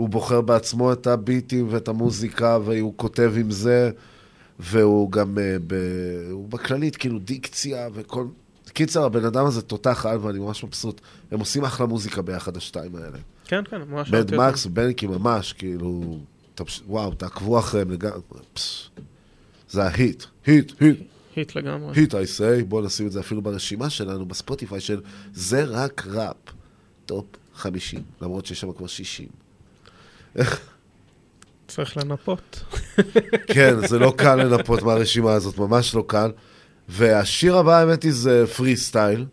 [0.00, 3.90] הוא בוחר בעצמו את הביטים ואת המוזיקה, והוא כותב עם זה,
[4.58, 5.74] והוא גם, אה, ב...
[6.30, 8.26] הוא בכללית, כאילו, דיקציה וכל...
[8.72, 11.00] קיצר, הבן אדם הזה תותח על, ואני ממש מבסוט.
[11.30, 13.18] הם עושים אחלה מוזיקה ביחד, השתיים האלה.
[13.44, 14.40] כן, כן, ממש אותם.
[14.40, 16.18] מקס ובנקי ממש, כאילו,
[16.54, 18.20] אתה פש- וואו, תעקבו אחריהם לגמרי,
[18.54, 18.88] פס.
[19.70, 20.98] זה ה hit, hit, hit.
[21.36, 21.92] hit לגמרי.
[22.00, 25.00] hit, I say, בואו נשים את זה אפילו ברשימה שלנו, בספוטיפיי של
[25.32, 26.36] זה רק ראפ,
[27.06, 29.28] top 50, למרות שיש שם כבר 60.
[31.68, 32.64] צריך לנפות.
[33.54, 36.30] כן, זה לא קל לנפות מהרשימה הזאת, ממש לא קל.
[36.88, 39.26] והשיר הבא, האמת היא, זה פרי סטייל,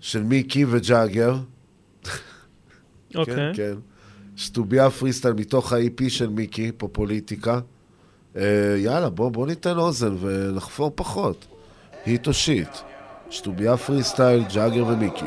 [0.00, 1.36] של מיקי וג'אגר.
[3.14, 3.34] אוקיי.
[3.34, 3.74] כן, כן.
[4.36, 7.60] שטוביה פרי סטייל מתוך ה-EP של מיקי, פופוליטיקה.
[8.36, 8.42] אה,
[8.78, 11.46] יאללה, בוא, בוא ניתן אוזן ונחפור פחות.
[12.04, 12.68] hit או shit.
[13.30, 15.24] שטוביה פרי סטייל, ג'אגר ומיקי.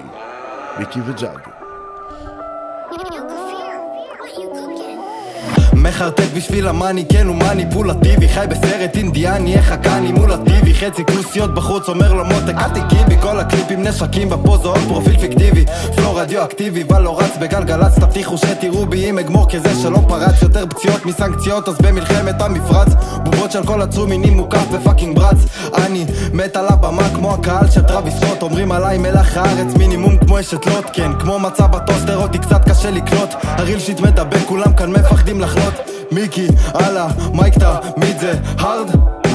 [0.79, 1.56] מיקי וג'אגר.
[5.87, 8.29] מחרטט בשביל ה money, כן הוא מניפולטיבי.
[8.29, 12.69] חי בסרט אינדיאני, איך הקאני מול ה TV חצי כוסיות בחוץ, אומר לו מותק אל
[12.69, 15.65] תיגעי בי כל הקליפים נשקים בפוזות, פרופיל פיקטיבי.
[15.95, 20.41] פלו רדיואקטיבי, אבל לא רץ בגלגלצ תבטיחו שתראו בי אם אגמור כזה שלא פרץ.
[20.41, 22.87] יותר פציעות מסנקציות, אז במלחמת המפרץ.
[23.23, 25.37] בובות של כל עצום מיני מוקף ופאקינג ברץ.
[25.73, 30.39] אני מת על הבמה כמו הקהל של טרוויס סקוט אומרים עליי מלח הארץ מינימום כמו
[30.39, 30.85] אשת לוט.
[30.93, 33.29] כן, כמו מצע בטוסטר אותי קצת קשה לקלוט.
[33.41, 35.76] הריל שיט מדבק כולם כאן מפחדים לחלות
[36.11, 37.53] מיקי, הלאה, מייק
[37.95, 38.33] תמיד זה?
[38.59, 39.26] הארד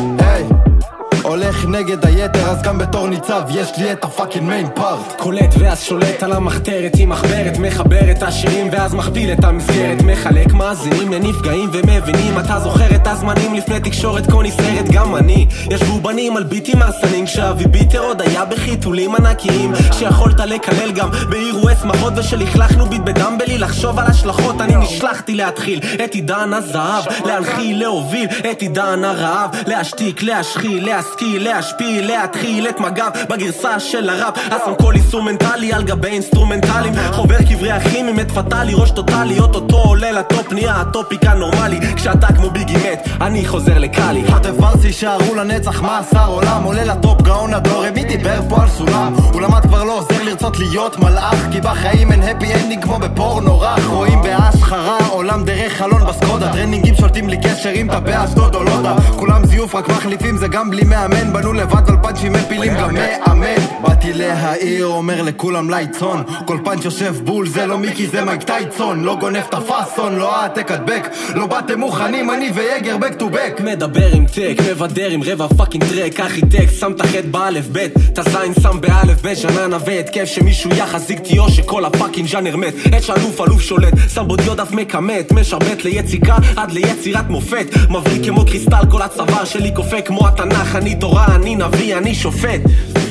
[1.32, 5.12] הולך נגד היתר אז גם בתור ניצב יש לי את הפאקינג מיין פארט.
[5.18, 10.02] קולט ואז שולט על המחתרת עם מחברת מחבר את השירים ואז מכפיל את המסגרת.
[10.02, 12.38] מחלק מאזינים לנפגעים ומבינים.
[12.38, 15.46] אתה זוכר את הזמנים לפני תקשורת כה נסערת גם אני.
[15.70, 19.72] ישבו בנים על ביטים מהסנינג שאבי ביטר עוד היה בחיתולים ענקיים.
[19.92, 24.60] שיכולת לקלל גם באירועי שמחות ושלכלכנו ביט בדם בלי לחשוב על השלכות.
[24.60, 32.06] אני נשלחתי להתחיל את עידן הזהב להנחיל להוביל את עידן הרעב להשתיק להשחיל להשכיל להשפיל
[32.06, 34.38] להתחיל את מג"ב בגרסה של הראפ.
[34.38, 36.92] אסם כל אינסטרומנטלי על גבי אינסטרומנטלים.
[37.12, 41.80] חובר קברי אחים עם מת פטאלי ראש טוטאלי אוטוטו עולה לטופ נהיה הטופיק הנורמלי.
[41.96, 44.24] כשאתה כמו ביגי מת אני חוזר לקאלי.
[44.32, 46.62] חוטף ורסי שערו לנצח מאסר עולם?
[46.62, 49.14] עולה לטופ גאון הדור מי דיבר פה על סולם?
[49.32, 53.60] הוא למד כבר לא עוזר לרצות להיות מלאך כי בחיים אין הפי אנדינג כמו בפורנו
[53.60, 53.86] רך.
[53.86, 56.52] רואים בהשחרה עולם דרך חלון בסקודה.
[56.52, 60.70] טרנינגים שולטים לי קשר אם אתה באשדוד או אתה כולם זיוף רק מחליפים זה גם
[60.70, 63.62] בלי מאמן בנו לבד על פאנצ'ים מפילים גם מאמן.
[63.82, 66.22] באתי להעיר, אומר לכולם לייצון.
[66.46, 69.04] כל פאנץ' יושב בול, זה לא מיקי, זה מייק טייצון.
[69.04, 73.60] לא גונב את הפאסון, לא העתק הדבק לא באתם מוכנים, אני ויגר בק טו בק
[73.64, 76.20] מדבר עם טק, מבדר עם רבע פאקינג טרק.
[76.20, 81.20] ארכיטקט, שם את החטא באלף בית את הזין שם באלף בית שנה והתקף שמישהו יחזיק
[81.20, 82.74] תיאו שכל הפאקינג ז'אנר מת.
[82.98, 87.66] אש אלוף אלוף שולט, שם בו דיוד אף מכמת משרבט ליציקה עד ליצירת מופת.
[87.90, 90.76] מבריק כמו קריסטל כל הצוואר שלי קופא כמו התנ"ך.
[90.76, 92.60] אני תורה, אני נביא, אני שופט.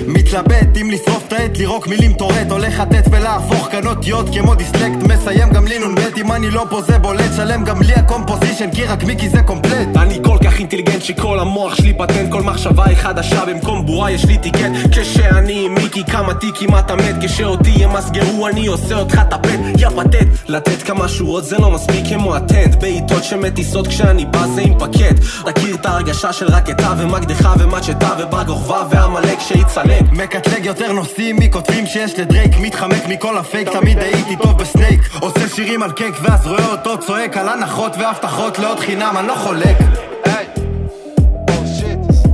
[0.08, 2.52] מתלבט אם לשרוף את העט, לירוק מילים טורט.
[2.52, 5.04] הולך לתת ולהפוך כאן אותיות כמו דיסלקט.
[5.04, 7.32] מסיים גם לי נ"ב אם אני לא פה זה בולט.
[7.36, 9.98] שלם גם לי הקומפוזיישן כי רק מיקי זה קומפלט.
[9.98, 12.32] אני כל כך אינטליגנט שכל המוח שלי פטנט.
[12.32, 14.72] כל מחשבה היא חדשה במקום בועה יש לי טיקט.
[14.92, 17.16] כשאני עם מיקי כמה טיקים אתה מת?
[17.22, 19.60] כשאותי ימסגרו אני עושה אותך טפט.
[19.78, 20.28] יא פטט.
[20.48, 22.76] לתת כמה שורות זה לא מספיק כמו הטנט.
[22.76, 25.16] בעיטות שמטיסות כשאני בא זה עם פקט.
[25.56, 31.86] תכיר את ההרגשה של רקטה ומקדחה ומצ'טה ובר כוכבא ועמלק שיצלק מקטלג יותר נושאים מכותבים
[31.86, 35.02] שיש לדרייק מתחמק מכל הפייק תמיד הייתי טוב ב snake.
[35.20, 39.36] עושה שירים על cake ואז רואה אותו צועק על הנחות והבטחות לעוד חינם אני לא
[39.36, 39.78] חולק.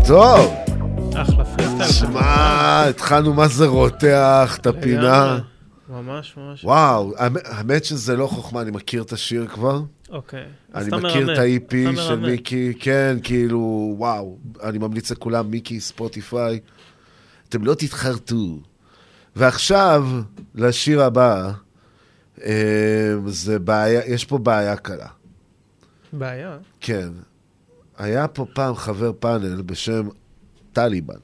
[0.07, 0.53] טוב.
[1.91, 5.37] שמע, התחלנו מה זה רותח את הפינה.
[6.01, 6.63] ממש ממש.
[6.63, 9.81] וואו, האמת- שזה לא חוכמה, אני מכיר את השיר כבר.
[10.09, 10.45] אוקיי.
[10.75, 11.33] אני מכיר.
[11.33, 12.15] את ה-EP של.
[12.19, 16.59] מיקי, כן, כאילו, וואו, אני ממליץ לכולם, מיקי, ספוטיפיי.
[17.49, 18.59] אתם לא תתחרטו.
[19.35, 20.07] ועכשיו,
[20.55, 21.51] לשיר הבא,
[22.43, 25.07] אה, זה בעיה, יש פה בעיה קלה.
[26.13, 26.57] בעיה.
[26.79, 27.09] כן.
[27.97, 30.07] היה פה פעם חבר פאנל בשם
[30.73, 31.15] טליבן.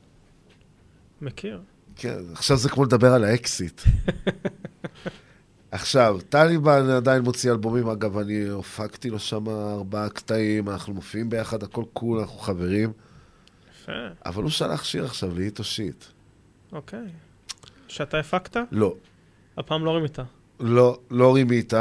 [1.22, 1.62] מכיר.
[1.96, 3.82] כן, עכשיו זה כמו לדבר על האקסיט.
[5.74, 11.64] עכשיו, טליבן עדיין מוציא אלבומים, אגב, אני הופקתי לו שם ארבעה קטעים, אנחנו מופיעים ביחד,
[11.64, 12.94] הכל קול, אנחנו חברים.
[13.82, 13.92] יפה.
[14.26, 16.04] אבל הוא שלח שיר עכשיו לאיטו שיט.
[16.72, 17.06] אוקיי.
[17.88, 18.58] שאתה הפקת?
[18.72, 18.96] לא.
[19.58, 20.20] הפעם לא רימית.
[20.60, 21.74] לא, לא רימית,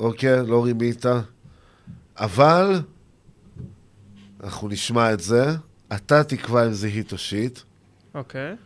[0.00, 0.46] אוקיי?
[0.46, 1.04] לא רימית.
[2.16, 2.80] אבל,
[4.44, 5.44] אנחנו נשמע את זה,
[5.92, 7.58] אתה תקבע אם זה היט או שיט,
[8.14, 8.56] אוקיי.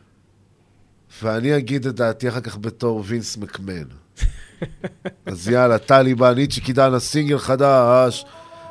[1.23, 4.04] ואני אגיד את דעתי אחר כך בתור וינס מקמן.
[5.27, 8.25] אז יאללה, טליבן, איצ'י קידנה, סינגל חדש,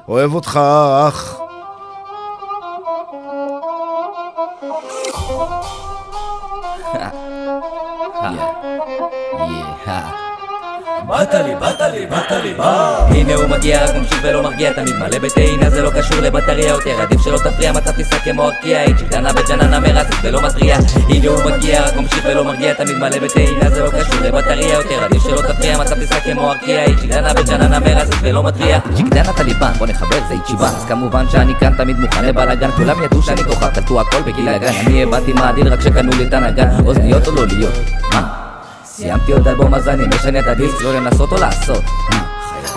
[0.08, 0.60] אוהב אותך,
[1.08, 1.40] אח.
[11.08, 13.08] באת לי, באת לי, באת לי, בא.
[13.10, 17.02] הנה הוא מגיע, רק ממשיך ולא מרגיע, תמיד מלא בטעינה, זה לא קשור לבטריה יותר,
[17.02, 20.78] עדיף שלא תפריע, מצב טיסה כמו ארקיע, איצ'י קטנה וג'ננה מרצת ולא מתריע.
[21.10, 25.04] הנה הוא מגיע, רק ממשיך ולא מרגיע, תמיד מלא בטעינה, זה לא קשור לבטריה יותר,
[25.04, 28.80] עדיף שלא תפריע, מצב טיסה כמו ארקיע, איצ'י קטנה וג'ננה מרצת ולא מתריע.
[28.92, 33.04] איצ'י קטנה טליבן, בוא נחבר, זה איצ'יבן, אז כמובן שאני כאן תמיד מוכן לבלאגן, כולם
[33.04, 36.34] ידעו שאני כוכב, קלטו הכל בגיל הגן, אני הבנתי מה הדיל רק שקנו לי את
[36.34, 37.74] הנגן, אוזניות או לא להיות,
[38.14, 38.43] מה?
[38.96, 41.84] סיימתי עוד אלבום אז אני משנה את הדיסק, לא לנסות או לעשות.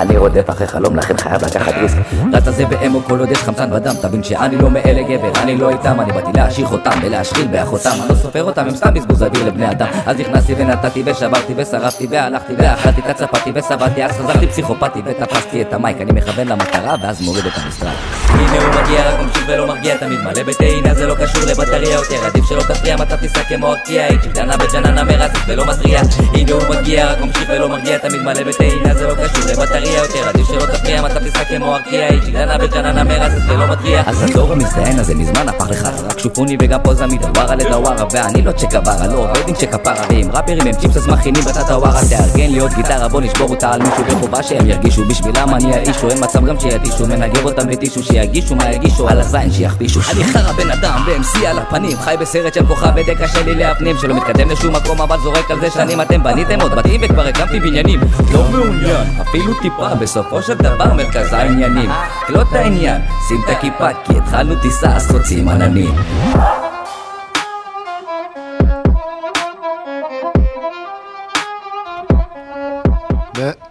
[0.00, 1.96] אני רודף אחרי חלום, לכן חייב לקחת ריסק.
[2.32, 5.70] רץ הזה באמו כל עוד יש חמצן בדם, תבין שאני לא מאלה גבר, אני לא
[5.70, 9.44] איתם, אני באתי להשאיר אותם ולהשחיל באחותם, אני לא סופר אותם, הם סתם בזבוז אוויר
[9.46, 9.86] לבני אדם.
[10.06, 15.72] אז נכנסתי ונתתי ושברתי ושרפתי והלכתי ואכלתי את הצפתי וסבלתי, אז חזרתי פסיכופתי ותפסתי את
[15.72, 18.25] המייק, אני מכוון למטרה ואז מוריד את המשרד.
[18.56, 22.26] הנה הוא מגיע, רק ממשיך ולא מרגיע, תמיד מלא בטעינה, זה לא קשור לבטריה יותר,
[22.26, 26.00] עדיף שלא תפריע, מצב טיסה כמו ארקיע, איצ'י קטנה בג'ננה מרצת ולא מתריע.
[26.34, 30.28] הנה הוא מגיע, רק ממשיך ולא מרגיע, תמיד מלא בטעינה, זה לא קשור לבטריה יותר,
[30.28, 34.02] עדיף שלא תפריע, מצב טיסה כמו ארקיע, איצ'י קטנה בג'ננה מרצת ולא מתריע.
[34.06, 38.52] אז הדור המזדיין הזה מזמן הפך לחרא, רק שופוני וגם פוזה מדווארה לדווארה, ואני לא
[38.52, 42.58] צ'קווארה, לא עובד עם צ'קפרה, ואם ראפרים הם צ'יפס אז מכינים בתת הווארה, תארגן לי
[42.58, 46.44] עוד גיטרה, בוא נשבור אותה על מישהו בחובה שהם ירגישו, בשבילם אני האישו, אין מצב
[46.44, 50.00] גם שיתישו, מנגב אותם בטישו, שיגישו מה יגישו, על הזין שיכפישו.
[50.12, 53.96] אני חרא בן אדם, ב-MC על הפנים, חי בסרט של כוכב ודק קשה לי להפנים,
[53.98, 57.60] שלא מתקדם לשום מקום, אבל זורק על זה שנים אתם בניתם עוד בתים וכבר הקמתי
[57.60, 58.00] בניינים.
[58.32, 61.90] לא מעוניין, אפילו טיפה, בסופו של דבר מרכז העניינים.
[62.26, 65.94] קלוט את העניין, שים את הכיפה, כי התחלנו טיסה, אז תוצאים עננים.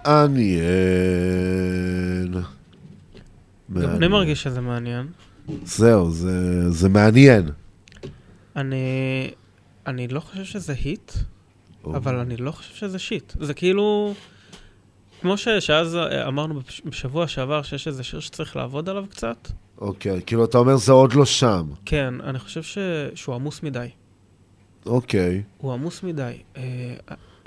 [0.06, 1.45] מעניין.
[3.84, 5.08] גם אני מרגיש שזה מעניין.
[5.64, 6.32] זהו, זה,
[6.72, 7.50] זה מעניין.
[8.56, 8.78] אני...
[9.88, 11.12] אני לא חושב שזה היט,
[11.86, 13.34] אבל אני לא חושב שזה שיט.
[13.40, 14.14] זה כאילו...
[15.22, 19.48] כמו ש- שאז אה, אמרנו בש- בשבוע שעבר שיש איזה שיר שצריך לעבוד עליו קצת.
[19.78, 21.68] אוקיי, כאילו אתה אומר זה עוד לא שם.
[21.86, 22.78] כן, אני חושב ש...
[23.16, 23.88] שהוא עמוס מדי.
[24.86, 25.44] אוקיי.
[25.58, 26.34] הוא עמוס מדי.
[26.58, 26.64] אה,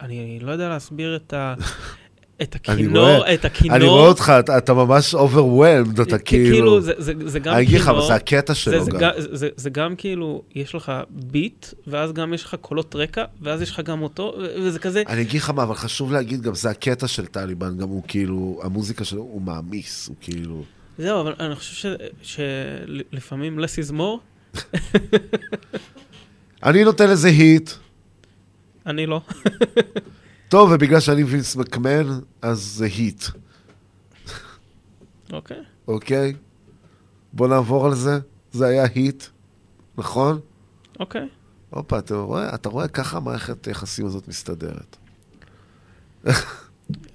[0.01, 1.55] אני לא יודע להסביר את ה...
[2.43, 3.77] את הכינור, את הכינור.
[3.77, 6.55] אני רואה אותך, אתה, אתה ממש overwhelmed, אתה כאילו...
[6.55, 9.11] כאילו, זה, זה, זה גם אני אגיד לך, כינור, אבל זה הקטע שלו זה, גם.
[9.17, 13.25] זה, זה, זה, זה גם כאילו, יש לך ביט, ואז גם יש לך קולות רקע,
[13.43, 16.55] ואז יש לך גם אותו, וזה כזה, אני אגיד לך מה, אבל חשוב להגיד, גם
[16.55, 20.63] זה הקטע של טליבן, גם הוא כאילו, המוזיקה שלו, הוא מעמיס, הוא כאילו...
[20.99, 21.89] זהו, אבל אני חושב
[22.23, 24.59] ש- שלפעמים less is more,
[26.63, 27.71] אני נותן לזה היט.
[28.87, 29.21] אני לא.
[30.49, 32.07] טוב, ובגלל שאני וינס מקמן,
[32.43, 33.25] אז זה היט,
[35.33, 35.57] אוקיי.
[35.89, 36.35] אוקיי?
[37.33, 38.19] בוא נעבור על זה.
[38.53, 39.25] זה היה היט,
[39.99, 40.41] נכון?
[41.01, 41.29] אוקיי.
[41.71, 44.97] הופה, אתה רואה, אתה רואה ככה המערכת היחסים הזאת מסתדרת.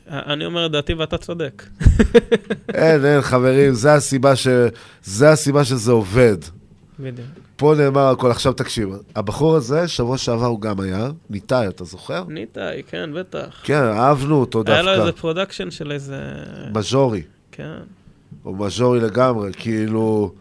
[0.07, 1.63] אני אומר את דעתי ואתה צודק.
[2.73, 4.47] אין, אין, חברים, זה הסיבה, ש...
[5.03, 6.37] זה הסיבה שזה עובד.
[6.99, 7.27] בדיוק.
[7.63, 8.89] פה נאמר הכל, עכשיו תקשיב.
[9.15, 12.23] הבחור הזה, שבוע שעבר הוא גם היה, ניתאי, אתה זוכר?
[12.27, 13.61] ניתאי, כן, בטח.
[13.63, 15.21] כן, אהבנו אותו היה לו איזה דווקא.
[15.21, 16.19] production של איזה...
[16.75, 17.21] מז'ורי.
[17.51, 17.77] כן.
[18.43, 20.33] הוא מז'ורי לגמרי, כאילו...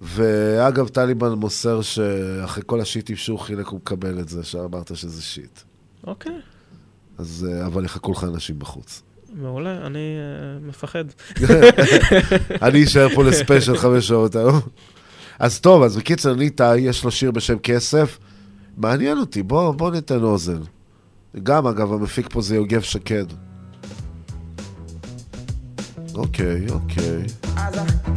[0.00, 5.60] ואגב, טליבן מוסר שאחרי כל השיטים שהוא חילק, הוא מקבל את זה, שאמרת שזה shit.
[6.06, 6.40] אוקיי,
[7.18, 9.02] אז, אה, אבל יחכו לך אנשים בחוץ.
[9.34, 11.04] מעולה, אני אה, מפחד.
[12.66, 14.60] אני אשאר פה ל special חמש שעות היום.
[15.38, 18.18] אז טוב, אז בקיצר, ניתאי, יש לו שיר בשם כסף.
[18.76, 20.60] מעניין אותי, בוא, בוא ניתן אוזן.
[21.42, 23.26] גם, אגב, המפיק פה זה יוגב שקד.
[26.18, 27.22] אוקיי, אוקיי.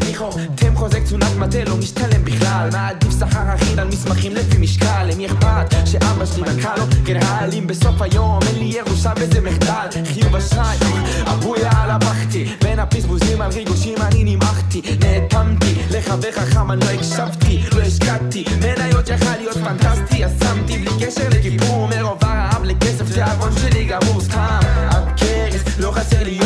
[0.06, 2.70] ניחו, תם חוזק תזונת מטה לא משתלם בכלל.
[2.72, 5.04] מעדיף שכר אחיד על מסמכים לפי משקל?
[5.04, 6.84] למי אכפת שאבא שלי נקע לו?
[7.04, 9.88] גנרלים בסוף היום אין לי ירושה וזה מחדל.
[10.14, 10.78] חיוב אשראי
[11.26, 12.56] אבויה על הבכתי.
[12.62, 18.46] בין הפספוסים על ריגושים אני נמעכתי נאטמתי לחבר חכם אני לא הקשבתי לא השקעתי.
[18.62, 24.22] מניות יכל להיות פנטסטי אז שמתי בלי קשר לגיבור מרוב הרעב לכסף תיאבון שלי גמור
[24.22, 24.60] סתם.
[24.90, 26.41] עד קרס לא חסר לי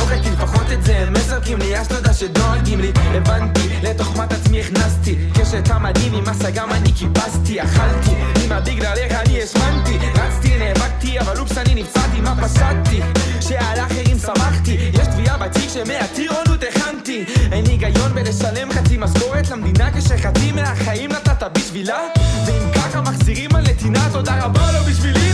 [1.55, 2.91] מסרקים לי אז תודה שדואגים לי.
[2.95, 5.15] הבנתי לתוכמת עצמי הכנסתי.
[5.33, 8.11] קשת המדהים עם השגה אני כיבסתי אכלתי.
[8.45, 13.01] אמא בגללך אני השמנתי רצתי נאבקתי אבל אופס אני נפצעתי מה פשטתי
[13.41, 14.77] שעל אחרים שמחתי.
[14.93, 17.25] יש תביעה בתיק שמהטירונות הכנתי.
[17.51, 21.99] אין היגיון בלשלם חצי משכורת למדינה כשחצי מהחיים נתת בשבילה.
[22.45, 25.24] ואם ככה מחזירים על נתינה תודה רבה לו בשבילי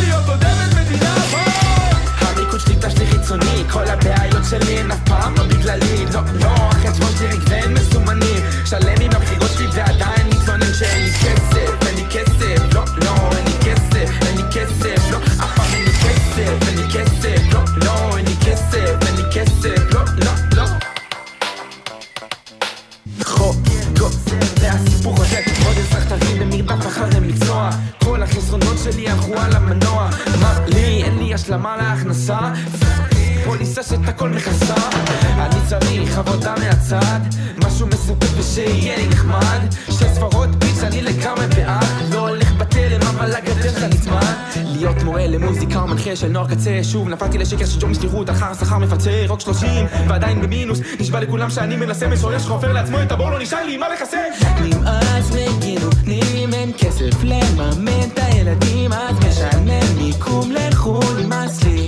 [36.91, 37.19] מהצד
[37.65, 39.59] משהו מספק ושיהיה לי נחמד.
[39.89, 42.13] שתי ספרות ביץ' אני לגמרי בעד.
[42.13, 44.23] לא הולך בתלם אבל הגדר שלה נצמד.
[44.55, 48.53] להיות מורה למוזיקה או מנחה של נוער קצה שוב נפלתי לשקר של ג'וב משליחות אחר
[48.53, 50.79] שכר מפצה רק שלושים ועדיין במינוס.
[50.99, 54.17] נשבע לכולם שאני מנסה משורר שחופר לעצמו את הבור לא נשאר לי מה לכסה
[54.61, 61.80] נמאס מגינו אם אין כסף לממן את הילדים אז משלם מיקום לחו"ל נמאס לי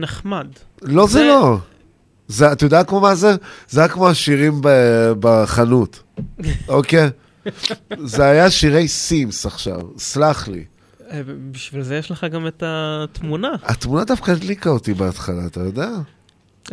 [0.00, 0.46] נחמד.
[0.82, 1.58] לא, זה לא.
[2.28, 3.34] זה, אתה יודע כמו מה זה?
[3.68, 6.02] זה היה כמו השירים ב- בחנות,
[6.68, 7.08] אוקיי?
[8.04, 10.64] זה היה שירי סימס עכשיו, סלח לי.
[11.10, 11.20] אה,
[11.50, 13.48] בשביל זה יש לך גם את התמונה.
[13.64, 15.88] התמונה דווקא הדליקה אותי בהתחלה, אתה יודע?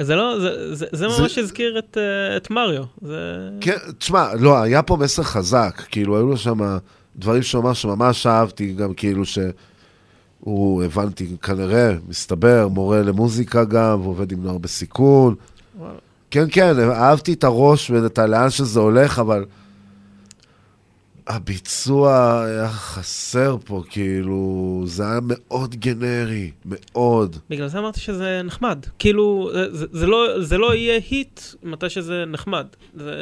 [0.02, 2.84] זה לא, זה- זה- זה זה- ממש הזכיר את, אה, את מריו.
[3.02, 3.50] זה...
[3.62, 6.78] כן, תשמע, לא, היה פה מסר חזק, כאילו, היו לו שם
[7.16, 9.40] דברים שהוא אמר שממש אהבתי, גם כאילו ש...
[10.44, 15.36] הוא, הבנתי, כנראה, מסתבר, מורה למוזיקה גם, ועובד עם נוער בסיכון.
[15.78, 15.94] וואלה.
[16.32, 19.46] כן, כן, אהבתי את הראש ואת לאן שזה הולך, אבל
[21.28, 27.38] הביצוע היה חסר פה, כאילו, זה היה מאוד גנרי, מאוד.
[27.50, 28.86] בגלל זה אמרתי שזה נחמד.
[29.00, 32.68] כאילו, זה, זה, זה, לא, זה לא יהיה היט מתי שזה נחמד.
[32.94, 33.14] זה...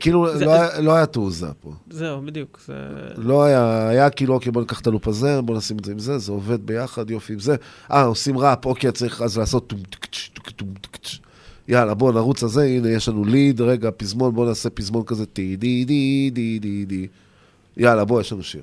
[0.00, 1.72] כאילו, זה- לא, היה- לא היה תעוזה פה.
[1.90, 2.60] זהו, בדיוק.
[2.66, 2.72] זה...
[3.16, 5.98] לא היה, היה כאילו, אוקיי, בוא ניקח את הלופ הזה, בוא נשים את זה עם
[5.98, 7.56] זה, זה עובד ביחד, יופי עם זה.
[7.90, 9.72] אה, עושים ראפ, אוקיי, צריך אז לעשות
[10.80, 11.18] טקץ'.
[11.68, 15.26] יאללה, בוא נרוץ על זה, הנה, יש לנו ליד, רגע, פזמון, בוא נעשה פזמון כזה,
[15.26, 17.06] טי די די די די די.
[17.76, 18.62] יאללה, בוא, יש לנו שיר.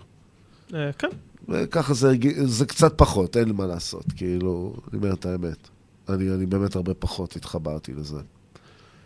[0.73, 1.07] אה, כן.
[1.49, 2.14] וככה זה,
[2.45, 5.68] זה קצת פחות, אין לי מה לעשות, כאילו, אני אומר את האמת.
[6.10, 8.18] אני, אני באמת הרבה פחות התחברתי לזה.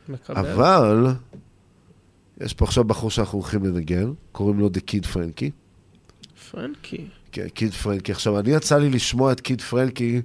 [0.09, 0.37] מקבל.
[0.37, 1.07] אבל,
[2.41, 5.51] יש פה עכשיו בחור שאנחנו הולכים לנגן, קוראים לו The Kid Frankie.
[6.51, 7.07] פרנקי.
[7.31, 8.11] כן, קיד פרנקי.
[8.11, 10.21] עכשיו, אני יצא לי לשמוע את קיד פרנקי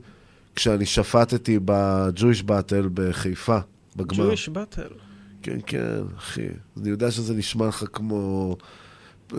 [0.56, 3.58] כשאני שפטתי בג'ויש באטל בחיפה,
[3.96, 4.26] בגמר.
[4.26, 4.88] ג'ויש באטל.
[5.42, 6.46] כן, כן, אחי.
[6.80, 8.56] אני יודע שזה נשמע לך כמו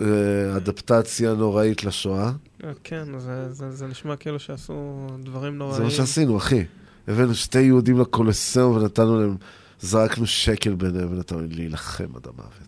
[0.56, 2.32] אדפטציה נוראית לשואה.
[2.64, 5.76] אה, כן, זה- זה זה נשמע כאילו שעשו דברים נוראים.
[5.76, 6.64] זה מה שעשינו, אחי.
[7.08, 9.36] הבאנו שתי יהודים לקולוסיאום ונתנו להם,
[9.80, 12.61] זרקנו שקל ביניהם ונתנו להם להילחם עד המוות.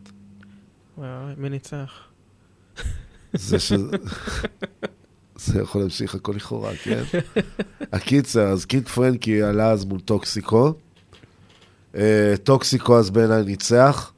[1.36, 1.90] מי ניצח?
[3.32, 3.72] זה ש...
[5.44, 7.02] זה יכול להמשיך הכל לכאורה, כן?
[7.92, 10.72] הקיצר, אז קיד פרנקי עלה אז מול טוקסיקו.
[11.94, 14.12] אה, טוקסיקו אז בעיניי ניצח.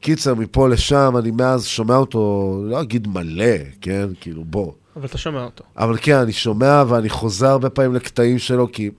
[0.00, 4.08] קיצר, מפה לשם, אני מאז שומע אותו, לא אגיד מלא, כן?
[4.20, 4.72] כאילו, בוא.
[4.96, 5.64] אבל אתה שומע אותו.
[5.76, 8.90] אבל כן, אני שומע ואני חוזר הרבה פעמים לקטעים שלו, כי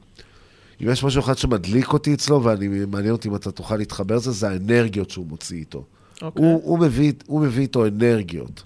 [0.83, 4.31] אם יש משהו אחד שמדליק אותי אצלו, ואני מעניין אותי אם אתה תוכל להתחבר לזה,
[4.31, 5.83] זה האנרגיות שהוא מוציא איתו.
[6.21, 6.45] אוקיי.
[6.45, 8.63] הוא, הוא, מביא, הוא מביא איתו אנרגיות.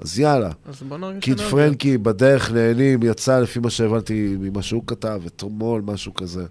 [0.00, 0.50] אז יאללה.
[0.68, 1.50] אז בוא נרגיש קיד אנרגיות.
[1.60, 6.46] פרנקי בדרך נהנים, יצא לפי מה שהבנתי ממה שהוא כתב, אתמול, משהו כזה.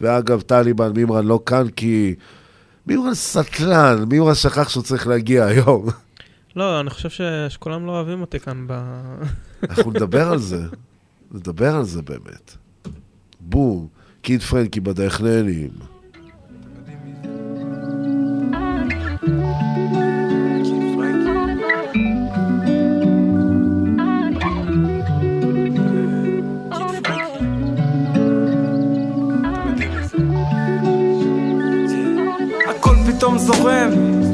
[0.00, 2.14] ואגב, טליבן, מימרן לא כאן כי...
[2.86, 5.86] מימרן סטלן, מימרן שכח שהוא צריך להגיע היום.
[6.56, 8.72] לא, אני חושב ש- שכולם לא אוהבים אותי כאן ב...
[9.70, 10.62] אנחנו נדבר על זה.
[11.32, 12.56] נדבר על זה באמת.
[13.40, 13.86] בום,
[14.22, 15.70] קיד פרנקי בדרך נהנים.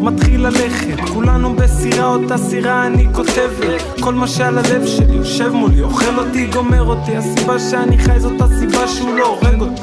[0.05, 1.01] מתחיל ללכת.
[1.13, 4.01] כולנו בסירה, אותה סירה אני כותבת.
[4.01, 7.17] כל מה שעל הלב שלי יושב מולי, אוכל אותי, גומר אותי.
[7.17, 9.83] הסיבה שאני חי זאת הסיבה שהוא לא הורג אותי.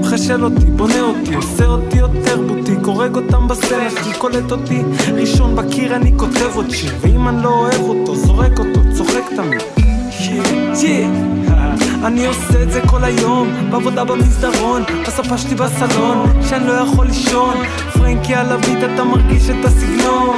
[0.00, 4.82] מחשל אותי, בונה אותי, עושה אותי יותר בוטיק הורג אותם בסלע שלי, קולט אותי.
[5.14, 9.60] ראשון בקיר אני כותב שיר ואם אני לא אוהב אותו, זורק אותו, צוחק תמיד.
[9.60, 11.27] Yeah, yeah.
[12.04, 17.54] אני עושה את זה כל היום, בעבודה במסדרון, בספה שלי בסלון, שאני לא יכול לישון.
[17.92, 20.36] פרנקי על הביט, אתה מרגיש את הסגנון.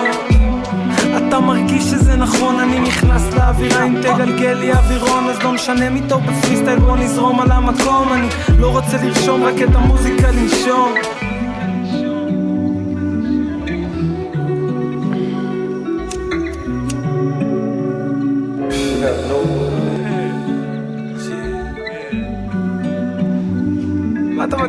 [1.16, 6.01] אתה מרגיש שזה נכון, אני נכנס לאווירה אם תגלגל לי אווירון אז לא משנה מי
[6.09, 8.28] טוב בפריסטייל בוא נזרום על המקום אני
[8.59, 10.95] לא רוצה לרשום רק את המוזיקה לנשום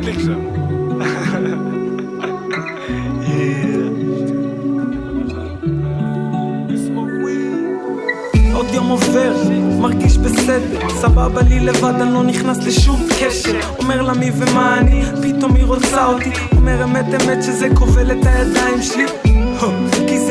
[0.03, 0.40] שם?
[8.53, 9.34] עוד יום עובר,
[9.80, 13.60] מרגיש בסדר, סבבה לי לבד, אני לא נכנס לשום קשר.
[13.80, 16.32] אומר לה מי ומה אני, פתאום היא רוצה אותי.
[16.56, 19.30] אומר אמת אמת שזה כובל את הידיים שלי.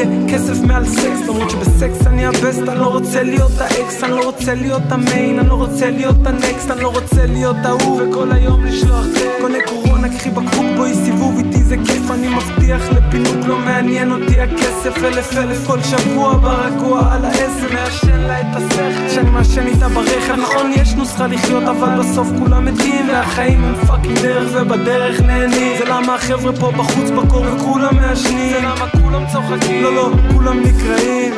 [0.01, 4.13] זה כסף מעל סקס, למרות שבסקס אני ה best, אני לא רוצה להיות האקס, אני
[4.13, 7.57] לא רוצה להיות ה main, אני לא רוצה להיות ה next, אני לא רוצה להיות
[7.65, 9.07] ההוא, וכל היום לשלוח.
[9.41, 14.41] קונה קורונה, קחי בקבוק, בואי סיבוב איתי זה כיף, אני מבטיח לפינוק, לא מעניין אותי
[14.41, 19.89] הכסף, אלף אלף כל שבוע ברגוע על העשר, מעשן לה את השכל, שאני מעשן איתה
[19.89, 25.79] ברכב, נכון יש נוסחה לחיות, אבל בסוף כולם מתים, והחיים הם fucking דרך ובדרך נהנים,
[25.79, 30.61] זה למה החבר'ה פה בחוץ בקור וכולם מעשנים, זה למה כולם צוחקים, לא לא, כולם
[30.61, 31.35] נקראים.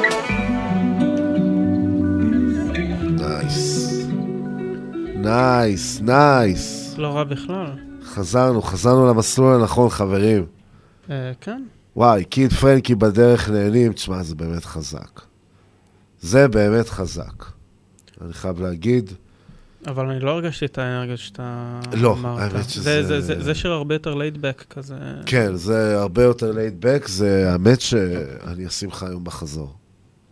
[3.18, 3.92] Nice.
[5.14, 6.94] Nice, nice.
[6.98, 7.91] לא רע בכלל.
[8.12, 10.46] חזרנו, חזרנו למסלול הנכון, חברים.
[11.10, 11.62] אה, כן.
[11.96, 15.20] וואי, קיד פרנקי בדרך נהנים, תשמע, זה באמת חזק.
[16.20, 17.44] זה באמת חזק.
[18.24, 19.10] אני חייב להגיד,
[19.86, 22.38] אבל אני לא הרגשתי את האנרגיה שאתה לא, אמרת.
[22.52, 24.94] האמת זה, שזה- זה, זה, זה שיר הרבה יותר laid back כזה.
[25.26, 29.74] כן, זה הרבה יותר laid back, זה האמת שאני אשים לך היום בחזור.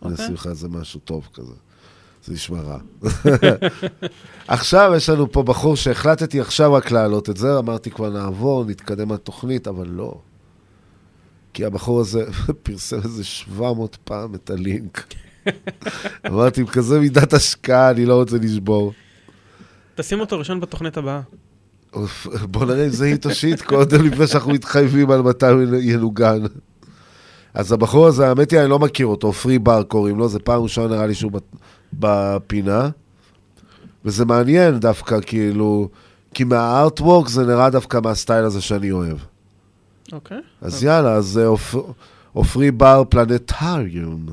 [0.03, 0.25] אני אוקיי.
[0.25, 1.53] אשים לך איזה משהו טוב כזה.
[2.25, 2.79] זה נשמע רע.
[4.49, 9.13] עכשיו יש לנו פה בחור שהחלטתי עכשיו רק להעלות את זה, אמרתי כבר נעבור, נתקדם
[9.13, 10.15] לתוכנית, אבל לא.
[11.55, 12.25] כי הבחור הזה
[12.63, 15.05] פרסם איזה 700 פעם את הלינק.
[16.27, 18.93] אמרתי, עם כזה מידת השקעה, אני לא רוצה לשבור.
[19.95, 21.21] תשים אותו ראשון בתוכנית הבאה.
[22.43, 26.43] בוא נראה אם זה היט או שיט קודם, לפני שאנחנו מתחייבים על מתי הוא ינוגן.
[27.55, 30.63] אז הבחור הזה, האמת היא, אני לא מכיר אותו, פרי בר קוראים לו, זה פעם
[30.63, 31.33] ראשונה נראה לי שהוא
[31.93, 32.89] בפינה.
[34.05, 35.89] וזה מעניין דווקא, כאילו,
[36.35, 39.17] כי מהארטוורק זה נראה דווקא מהסטייל הזה שאני אוהב.
[40.13, 40.41] אוקיי.
[40.61, 41.93] אז יאללה, אז אה, עופ-
[42.33, 44.27] עופרי בר פלנטריום.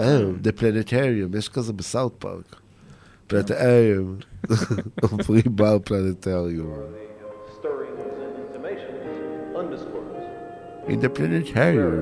[0.00, 2.56] אה, דה פלנטריום, יש כזה בסאוט פארק.
[3.26, 4.16] פלנטריום.
[5.12, 6.70] עופרי בר פלנטריום.
[10.88, 11.96] In the planetarium.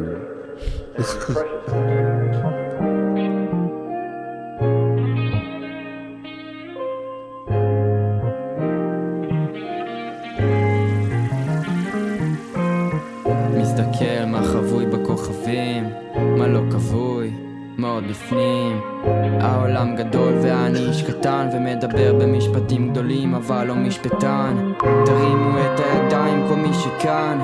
[13.74, 15.90] מסתכל מה חבוי בכוכבים,
[16.38, 17.30] מה לא כבוי,
[17.76, 18.93] מה עוד בפנים.
[19.40, 24.72] העולם גדול ואני איש קטן ומדבר במשפטים גדולים אבל לא משפטן.
[25.05, 27.39] תרימו את הידיים כל מי שכאן,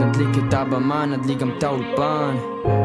[0.00, 2.34] נדליק את הבמה, נדליק גם את האולפן.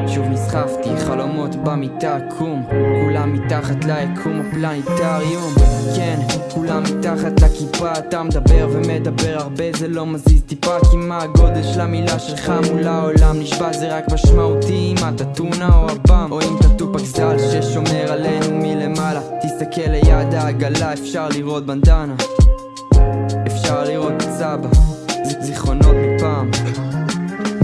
[0.07, 2.63] שוב נסחפתי, חלומות במיטה, קום
[3.03, 5.53] כולם מתחת ליקום הפלניטריום
[5.95, 6.19] כן,
[6.53, 11.81] כולם מתחת לכיפה אתה מדבר ומדבר הרבה זה לא מזיז טיפה כי מה הגודל של
[11.81, 16.57] המילה שלך מול העולם נשבע זה רק משמעותי אם אתה טונה או הבם או אם
[16.59, 19.21] אתה טופק סל ששומר עלינו מלמעלה.
[19.41, 22.15] תסתכל ליד העגלה אפשר לראות בנדנה.
[23.47, 24.69] אפשר לראות את סבא
[25.41, 26.51] זיכרונות מפעם.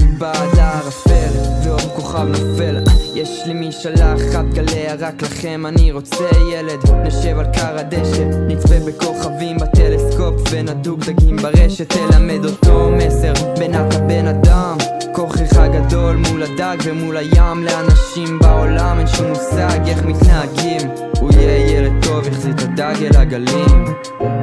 [0.02, 1.30] מבעד לערפל
[1.64, 2.84] ועוד כוכב נופל.
[3.16, 5.66] יש לי משאלה אחת גליה רק לכם.
[5.66, 8.24] אני רוצה ילד נשב על כר הדשא.
[8.48, 11.90] נצפה בכוכבים בטלסקופ ונדוג דגים ברשת.
[11.90, 14.78] תלמד אותו מסר בין אתה בן אדם
[15.20, 17.64] כוחך גדול מול הדג ומול הים.
[17.64, 20.90] לאנשים בעולם אין שום מושג איך מתנהגים.
[21.20, 23.86] הוא יהיה ילד טוב יחזיר את הדג אל הגלים.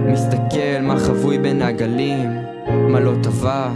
[0.06, 2.30] מסתכל מה חבוי בין הגלים
[2.68, 3.68] מה לא טבע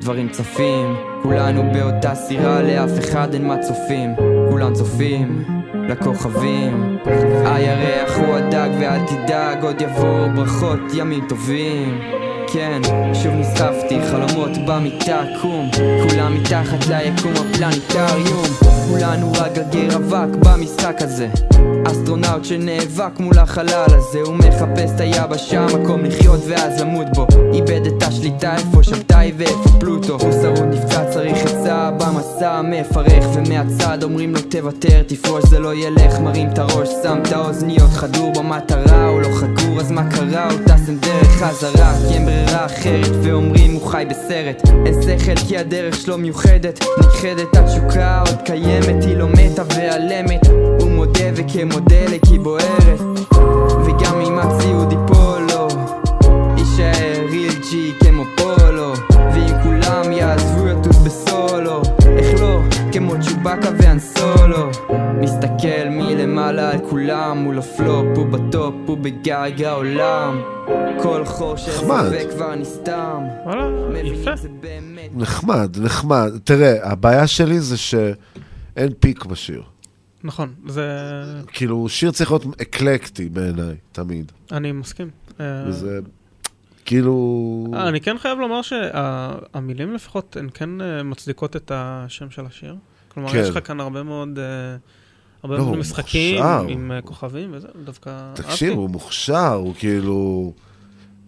[0.00, 0.94] דברים צפים.
[1.22, 4.14] כולנו באותה סירה לאף אחד אין מצופים
[4.50, 5.44] כולם צופים
[5.88, 6.98] לכוכבים.
[7.44, 12.17] הירח הוא הדג ואל תדאג עוד יבואו ברכות ימים טובים
[12.52, 12.80] כן,
[13.14, 15.70] שוב נסחפתי, חלומות במיטה, קום.
[16.08, 21.28] כולם מתחת ליקום הפלניטריום כולנו רק גרגר אבק במשחק הזה.
[21.86, 27.26] אסטרונאוט שנאבק מול החלל הזה הוא מחפש את היבשה, מקום לחיות ואז למות בו.
[27.52, 30.18] איבד את השליטה איפה שבתאי ואיפה פלוטו.
[30.20, 36.18] הוא שרוד נפצע צריך עצה במסע מפרך ומהצד אומרים לו תוותר תפרוש זה לא ילך.
[36.18, 40.50] מרים את הראש שם את האוזניות חדור במטרה הוא לא חגור אז מה קרה?
[40.50, 41.92] הוא טס עם דרך חזרה.
[42.08, 44.62] כי אין ברירה אחרת ואומרים הוא חי בסרט.
[44.86, 50.46] אין שכל כי הדרך שלו מיוחדת נכחדת התשוקה עוד קיימת היא לא מתה והלמת.
[50.80, 53.00] הוא מודה וכמודלק היא בוערת.
[53.86, 55.68] וגם אם הציוד ייפול לו
[56.56, 58.92] יישאר real G כמו פולו.
[59.10, 61.82] ואם כולם יעזבו יטוס בסולו
[62.18, 62.60] איך לא?
[62.92, 64.17] כמו צ'ובאקה מסתכל
[66.48, 70.42] מלמעלה על כולם מול הפלופ הוא ב top הוא בגג העולם
[71.02, 72.04] כל חור של נחמד.
[72.10, 73.22] ספק כבר נסתם
[74.04, 74.30] יפה
[75.14, 76.32] נחמד, נחמד.
[76.44, 79.62] תראה, הבעיה שלי זה שאין peak בשיר.
[80.24, 80.88] נכון, זה...
[81.46, 84.32] כאילו, שיר צריך להיות אקלקטי בעיניי, תמיד.
[84.52, 85.10] אני מסכים.
[85.40, 86.00] אה, וזה,
[86.84, 87.66] כאילו...
[87.74, 92.76] אה, אני כן חייב לומר שהמילים לפחות, הן כן אה, מצדיקות את השם של השיר.
[93.08, 93.38] כלומר, כן.
[93.38, 94.38] יש לך כאן הרבה מאוד...
[94.38, 94.76] אה,
[95.50, 96.66] הרבה לא, משחקים מוכשר.
[96.68, 98.66] עם אה, כוכבים וזה, דווקא תקשיב, אהבתי.
[98.66, 100.52] הוא מוכשר, הוא כאילו...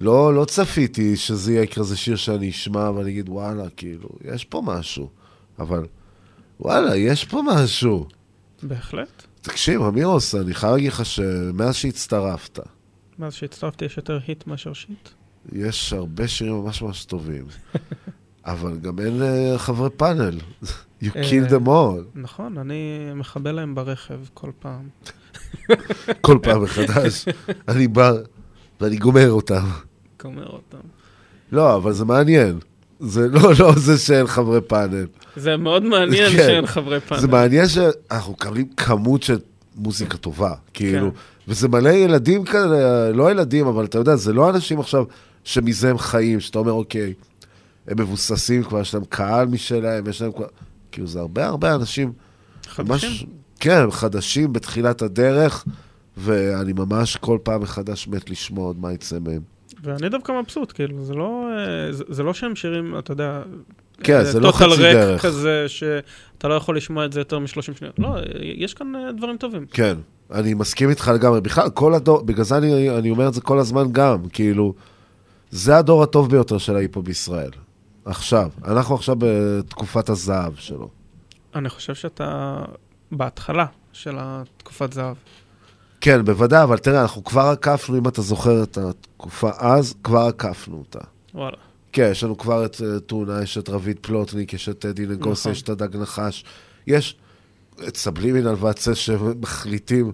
[0.00, 4.62] לא, לא צפיתי שזה יהיה כזה שיר שאני אשמע ואני אגיד, וואלה, כאילו, יש פה
[4.64, 5.08] משהו.
[5.58, 5.86] אבל,
[6.60, 8.06] וואלה, יש פה משהו.
[8.62, 9.26] בהחלט.
[9.40, 12.58] תקשיב, אמירוס, אני חייב להגיד לך שמאז שהצטרפת,
[13.18, 15.08] מאז שהצטרפתי יש יותר היט מאשר שיט.
[15.52, 17.44] יש הרבה שירים ממש ממש טובים.
[18.46, 20.38] אבל גם אין אה, חברי פאנל.
[21.02, 22.02] You kill them all.
[22.14, 24.88] נכון, אני מכבה להם ברכב כל פעם.
[26.26, 27.24] כל פעם מחדש.
[27.68, 28.12] אני בא
[28.80, 29.64] ואני גומר אותם.
[30.22, 30.86] גומר אותם.
[31.52, 32.58] לא, אבל זה מעניין.
[33.00, 35.06] זה לא, לא זה שאין חברי פאנל.
[35.36, 36.36] זה מאוד מעניין כן.
[36.36, 37.20] שאין חברי פאנל.
[37.20, 39.38] זה מעניין שאנחנו מקבלים כמות של
[39.76, 41.10] מוזיקה טובה, כאילו.
[41.10, 41.16] כן.
[41.48, 45.04] וזה מלא ילדים כאלה, לא ילדים, אבל אתה יודע, זה לא אנשים עכשיו
[45.44, 47.14] שמזה הם חיים, שאתה אומר, אוקיי,
[47.88, 50.46] הם מבוססים כבר, יש להם קהל משלהם, יש להם כבר...
[50.92, 52.12] כאילו, זה הרבה הרבה אנשים...
[52.66, 53.26] חדשים?
[53.60, 55.64] כן, חדשים בתחילת הדרך,
[56.16, 59.42] ואני ממש כל פעם מחדש מת לשמוע עוד מה יצא מהם.
[59.82, 63.42] ואני דווקא מבסוט, כאילו, זה לא, אה, זה, זה לא שהם שירים, אתה יודע,
[64.02, 65.22] כן, אה, זה לא חצי ריק דרך.
[65.22, 67.98] כזה, שאתה לא יכול לשמוע את זה יותר מ-30 שניות.
[67.98, 69.66] לא, יש כאן אה, דברים טובים.
[69.72, 69.96] כן,
[70.32, 71.40] אני מסכים איתך לגמרי.
[71.40, 74.74] בכלל, כל הדור, בגלל זה אני, אני אומר את זה כל הזמן גם, כאילו,
[75.50, 77.50] זה הדור הטוב ביותר של ההיפו בישראל.
[78.10, 78.50] עכשיו.
[78.64, 80.88] אנחנו עכשיו בתקופת הזהב שלו.
[81.54, 82.58] אני חושב שאתה
[83.12, 85.16] בהתחלה של התקופת זהב.
[86.00, 90.76] כן, בוודאי, אבל תראה, אנחנו כבר עקפנו, אם אתה זוכר את התקופה אז, כבר עקפנו
[90.76, 90.98] אותה.
[91.34, 91.56] וואלה.
[91.92, 95.40] כן, יש לנו כבר את אה, טונה, יש את רביד פלוטניק, יש את טדי נגוסי,
[95.40, 95.52] נכון.
[95.52, 96.44] יש את הדג נחש.
[96.86, 97.16] יש
[97.88, 100.12] את סבלימינל והצה שמחליטים.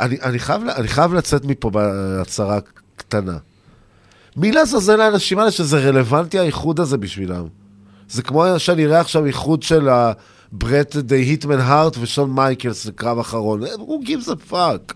[0.00, 2.58] אני, אני, חייב, אני חייב לצאת מפה בהצהרה
[2.96, 3.38] קטנה.
[4.36, 7.46] מי לעזאזל האנשים האלה שזה רלוונטי האיחוד הזה בשבילם?
[8.08, 9.88] זה כמו שאני אראה עכשיו איחוד של
[10.52, 13.62] ברט די היטמן הארט ושון מייקלס לקרב אחרון.
[13.62, 14.94] who gives a fuck?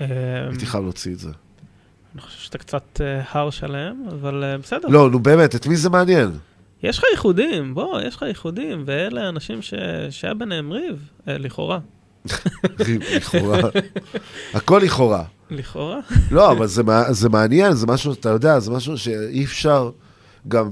[0.00, 0.06] אה,
[0.48, 1.30] הייתי חייב להוציא את זה.
[2.14, 4.88] אני חושב שאתה קצת אה, הרש עליהם, אבל אה, בסדר.
[4.88, 6.30] לא, נו באמת, את מי זה מעניין?
[6.82, 9.58] יש לך ייחודים, בוא, יש לך ייחודים, ואלה אנשים.
[10.10, 11.78] שהיה ביניהם ריב, אה, לכאורה.
[13.16, 13.58] לכאורה.
[14.54, 15.24] הכל לכאורה.
[15.50, 16.00] לכאורה?
[16.30, 19.90] לא, אבל זה, זה מעניין, זה משהו, אתה יודע, זה משהו שאי אפשר
[20.48, 20.70] גם...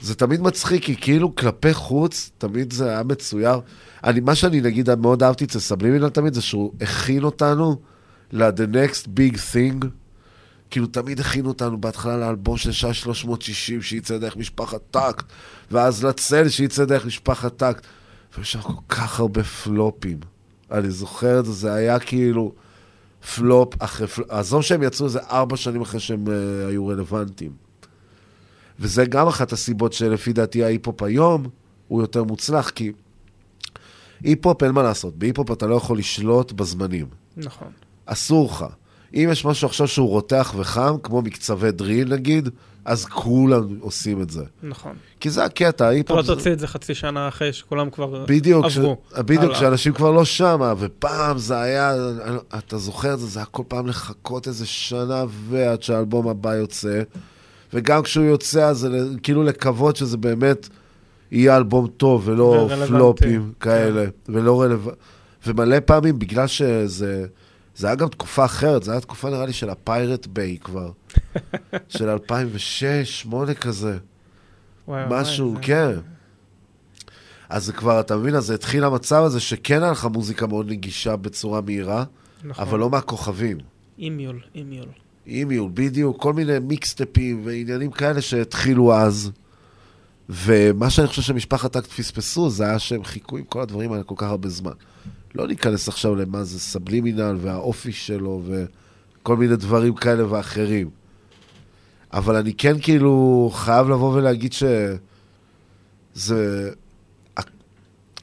[0.00, 3.60] זה תמיד מצחיק, כי כאילו כלפי חוץ, תמיד זה היה מצויר.
[4.04, 7.76] אני, מה שאני נגיד מאוד אהבתי אצל סבלימינל תמיד, זה שהוא הכין אותנו
[8.32, 9.86] ל-the next big thing.
[10.70, 15.24] כאילו תמיד הכינו אותנו בהתחלה לאלבום של שעה 360 שיצא דרך משפחת טקט,
[15.70, 17.86] ואז לצל שיצא דרך משפחת טקט.
[18.34, 20.33] והיו שם כל כך הרבה פלופים.
[20.74, 22.52] אני זוכר את זה, זה היה כאילו
[23.34, 24.30] פלופ אחרי פלופ.
[24.30, 26.30] עזוב שהם יצאו איזה ארבע שנים אחרי שהם אה,
[26.68, 27.52] היו רלוונטיים.
[28.80, 31.48] וזה גם אחת הסיבות שלפי דעתי ההיפ-הופ היום
[31.88, 32.92] הוא יותר מוצלח, כי
[34.22, 37.06] היפ-הופ אין מה לעשות, בהיפ-הופ אתה לא יכול לשלוט בזמנים.
[37.36, 37.68] נכון.
[38.06, 38.64] אסור לך.
[39.14, 42.48] אם יש משהו עכשיו שהוא רותח וחם, כמו מקצבי drill נגיד,
[42.84, 44.44] אז כולם עושים את זה.
[44.62, 44.92] נכון.
[45.20, 46.34] כי זה הקטע, אתה ההיפ-הופ לא זה...
[46.34, 48.78] תוציא את זה חצי שנה אחרי שכולם כבר בדיוק, ש...
[48.78, 48.96] עברו.
[49.18, 49.54] בדיוק, הלאה.
[49.54, 51.94] כשאנשים כבר לא שמה, ופעם זה היה,
[52.58, 57.02] אתה זוכר את זה, זה היה כל פעם לחכות איזה שנה ועד שהאלבום הבא יוצא,
[57.72, 58.88] וגם כשהוא יוצא, אז
[59.22, 60.68] כאילו לקוות שזה באמת
[61.30, 62.88] יהיה אלבום טוב, ולא ורלוונטי.
[62.88, 65.00] פלופים כאלה, ולא רלוונטי.
[65.46, 67.26] ומלא פעמים, בגלל שזה...
[67.76, 70.90] זה היה גם תקופה אחרת, זה היה תקופה נראה לי של הפיירט ביי כבר.
[71.88, 72.82] של 2006,
[73.26, 73.98] 2008 כזה.
[74.88, 75.90] וואי, וואי, משהו, זה- כן.
[77.48, 81.16] אז זה כבר, אתה מבין, אז התחיל המצב הזה שכן היה לך מוזיקה מאוד נגישה
[81.16, 82.04] בצורה מהירה,
[82.44, 82.64] נכון.
[82.68, 83.58] אבל לא מהכוכבים.
[83.98, 84.88] אימיול, אימיול.
[85.26, 89.30] אימיול, בדיוק, כל מיני מיקסטפים ועניינים כאלה שהתחילו אז.
[90.28, 94.14] ומה שאני חושב שמשפחת טקט פספסו, זה היה שהם חיכו עם כל הדברים האלה כל
[94.18, 94.72] כך הרבה זמן.
[95.34, 100.90] לא ניכנס עכשיו למה זה סבלימינל והאופי שלו וכל מיני דברים כאלה ואחרים.
[102.12, 106.70] אבל אני כן כאילו חייב לבוא ולהגיד שזה...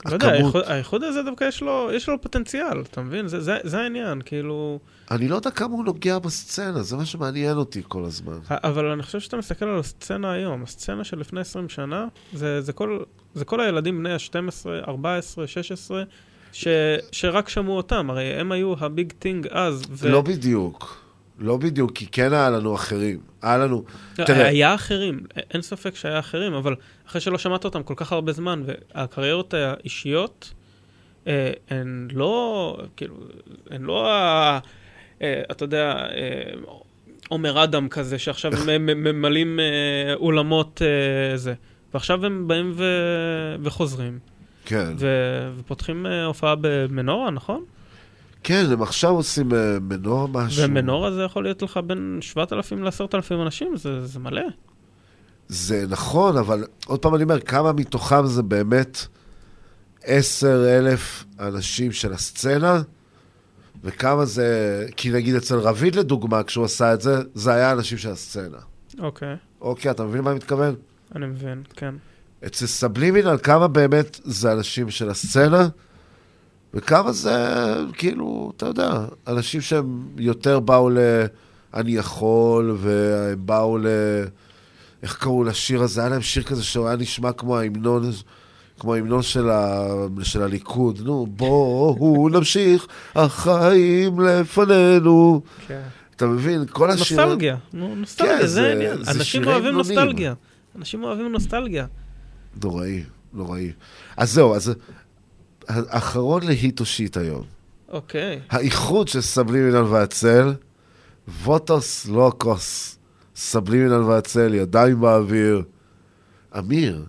[0.05, 3.27] לא יודע, הכמות- האיחוד- האיחוד הזה דווקא יש לו, יש לו פוטנציאל, אתה מבין?
[3.27, 4.79] זה, זה, זה העניין, כאילו...
[5.11, 8.37] אני לא יודע כמה הוא נוגע בסצנה, זה מה שמעניין אותי כל הזמן.
[8.49, 12.73] אבל אני חושב שאתה מסתכל על הסצנה היום, הסצנה של לפני 20 שנה, זה, זה,
[12.73, 12.99] כל,
[13.35, 14.33] זה כל הילדים בני ה-12,
[14.87, 16.03] 14, 16,
[16.53, 16.67] ש,
[17.11, 19.83] שרק שמעו אותם, הרי הם היו הביג טינג אז.
[19.89, 20.09] ו...
[20.09, 21.01] לא בדיוק.
[21.39, 23.19] לא בדיוק, כי כן היה לנו אחרים.
[23.41, 23.83] היה לנו...
[24.19, 25.19] לא, תראה, היה אחרים,
[25.53, 26.75] אין ספק שהיה אחרים, אבל
[27.07, 30.53] אחרי שלא שמעת אותם כל כך הרבה זמן, והקריירות האישיות,
[31.27, 33.15] אה, הן לא, כאילו,
[33.69, 34.59] הן לא ה...
[35.21, 36.53] אה, אתה יודע, אה,
[37.29, 38.51] עומר אדם כזה, שעכשיו
[38.95, 41.53] ממלאים אה, אולמות אה, זה.
[41.93, 42.85] ועכשיו הם באים ו...
[43.61, 44.19] וחוזרים.
[44.71, 44.93] כן.
[44.97, 45.07] ו...
[45.57, 47.63] ופותחים אה, הופעה במנורה, נכון?
[48.43, 50.63] כן, הם עכשיו עושים אה, מנורה משהו.
[50.63, 54.41] ומנורה זה יכול להיות לך בין 7,000 ל-10,000 אנשים, זה, זה מלא.
[55.47, 59.05] זה נכון, אבל עוד פעם אני אומר, כמה מתוכם זה באמת
[60.03, 62.81] עשר אלף אנשים של הסצנה,
[63.83, 64.87] וכמה זה...
[64.97, 68.57] כי נגיד אצל רביד לדוגמה, כשהוא עשה את זה, זה היה אנשים של הסצנה.
[68.99, 70.75] אוקיי, אוקיי, אתה מבין מה אני מתכוון?
[71.15, 71.95] אני מבין, כן.
[72.45, 75.67] אצל סבלימינל, כמה באמת זה אנשים של הסצנה,
[76.73, 77.35] וכמה זה,
[77.93, 80.97] כאילו, אתה יודע, אנשים שהם יותר באו ל...
[81.73, 83.85] אני יכול, והם באו ל...
[85.03, 86.01] איך קראו לשיר הזה?
[86.01, 88.11] היה להם שיר כזה שהוא היה נשמע כמו ההמנון,
[88.79, 89.87] כמו ההמנון של, ה...
[90.23, 90.99] של הליכוד.
[91.03, 95.41] נו, בואו נמשיך, החיים לפנינו.
[95.67, 95.81] כן.
[96.15, 96.65] אתה מבין?
[96.71, 97.17] כל השיר...
[97.25, 99.03] נוסטלגיה, נו, נוסטלגיה, כן, זה זה-.
[99.03, 99.73] זה אנשים אוהבים.
[99.73, 100.33] נוסטלגיה.
[100.77, 101.85] אנשים אוהבים נוסטלגיה.
[102.63, 103.03] נוראי,
[103.33, 103.71] נוראי.
[104.17, 104.73] אז זהו, אז
[105.67, 107.43] האחרון להיט או שיט היום.
[107.89, 108.39] אוקיי.
[108.49, 110.53] האיחוד של סבלימינל והצל,
[111.43, 112.97] ווטוס לוקוס,
[113.35, 115.63] סבלימינל והצל, ידיים באוויר.
[116.59, 117.05] אמיר,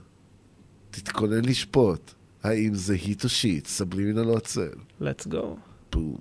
[0.90, 2.12] תתכונן לשפוט,
[2.43, 4.69] האם זה היט או שיט, סבלימינל או הצל.
[5.01, 5.44] let's go.
[5.93, 6.16] בום.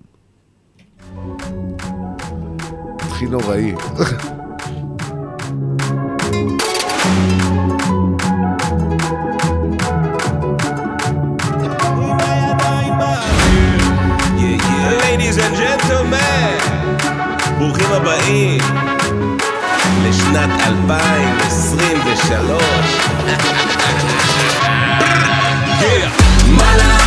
[2.99, 3.73] הכי נוראי.
[15.55, 16.61] Gentlemen,
[17.57, 18.61] ברוכים הבאים
[20.03, 22.63] לשנת 2023.
[26.47, 26.97] מלה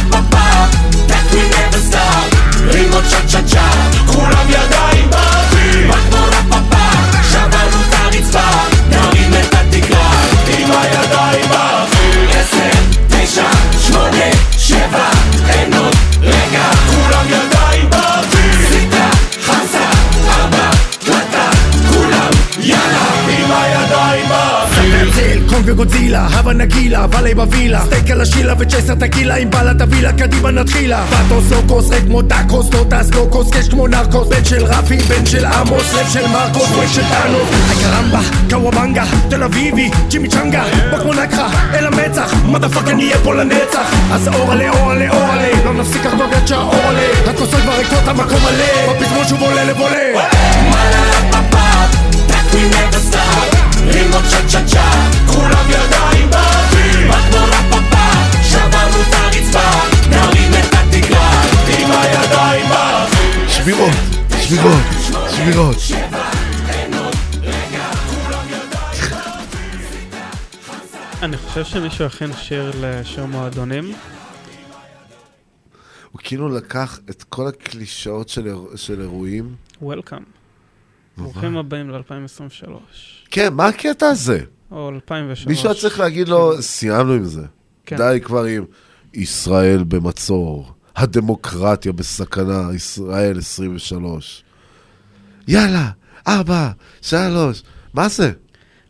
[27.15, 27.85] ואלי בווילה.
[27.87, 31.05] סטייק על השילה וצ'ייסר טקילה עם בעלת הווילה, קדימה נתחילה.
[31.07, 34.29] פטוס לוקוס, רד כמו דקוס, לא טס לוקוס, קש כמו נרקוס.
[34.29, 37.49] בן של רפי, בן של עמוס, לב של מרקוס, בן של טאנוס.
[37.83, 38.21] קרמבה,
[38.51, 43.95] קוואבנגה, תל אביבי, ג'ימי צ'נגה בוא כמו נקחה, אל המצח, מדפאק נהיה פה לנצח.
[44.13, 48.93] אז אורלה, אורלה, אורלה לא נפסיק לחגוג עד שהאורלה הכוסות כבר ריקות, המקום מלא.
[48.93, 49.99] בפזמון שוב עולה לבולה
[52.55, 54.91] We never stop, רימו צ'ה צ'ה צ'ה,
[55.27, 56.14] כולם ידיים
[63.65, 63.91] שבירות,
[64.43, 64.83] שבירות,
[65.31, 65.77] שבירות.
[71.23, 73.85] אני חושב שמישהו הכין שיר לשיר מועדונים.
[76.13, 79.55] הוא כאילו לקח את כל הקלישאות של איר- של אירועים.
[79.83, 80.23] וולקאם.
[81.19, 82.71] ברוכים הבאים ל-2023.
[83.31, 84.41] כן, מה הקטע הזה?
[84.71, 85.47] או 2003.
[85.47, 87.43] מישהו היה צריך להגיד לו, סיימנו עם זה.
[87.87, 87.97] כן.
[87.97, 88.65] די כבר עם
[89.15, 94.45] ישראל במצור, הדמוקרטיה בסכנה, ישראל 23.
[95.49, 95.91] יאללה,
[96.27, 96.71] ארבע,
[97.03, 97.63] שלוש,
[97.95, 98.33] מה זה?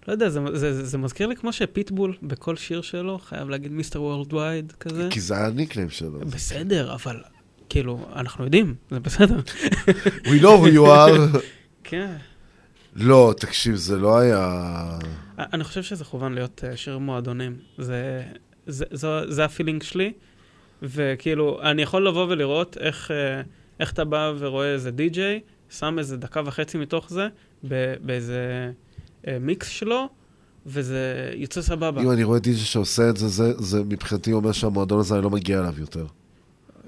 [0.09, 3.73] לא יודע, זה, זה, זה, זה מזכיר לי כמו שפיטבול בכל שיר שלו חייב להגיד
[3.73, 5.09] מיסטר וורלד וייד כזה.
[5.11, 6.21] כי זה הניקניים שלו.
[6.21, 7.23] בסדר, אבל
[7.69, 9.41] כאילו, אנחנו יודעים, זה בסדר.
[10.25, 11.39] We know who you are.
[11.85, 12.17] כן.
[12.97, 14.99] לא, תקשיב, זה לא היה...
[15.39, 17.57] אני חושב שזה כוון להיות אה, שיר מועדונים.
[17.79, 18.23] זה,
[18.67, 20.13] זה, זה, זה הפילינג שלי,
[20.85, 23.43] וכאילו, אני יכול לבוא ולראות איך, אה,
[23.81, 25.41] איך אתה בא ורואה איזה די-ג'יי,
[25.71, 27.29] שם איזה דקה וחצי מתוך זה,
[28.01, 28.71] באיזה
[29.27, 30.09] אה, מיקס שלו,
[30.67, 32.03] וזה יוצא סבבה.
[32.03, 35.31] אם אני רואה דיג'י שעושה את זה, זה, זה מבחינתי אומר שהמועדון הזה, אני לא
[35.31, 36.07] מגיע אליו יותר.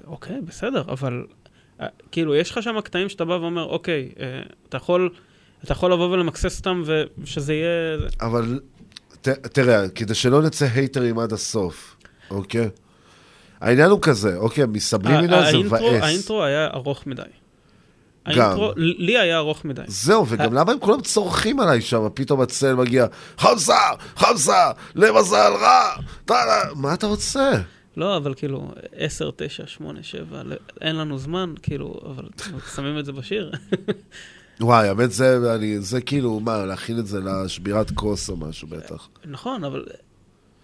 [0.07, 1.25] אוקיי, בסדר, אבל
[1.81, 4.09] אה, כאילו, יש לך שם קטעים שאתה בא ואומר, אוקיי,
[4.69, 5.09] אתה יכול,
[5.63, 6.83] אתה יכול לבוא ולמקסס אותם
[7.17, 7.97] ושזה יהיה...
[8.21, 8.59] אבל
[9.21, 11.95] ת, תראה, כדי שלא נצא הייטרים עד הסוף,
[12.29, 12.69] אוקיי?
[13.61, 16.03] העניין הוא כזה, אוקיי, מסבלימינל זה האינטרו- מבאס.
[16.03, 17.21] האינטרו היה ארוך מדי.
[18.25, 19.81] האינטרו, לי היה ארוך מדי.
[19.87, 22.07] זהו, וגם למה הם כולם צורכים עליי שם?
[22.13, 23.05] פתאום הצל מגיע,
[23.37, 23.77] חמסה,
[24.15, 25.89] חמסה, למזל רע,
[26.25, 27.51] טאלה, מה אתה רוצה?
[27.97, 30.41] לא, אבל כאילו, 10, 9, 8, 7,
[30.81, 32.23] אין לנו זמן, כאילו, אבל
[32.75, 33.51] שמים את זה בשיר.
[34.61, 39.07] וואי, האמת זה, אני, זה כאילו, מה, להכין את זה לשבירת כוס או משהו בטח.
[39.25, 39.85] נכון, אבל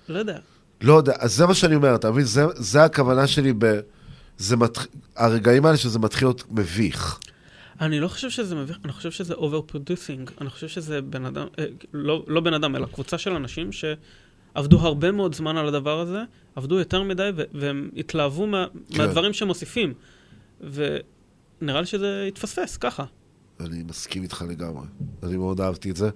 [0.09, 0.37] לא יודע.
[0.83, 2.23] לא יודע, אז זה מה שאני אומר, אתה מבין?
[2.23, 3.79] זה, זה הכוונה שלי ב...
[4.37, 4.87] זה מתח...
[5.15, 7.19] הרגעים האלה שזה מתחיל להיות מביך.
[7.81, 10.31] אני לא חושב שזה מביך, אני חושב שזה overproducing.
[10.41, 14.79] אני חושב שזה בן אדם, אה, לא, לא בן אדם, אלא קבוצה של אנשים שעבדו
[14.79, 16.23] הרבה מאוד זמן על הדבר הזה,
[16.55, 18.97] עבדו יותר מדי, והם התלהבו מה, כן.
[18.97, 19.93] מהדברים שמוסיפים.
[20.61, 23.03] ונראה לי שזה התפספס, ככה.
[23.59, 24.85] אני מסכים איתך לגמרי.
[25.23, 26.09] אני מאוד אהבתי את זה.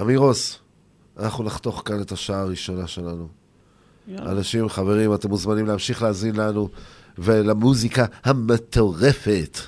[0.00, 0.58] אמירוס,
[1.18, 3.28] אנחנו נחתוך כאן את השעה הראשונה שלנו.
[4.08, 4.30] יאללה.
[4.30, 6.68] אנשים, חברים, אתם מוזמנים להמשיך להאזין לנו
[7.18, 9.58] ולמוזיקה המטורפת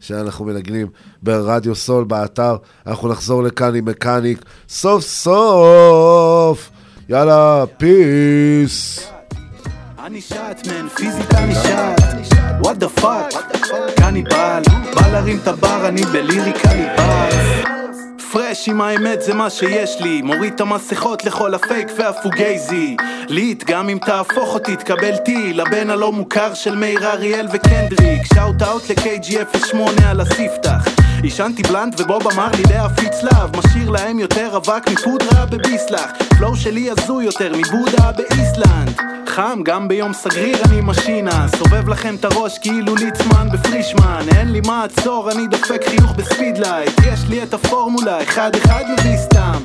[0.00, 0.86] שאנחנו מנגנים
[1.22, 2.56] ברדיו סול, באתר.
[2.86, 6.70] אנחנו נחזור לכאן עם מקאניק סוף סוף.
[7.08, 9.06] יאללה, peace.
[10.06, 12.34] אני שט, man, פיזית אני שט.
[12.60, 13.32] what the fuck,
[13.96, 14.62] קניבל,
[14.94, 17.73] בא להרים את הבר, אני בליריקה ליבל.
[18.34, 20.22] fresh עם האמת זה מה שיש לי.
[20.22, 22.96] מוריד את המסכות לכל ה fake וה fugazi
[23.28, 25.60] ליט גם אם תהפוך אותי תקבל טיל.
[25.60, 28.22] לבן הלא מוכר של מאיר אריאל וקנדריק.
[28.34, 34.56] שאוט אאוט ל-KG08 על הספתח עישנתי בלנט ובוב אמר לי להפיץ להב משאיר להם יותר
[34.56, 36.10] אבק מפודרה בביסלח.
[36.36, 39.00] פלואו שלי הזוי יותר מבודה באיסלנד.
[39.26, 44.26] חם גם ביום סגריר אני משינה סובב לכם את הראש כאילו ליצמן בפרישמן.
[44.36, 46.92] אין לי מעצור אני דופק חיוך בספידלייט.
[47.12, 49.60] יש לי את הפורמולה אחד אחד מביא סתם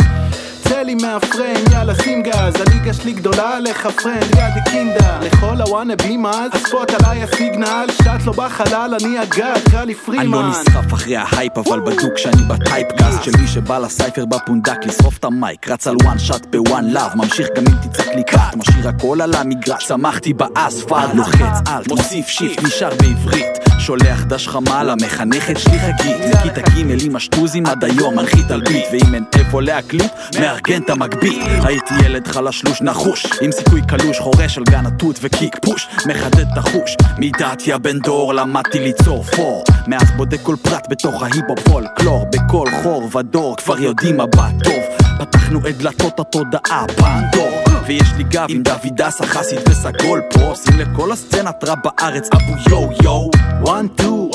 [0.69, 2.55] צא לי מהפריים, יאללה שים גז.
[2.61, 5.19] הליגה שלי גדולה עליך friend, יד קינדה.
[5.21, 7.85] לכל הוואנאבים אז, ה spot עליי ה signal.
[7.91, 10.21] שט לו בחלל, אני הגת, קרא לי פרימן.
[10.21, 14.25] אני לא נסחף אחרי ההייפ אבל בדוק שאני ב typecast של מי שבא ל cypher
[14.25, 15.69] בפונדק לשרוף את ה mic.
[15.69, 19.21] רץ על one shot ב one love ממשיך גם אם תצעק לי cut משאיר הכל
[19.21, 19.85] על המגרש.
[19.85, 23.59] צמחתי באספלט לוחץ alt מוסיף shift נשאר בעברית.
[23.79, 28.85] שולח דש חמלה מחנכת שלי חגית מכיתה ג' עם השטוזים עד היום מנחית על ביט
[28.91, 30.11] ואם אין איפה להקליט
[30.59, 35.55] מארגן את המגבית הייתי ילד חלשלוש נחוש עם סיכוי קלוש חורש על גן התות וקיק
[35.65, 35.87] פוש.
[36.05, 39.63] מחדד את החוש מדעת יא בן דור למדתי ליצור פור.
[39.87, 44.83] מאז בודק כל פרט בתוך ההיפ-הופ פולקלור בכל חור ודור כבר יודעים מה בא טוב.
[45.19, 47.63] פתחנו את דלתות התודעה פנדור.
[47.87, 50.41] ויש לי גב עם דוידס החסית וסגול פה.
[50.41, 53.29] עושים לכל הסצנת ראפ בארץ אבו יו יו.
[53.61, 54.29] וואן טו,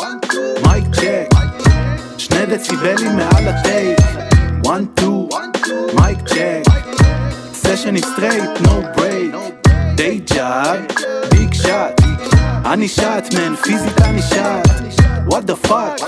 [0.67, 1.29] מייק צ'ק
[2.19, 4.34] שני דציבלים מעל הטייק
[4.65, 5.29] וואן טו,
[5.95, 6.63] מייק צ'ק
[7.97, 9.71] is straight, no break.
[9.95, 10.77] די ג'אב,
[11.31, 12.01] ביג שאט
[12.67, 14.69] אני שאט מן, פיזית אני שאט
[15.27, 16.01] וואט דה פאק,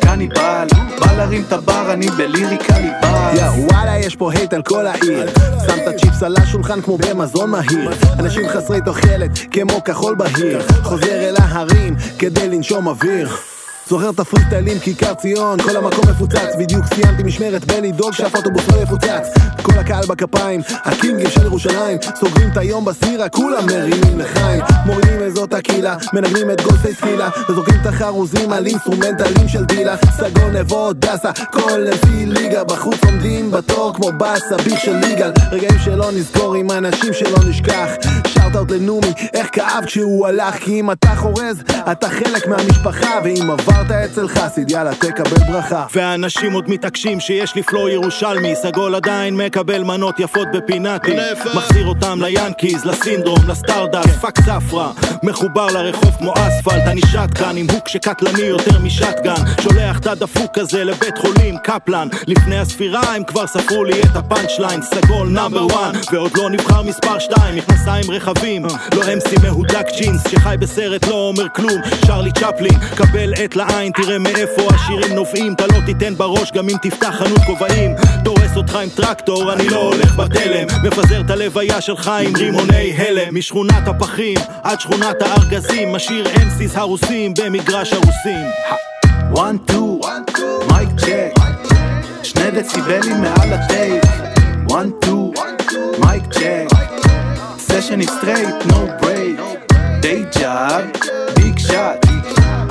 [0.00, 0.66] קניבל
[1.00, 5.28] בא להרים את הבר, אני בליריקה ליבאז יא וואלה יש פה הייט על כל העיר.
[5.66, 7.90] שם את הצ'יפס על השולחן כמו במזון מהיר.
[8.18, 10.62] אנשים חסרי תוחלת כמו כחול בהיר.
[10.82, 13.28] חוזר אל ההרים כדי לנשום אוויר
[13.88, 16.56] זוכר את הפריסטיילים כיכר ציון כל המקום מפוצץ.
[16.58, 19.28] בדיוק סיימתי משמרת בלדאוג שאף אוטובוס לא יפוצץ.
[19.62, 24.62] כל הקהל בכפיים הקינגים של ירושלים סוגרים את היום בסירה כולם מרימים לחיים.
[24.86, 29.96] מורידים איזות הקהילה מנגנים את גולסי סקילה וזורקים את החרוזים על אינסטרומנטלים של דילה.
[29.96, 35.78] סגול נבו דסה כל לפי ליגה בחוץ עומדים בתור כמו באסה ביך של ליגל רגעים
[35.84, 37.88] שלא נזכור עם אנשים שלא נשכח.
[38.62, 43.90] אאוט לנומי איך כאב כשהוא הלך כי אם אתה חורז אתה חלק מהמשפחה ואם עברת
[43.90, 45.86] אצל חסיד יאללה תקבל ברכה.
[45.94, 48.56] ואנשים עוד מתעקשים שיש לי flow ירושלמי.
[48.56, 51.16] סגול עדיין מקבל מנות יפות בפינאטי.
[51.54, 54.06] מחזיר אותם ליאנקיז, לסינדרום, לסטארדאפ.
[54.06, 54.92] fuck ספרא
[55.22, 56.82] מחובר לרחוב כמו אספלט.
[56.86, 59.34] אני שטקן עם hook שקטלני יותר משטגן.
[59.60, 62.08] שולח את הדפוק הזה לבית חולים קפלן.
[62.26, 65.92] לפני הספירה הם כבר ספרו לי את ה punch line סגול number one.
[66.12, 67.56] ועוד לא נבחר מספר שתיים.
[67.56, 68.62] מכנסיים רחבים.
[68.94, 70.28] לא MC מהודק ג'ינס.
[70.28, 71.80] שחי בסרט לא אומר כלום.
[72.06, 75.52] שרלי צ'פלין קבל עת לעין תראה מאיפה השירים נובעים.
[75.52, 77.94] אתה לא תיתן בראש גם אם תפתח חנות כובעים.
[78.22, 80.66] דורס אותך עם טרקטור אני לא הולך בתלם.
[80.82, 83.34] מפזר את הלוויה שלך עם רימוני הלם.
[83.34, 88.46] משכונת הפחים עד שכונת הארגזים משאיר MCs הרוסים במגרש הרוסים.
[89.30, 90.00] וואן טו,
[90.72, 91.40] מייק צ'ק
[92.22, 94.02] שני דציבלים מעל ה take.
[94.68, 95.32] וואן טו,
[95.98, 96.66] מייק צ'ק
[97.58, 99.72] סשן is straight, no break.
[100.00, 100.84] די ג'אב,
[101.36, 102.01] ביג שאט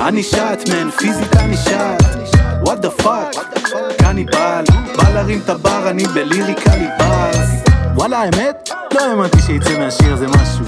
[0.00, 2.02] אני שאט מן, פיזית אני שאט
[2.66, 3.36] וואט דה פאק,
[3.98, 4.64] קניבל
[4.96, 7.62] בא להרים את הבר, אני בליריקה ליבאז
[7.94, 8.70] וואלה האמת?
[8.94, 10.64] לא האמנתי שיצא מהשיר הזה משהו.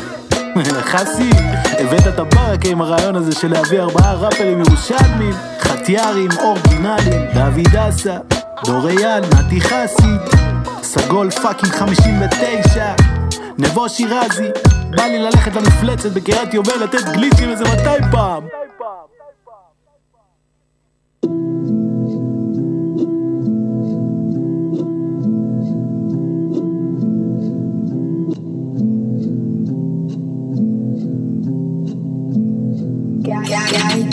[0.83, 1.31] חסי,
[1.79, 8.17] הבאת את הברקה עם הרעיון הזה של להביא ארבעה ראפרים ירושלמים, חטיארים, אורגינלים, דוד אסה,
[8.65, 10.21] דור אייל, נתי חסיד,
[10.83, 12.93] סגול fucking 59,
[13.59, 14.49] נבו שירזי,
[14.91, 18.43] בא לי ללכת למפלצת בקריית יובל לתת גליצ'ים איזה 200 פעם.
[33.47, 34.04] אני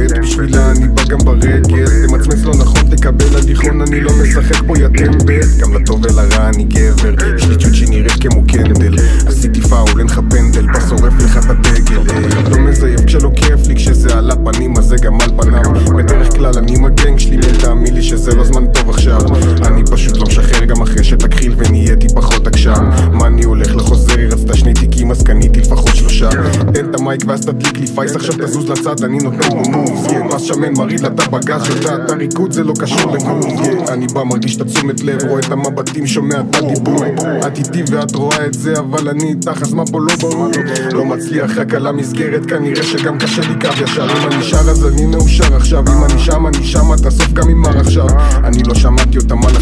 [0.00, 1.62] בית, בשבילה אני בא גם ברגל.
[2.08, 6.64] תמצמץ לא נכון תקבל הליכון, אני לא משחק פה יא טמבל גם לטוב ולרע אני
[6.64, 8.94] גבר, יש לי צ'וצ'י נראית כמו קנדל.
[9.26, 12.14] עשיתי פאול, אין לך פנדל, בא שורף לך את הדגל.
[12.14, 15.94] היי, לא מזייף כשלא כיף לי, כשזה על הפנים אז זה גם על פניו.
[15.96, 19.20] בדרך כלל אני עם הגנג שלי, תאמין לי שזה לא זמן טוב עכשיו.
[19.64, 22.90] אני פשוט לא משחרר גם אחרי שתכחיל ונהייתי פחות עקשן.
[23.12, 26.28] מה אני הולך לחוזר, היא רצתה שני תיקים אז קניתי לפחות שלושה.
[26.74, 30.34] תן את המייק ואז תדליק לי פייס עכשיו תזוז לצד אני נותן פה מוב yeah,
[30.34, 34.06] מס שמן מרעיד לה את הבגז יודע את הריקוד זה לא קשור לגוף yeah, אני
[34.06, 37.04] בא מרגיש את התשומת לב רואה את המבטים שומע את הדיבור.
[37.46, 40.50] את איתי ואת רואה את זה אבל אני איתך אז מה פה לא ברור?
[40.92, 44.04] לא מצליח רק על המסגרת כנראה שגם קשה לי קו ישר.
[44.04, 45.84] אם אני שר אז אני מאושר עכשיו.
[45.88, 48.06] אם אני שם אני שם תאסוף גם עם מר עכשיו.
[48.44, 49.09] אני לא שמעתי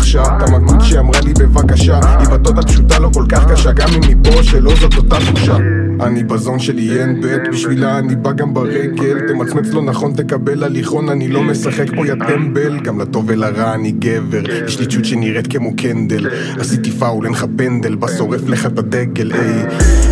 [0.09, 2.01] לחשה את המגות שאמרה לי בבקשה.
[2.18, 5.56] היא בתודה פשוטה לא כל כך קשה גם אם מפה שלא זאת אותה תחושה
[6.01, 9.18] אני ב zone שלי אין בית בשבילה אני בא גם ברגל.
[9.28, 12.80] תמצמץ לא נכון תקבל הליכון אני לא משחק פה יא טמבל.
[12.80, 14.43] גם לטוב ולרע אני גבר.
[14.66, 16.26] יש לי shawty שנראית כמו קנדל.
[16.60, 19.64] עשיתי פאול אין לך פנדל בא שורף לך את הדגל היי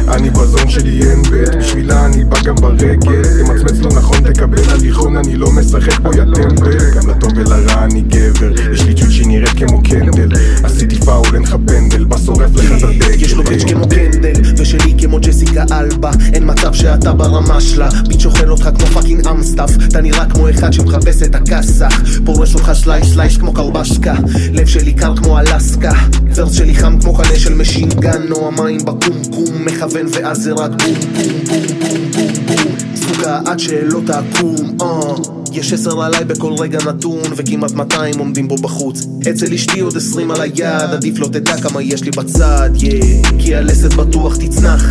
[0.08, 3.22] אני ב zone שלי אין בית בשבילה אני בא גם ברגל.
[3.22, 6.90] תמצמץ לא נכון תקבל הליכון אני לא משחק פה יא טמבל.
[6.94, 8.72] גם לטוב ולרע אני גבר.
[8.72, 10.28] יש לי shawty שנראית כמו קנדל.
[10.62, 13.10] עשיתי פאול אין לך פנדל בא שורף לך את הדגל.
[13.10, 16.10] יש לו bitch כמו קנדל ושלי כמו ג'סיקה אלבה.
[16.32, 17.88] אין מצב שאתה ברמה שלה.
[18.08, 19.70] ביט שוחל אותך כמו פאקינג אמסטאפ.
[19.88, 24.14] אתה נראה כמו אחד שמחפש את הכסח פורש אותך slash slash כמו קרבשקה
[24.52, 25.92] לב שלי קר כמו אלסקה.
[26.34, 30.52] ו verse שלי חם כמו חלה של machine gun או המים בקומקום מכוון ואז זה
[30.52, 32.76] רק בום בום בום בום בום בום.
[32.94, 38.56] סוגה עד שלא תקום אה יש עשר עליי בכל רגע נתון וכמעט 200 עומדים בו
[38.56, 39.06] בחוץ.
[39.30, 43.26] אצל אשתי עוד 20 על היד עדיף לא תדע כמה יש לי בצד yeah.
[43.38, 44.84] כי הלסת בטוח תצנח.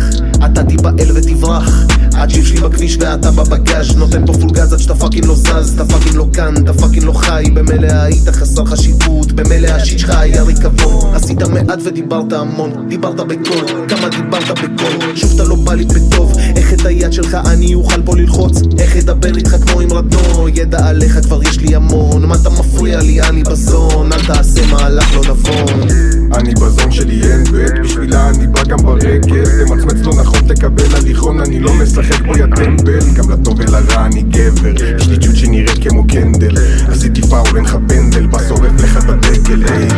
[0.44, 1.86] אתה תיבהל ותברח.
[2.14, 5.84] הג'יפ שלי בכביש ואתה בבגאז' נותן פה פול גז עד שאתה fucking לא זז אתה
[5.84, 7.44] fucking לא כאן, אתה fucking לא חי.
[7.54, 11.14] במילא היית חסר חשיבות במילא ה shit שלך היה ריקבון.
[11.14, 13.86] עשית מעט ודיברת המון דיברת בקול.
[13.88, 15.16] כמה דיברת בקול?
[15.16, 16.32] שוב אתה לא בא לי בטוב.
[16.56, 18.62] איך את היד שלך אני אוכל פה ללחוץ?
[18.78, 22.24] איך אדבר איתך כמו עם רדון ידע עליך כבר יש לי המון.
[22.24, 23.20] מה אתה מפריע לי?
[23.20, 24.12] אני בזון.
[24.12, 25.88] אל תעשה מהלך לא נבון.
[26.34, 31.40] אני בזון שלי אין בית, בשבילה אני בא גם ברגל תמצמץ לא נכון תקבל הליכון,
[31.40, 33.10] אני לא משחק בו יא טמבל.
[33.14, 36.56] גם לטוב ולרע אני גבר, יש לי צ'וצ'י נראית כמו קנדל.
[36.88, 39.88] עשיתי פאול אין לך פנדל, בא שורף לך את הדגל, היי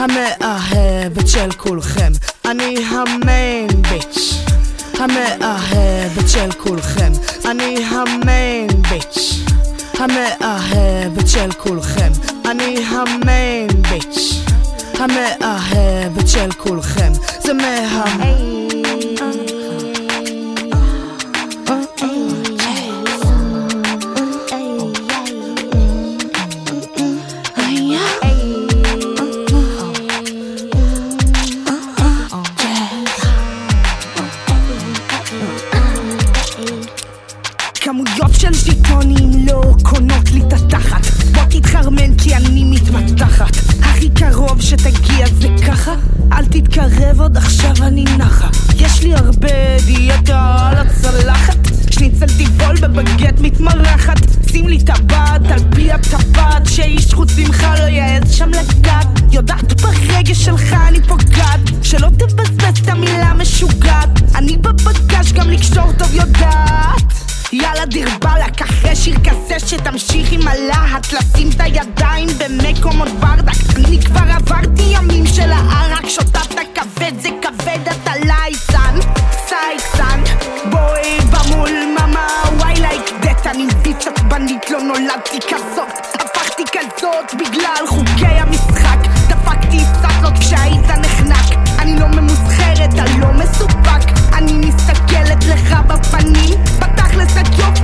[0.00, 2.12] המאהבת של כולכם.
[2.44, 4.34] אני המיין ביץ'
[4.98, 7.12] המאהבת של כולכם.
[7.50, 9.44] אני המיין ביץ'
[9.98, 12.12] המאהבת של כולכם.
[12.50, 14.42] אני המיין ביץ'
[14.98, 17.12] המאהבת של כולכם.
[17.42, 17.70] זה מה...
[41.60, 43.56] בוא תתחרמן כי אני מתמתחת.
[43.82, 45.94] הכי קרוב שתגיע זה ככה.
[46.32, 48.48] אל תתקרב עוד עכשיו אני נחה.
[48.76, 51.56] יש לי הרבה דיאטה על הצלחת.
[51.90, 54.18] שניצל טיבול בבגט מתמרחת
[54.50, 59.06] שים לי טבעת על פי הטבעת שאיש חוץ ממך לא יעז שם לגעת.
[59.32, 61.60] יודעת ברגש שלך אני פוגעת.
[61.82, 64.34] שלא תבזבז את המילה משוגעת.
[64.34, 71.12] אני בבגש גם לקשור טוב יודעת יאללה דיר באלק, אחרי שיר כזה שתמשיך עם הלהט
[71.12, 77.28] לשים את הידיים במקומות ברדק אני כבר עברתי ימים של הערק שותה את הכבד זה
[77.42, 78.94] כבד אתה לייצן
[79.48, 80.20] סייקסן
[80.70, 82.28] בואי במול ממה
[82.58, 88.98] וואי לייק דט אני ביץ' עצבנית לא נולדתי כזאת הפכתי כזאת בגלל חוקי המשחק.
[89.28, 91.58] דפקתי סאטלות כשהיית נחנק.
[91.78, 94.10] אני לא ממוסחרת, אני לא מסופק.
[94.34, 96.54] אני מסתכלת לך בפנים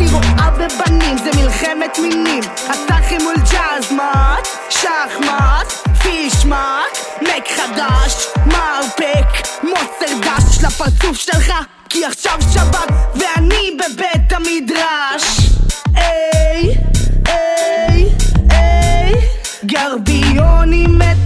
[0.07, 2.43] יופי רואה בבנים זה מלחמת מינים.
[2.69, 5.73] הסאחי מול ג'אז מאט שחמט
[6.03, 11.53] פישמט מק חדש מרפק מוסר דש לפרצוף שלך
[11.89, 15.51] כי עכשיו שבת ואני בבית המדרש.
[15.95, 16.75] היי
[17.29, 19.15] היי
[19.65, 21.26] גרביונים מתוחים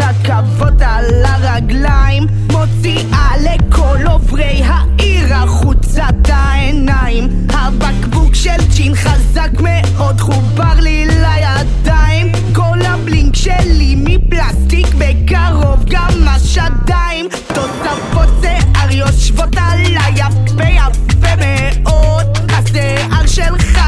[0.00, 7.46] רכבות על הרגליים מוציאה לכל עוברי העיר החוצה את העיניים.
[7.52, 12.32] הבקבוק של ג'ין חזק מאוד חובר לי לידיים.
[12.54, 22.38] כל הבלינק שלי מפלסטיק בקרוב גם השדיים תוספות שיער יושבות עליי יפה יפה מאוד.
[22.48, 23.78] השיער שלך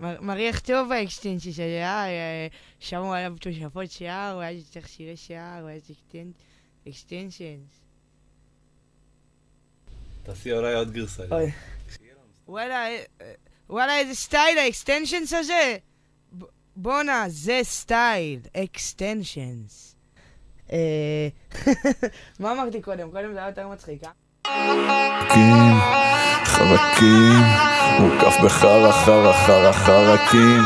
[0.00, 2.06] מריח טוב ה extension שלי, אה?
[2.06, 2.46] אה,
[2.80, 5.98] שמו עליו תושבות שיער, הוא היה צריך שירי שיער, הוא היה צריך
[6.88, 7.56] extension.
[10.22, 11.22] תעשי אולי עוד גרסה.
[12.48, 13.04] וואלה, אה,
[13.70, 15.76] וואלה, איזה סטייל ה extensions הזה?
[16.76, 19.96] בואנה, זה סטייל, extensions.
[22.40, 23.10] מה אמרתי קודם?
[23.10, 24.10] קודם זה היה יותר מצחיק, אה?
[24.46, 25.78] חרקים,
[26.44, 27.42] חרקים,
[27.98, 30.62] מוקף בחרא חרא חרא חרקים,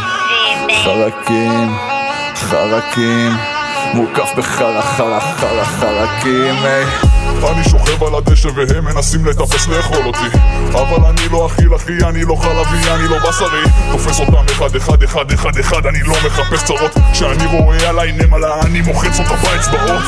[0.85, 1.77] חרקים,
[2.35, 3.33] חרקים,
[3.95, 7.20] מוקף בחרא חרא חרא חרקים, היי.
[7.45, 10.37] אני שוכב על הדשא והם מנסים לטפס לאכול אותי.
[10.73, 13.63] אבל אני לא אכיל אחי, אני לא חלבי, אני לא בשרי.
[13.93, 16.97] תופס אותם אחד אחד אחד אחד אחד, אני לא מחפש צרות.
[17.13, 20.05] כשאני רואה עליי נמלה, אני מוחץ אותה באצבעות.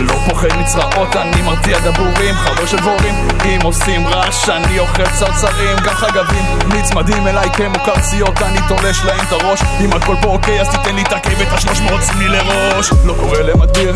[0.00, 3.28] לא פוחד מצרעות, אני מרתיע דבורים, חבוש של דבורים.
[3.44, 6.44] אם עושים רעש, אני אוכל צרצרים, גם חגבים.
[6.68, 9.60] נצמדים אליי כמו קרציות, אני תולש להם את הראש.
[9.80, 12.90] אם הכל פה אוקיי, אז תיתן לי את הכאב השלוש מאות ציני לראש.
[13.04, 13.94] לא קורא למדביר,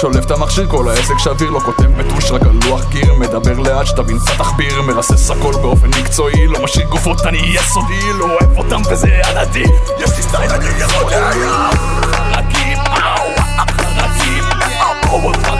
[0.00, 3.86] שולף את המכשיר, כל העסק שביר, לא כותב מטוש, רק על לוח גיר מדבר לאט,
[3.86, 8.58] שתבין קצת תחביר, מרסס הכל באופן מקצועי לא משאיר גופות, אני אהיה סודי, לא אוהב
[8.58, 9.64] אותם וזה הדדי
[9.98, 13.36] יש לי סטייל, אני יודע חרקים, אאו,
[13.98, 14.44] חרקים,
[15.12, 15.55] אאו,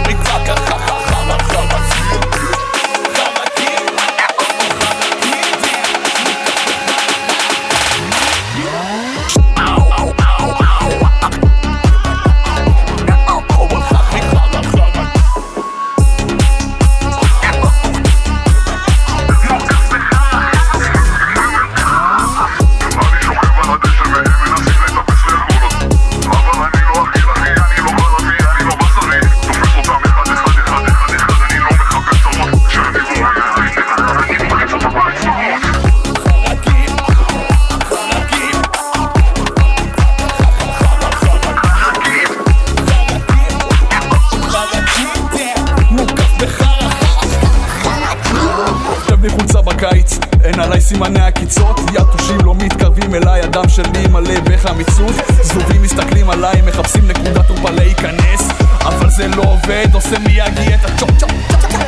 [50.89, 57.43] סימני עקיצות יתושים לא מתקרבים אליי, הדם שלי מלא בחמיצות זבובים מסתכלים עליי, מחפשים נקודה
[57.43, 58.49] טובה להיכנס.
[58.81, 61.31] אבל זה לא עובד, עושה מיאגי את הצ'ופ צ'ופ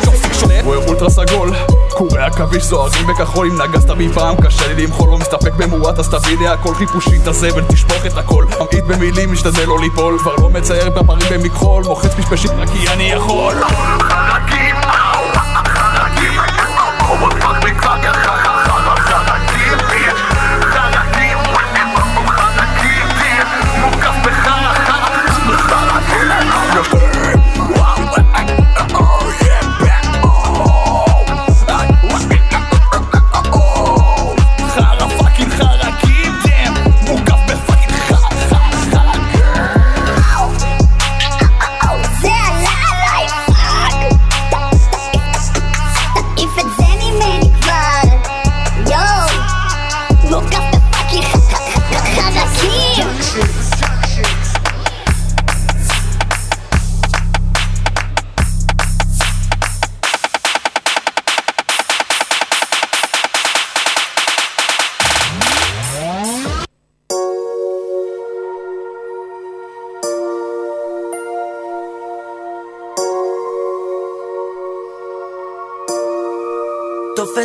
[0.04, 1.50] צ'ופסיק שולט רואה אולטרה סגול,
[1.90, 6.08] קורי עכביש זוהרים בכחול אם נגסת בי פעם קשה לי למחול לא מסתפק במועט אז
[6.08, 8.44] תביא לי הכל חיפושי את הזבל תשפוך את הכל.
[8.44, 13.04] ממעיט במילים משתדל לא ליפול כבר לא מצייר בפרים במכחול מוחץ פשפשים רק כי אני
[13.12, 13.54] יכול.
[14.00, 14.76] חרקים,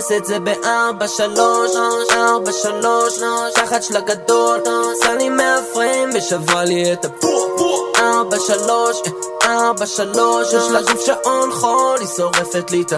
[0.03, 1.71] תופס את זה בארבע שלוש,
[2.11, 3.13] ארבע שלוש,
[3.55, 4.59] תחת של הגדול,
[4.91, 9.01] עשה לי מהפריים ושברה לי את הפור, ארבע שלוש,
[9.43, 12.97] ארבע שלוש, יש לה גוף שעון חול, היא שורפת לי את ה...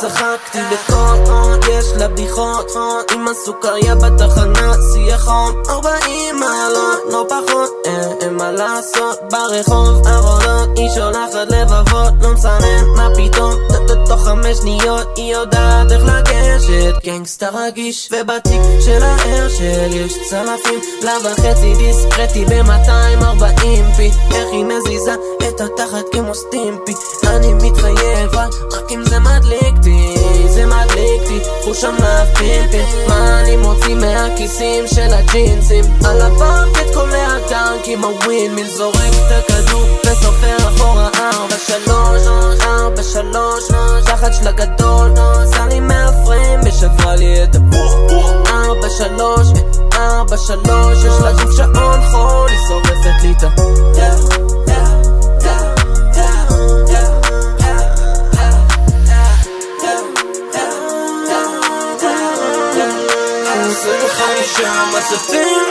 [0.00, 1.16] צחקתי בקול,
[1.80, 2.70] יש לה בדיחות
[3.14, 9.18] עם הסוכריה בתחנה, שיא החום 40 מעלות, לא פחות, אין, אין מה לעשות.
[9.30, 13.54] ברחוב, ארונות, היא שולחת לבבות, לא מסנן, מה פתאום,
[14.10, 17.04] תוך חמש שניות היא יודעת איך לגשת.
[17.04, 24.10] גנגסטה רגיש, ובתיק של ההרשל יש צלפים, לה וחצי דיסקרטי ב-240 פי.
[24.34, 25.14] איך היא מזיזה
[25.48, 26.94] את התחת כמו סטימפי.
[27.26, 28.34] אני מתחייב
[28.72, 31.40] רק אם זה מדליק אותי, זה מדליק אותי
[31.70, 35.84] חוש המאפינפין מה אני מוציא מהכיסים של הג'ינסים?
[36.04, 42.22] על הפרקט קולע טנק עם הווינמיל זורק את הכדור וסופר אחורה ארבע שלוש
[42.60, 43.64] ארבע שלוש
[44.04, 45.14] תחת של הגדול.
[45.18, 47.94] עשה לי מהפריים ושברה לי את הבוח
[48.46, 49.48] ארבע שלוש
[49.92, 54.49] ארבע שלוש יש לה גוף שעון חול היא שורפת לי את ה...
[64.40, 65.66] בחמישה מצבים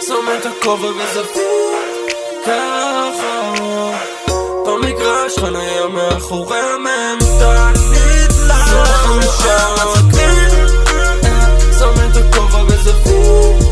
[0.00, 2.14] שם את הכובע בזווית
[2.46, 3.34] ככה.
[5.28, 10.66] שכן היה מאחורי הממתה נדלק חמישה מצחיקים
[11.78, 13.64] שם את הכובע בזווית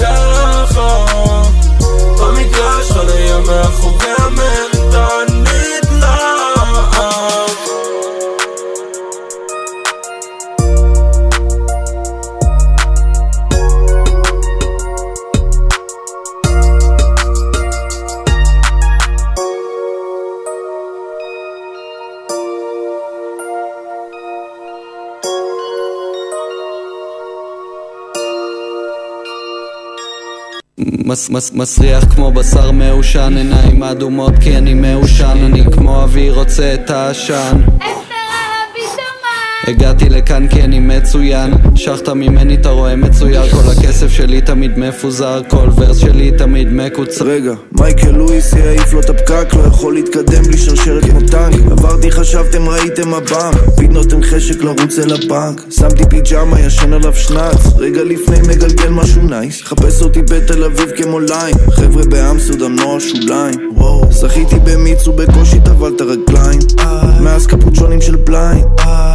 [0.00, 1.04] ככה.
[2.18, 5.08] במגרש היה מאחורי הממתה
[31.06, 36.74] מס, מס, מסריח כמו בשר מעושן, עיניים אדומות כי אני מעושן, אני כמו אבי רוצה
[36.74, 37.60] את העשן.
[39.66, 41.54] הגעתי לכאן כי אני מצוין.
[41.74, 43.48] שחת ממני אתה רואה מצויר.
[43.50, 45.40] כל הכסף שלי תמיד מפוזר.
[45.48, 47.24] כל verse שלי תמיד מקוצר.
[47.24, 51.54] רגע, מייקל לואיס יעיף לו את הפקק לא יכול להתקדם בלי שרשרת כמו טנק.
[51.70, 53.54] עברתי חשבתם ראיתם הבנק.
[53.76, 55.62] ביט נותן חשק לרוץ אל הבנק.
[55.70, 57.66] שמתי פיג'מה ישן עליו שנץ.
[57.78, 59.62] רגע לפני מגלגל משהו nice.
[59.62, 64.12] חפש אותי בתל אביב כמו ליים חבר'ה באמסטרדם נוער שוליים וואו.
[64.12, 66.58] זכיתי במיץ ובקושי טבל את הרגליים
[67.20, 68.64] מאז קפוצ'ונים של blind.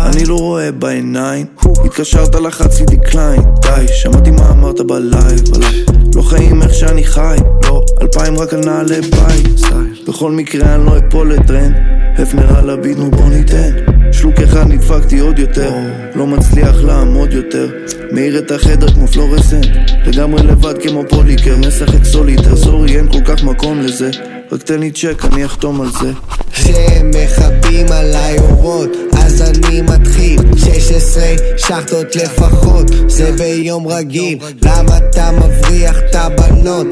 [0.05, 1.45] אני לא רואה בעיניים.
[1.85, 3.41] התקשרת לחצי decline.
[3.61, 5.55] די, שמעתי מה אמרת בלייב.
[5.55, 5.83] עליי
[6.15, 7.37] לא חיים איך שאני חי.
[7.63, 9.61] לא, אלפיים רק על נעלי בית.
[10.07, 11.75] בכל מקרה אני לא אפול לטרנד
[12.17, 13.71] הפנר על הביט נו בוא ניתן.
[14.11, 15.71] שלוק אחד נדפקתי עוד יותר.
[16.15, 17.69] לא מצליח לעמוד יותר.
[18.11, 19.67] מאיר את החדר כמו פלורסנט.
[20.05, 24.09] לגמרי לבד כמו פוליקר משחק סוליטר sorry אין כל כך מקום לזה.
[24.51, 26.11] רק תן לי צ'ק אני אחתום על זה.
[26.51, 30.39] כשהם מכבים עליי אורות אז אני מתחיל.
[30.57, 31.23] 16
[31.57, 34.37] שחטות לפחות זה ביום רגיל.
[34.61, 36.87] למה אתה מבריח את הבנות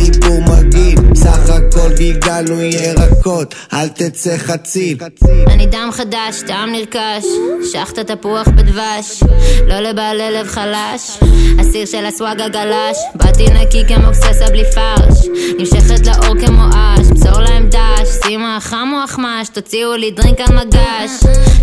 [0.00, 0.98] דיבור מגעיל.
[1.14, 3.54] סך הכל גלגלנו ירקות.
[3.72, 4.98] אל תצא חציל
[5.46, 7.24] אני דם חדש, טעם נרכש,
[7.72, 9.22] שחת תפוח בדבש,
[9.66, 11.18] לא לבעלי לב חלש,
[11.58, 15.26] הסיר של הסוואג הגלש, באתי נקי כמו קססה בלי פרש,
[15.58, 20.56] נמשכת לאור כמו עש, מסור להם דש, שימה חם או אחמש, תוציאו לי drink על
[20.56, 21.10] מגש,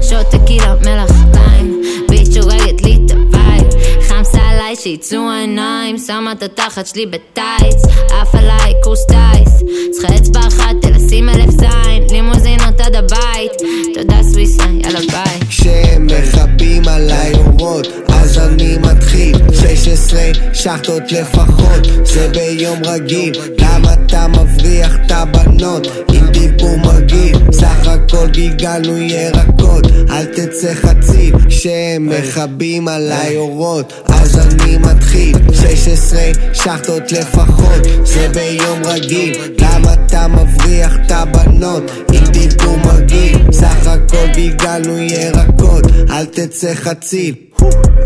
[0.09, 3.67] shot טקילה, מלח, lime, bitch שהורגת לי את ה vibe,
[4.07, 10.39] חמסה עליי שיצאו העיניים, שמה את התחת שלי בטייץ, עף עליי קורס טייס, צריכה אצבע
[10.39, 13.51] אחת תלשים אלף זין, לימוזינות עד הבית,
[13.93, 15.39] תודה סוויסה, יאללה ביי.
[15.49, 19.35] כשהם מכבים עליי אורות אז אני מתחיל.
[19.53, 20.19] 16
[20.53, 23.33] שחטות לפחות זה ביום רגיל.
[23.57, 27.37] למה אתה מבריח את הבנות עם דיבור מגעיל?
[27.51, 35.37] סך הכל גלגלנו ירקות אל תצא חציל כשהם מכבים עליי אורות אז אני מתחיל.
[35.53, 36.19] 16
[36.53, 39.37] שחטות לפחות זה ביום רגיל.
[39.59, 41.91] למה אתה מבריח את הבנות?
[42.13, 43.37] עם דיבור מגעיל.
[43.51, 45.83] סך הכל גלגלנו ירקות.
[46.09, 47.33] אל תצא חציל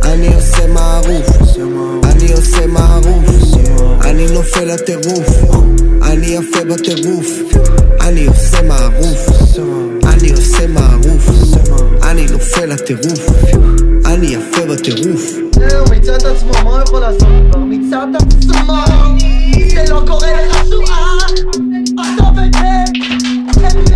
[0.03, 1.57] אני עושה מערוף.
[2.03, 3.25] אני עושה מערוף.
[4.01, 5.27] אני נופל לטירוף.
[6.01, 7.27] אני יפה בטירוף.
[8.01, 9.29] אני עושה מערוף.
[10.03, 11.29] אני עושה מערוף.
[12.03, 13.29] אני נופל לטירוף
[14.13, 15.21] אני יפה בטירוף.
[15.55, 17.27] זהו, מיצה את עצמו, מה הוא יכול לעשות?
[17.51, 17.59] כבר?
[17.59, 18.63] מיצה את עצמו.
[19.75, 21.17] זה לא קורה לך שואה.
[21.97, 22.83] עזוב את זה.
[23.63, 23.95] אין לי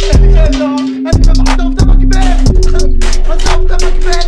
[0.00, 0.66] אין לי לא.
[0.76, 2.18] אני עזוב את המקבל
[3.28, 4.24] עזוב את המקבל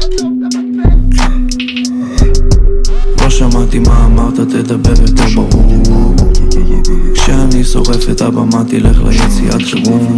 [3.23, 6.15] לא שמעתי מה אמרת, תדבר יותר ברור.
[7.15, 10.17] כשאני שורף את הבמה תלך ליציאת חירום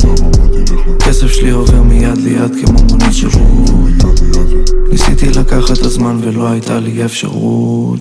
[1.06, 3.70] כסף שלי עובר מיד ליד כמו מונית שירות.
[4.90, 8.00] ניסיתי לקחת הזמן ולא הייתה לי אפשרות.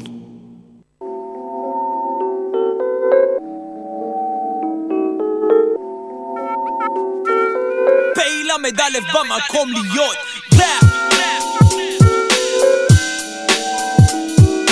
[8.47, 10.18] ל"א במקום להיות.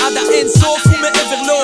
[0.06, 1.62] עד האין סוף ומעבר לו.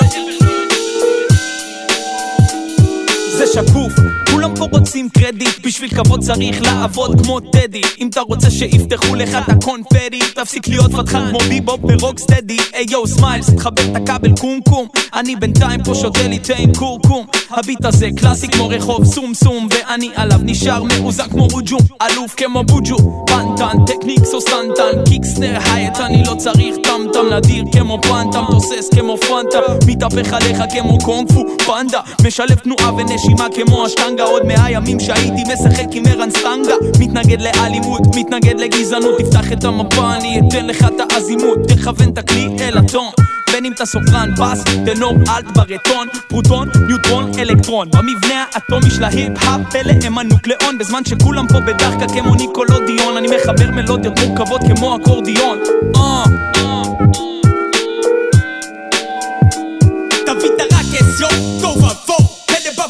[3.36, 4.01] זה שקוף
[4.42, 7.80] כולם פה רוצים קרדיט, בשביל כבוד צריך לעבוד כמו טדי.
[8.00, 12.56] אם אתה רוצה שיפתחו לך את הקונפטי תפסיק להיות פתחן כמו ביבופ ורוקסטדי.
[12.72, 17.26] היי יו סמיילס, תחבר את הכבל קומקום אני בינתיים פה שותה לי תה עם קורקום.
[17.50, 22.64] הביט הזה קלאסי כמו רחוב סום סום ואני עליו נשאר מאוזן כמו רוג'ום אלוף כמו
[22.64, 23.24] בוג'ו.
[23.26, 27.34] פנטן, טקניקס או סטנטן kick snare hat אני לא צריך טמטם.
[27.34, 29.58] נדיר כמו פנטם תוסס כמו פנטה.
[29.86, 32.00] מתהפך עליך כמו קונג פו פנדה.
[32.26, 36.74] משלב תנועה ונשימה כמו אשטנגה רגע עוד מאה ימים שהייתי משחק עם ערן סטנגה.
[36.98, 39.20] מתנגד לאלימות, מתנגד לגזענות.
[39.20, 41.58] תפתח את המפה, אני אתן לך את האזימוט.
[41.68, 43.12] תכוון את הכלי אל הטון.
[43.52, 47.88] בין אם אתה סופרן, בס, טנור, אלט, ברטון, פרוטון, ניוטרון, אלקטרון.
[47.90, 50.78] במבנה האטומי של ההיפ-הופ אלה הם הנוקלאון.
[50.78, 53.16] בזמן שכולם פה בדחקה כמו ניקלודיאון.
[53.16, 55.58] אני מחבר מלודיות מורכבות כמו אקורדיון.
[55.96, 56.51] אה,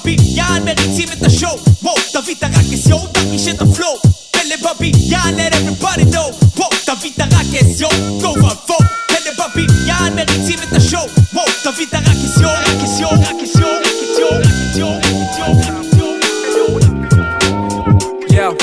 [0.03, 3.99] פלא בבניין מריצים את השואו וואו, תביא את הרקס, יואו, תרגיש את הפלואו
[4.31, 6.47] פלא בבניין, let everybody know.
[6.57, 8.79] וואו, תביא את הרקס, יואו, תוהו ובוהו
[9.09, 14.19] פלא בבניין מריצים את השואו וואו, תביא את הרקס, יואו, רקס, יואו, רקס, יואו, רקס,
[14.19, 15.12] יואו, רקס, יואו, רקס, יואו, רקס,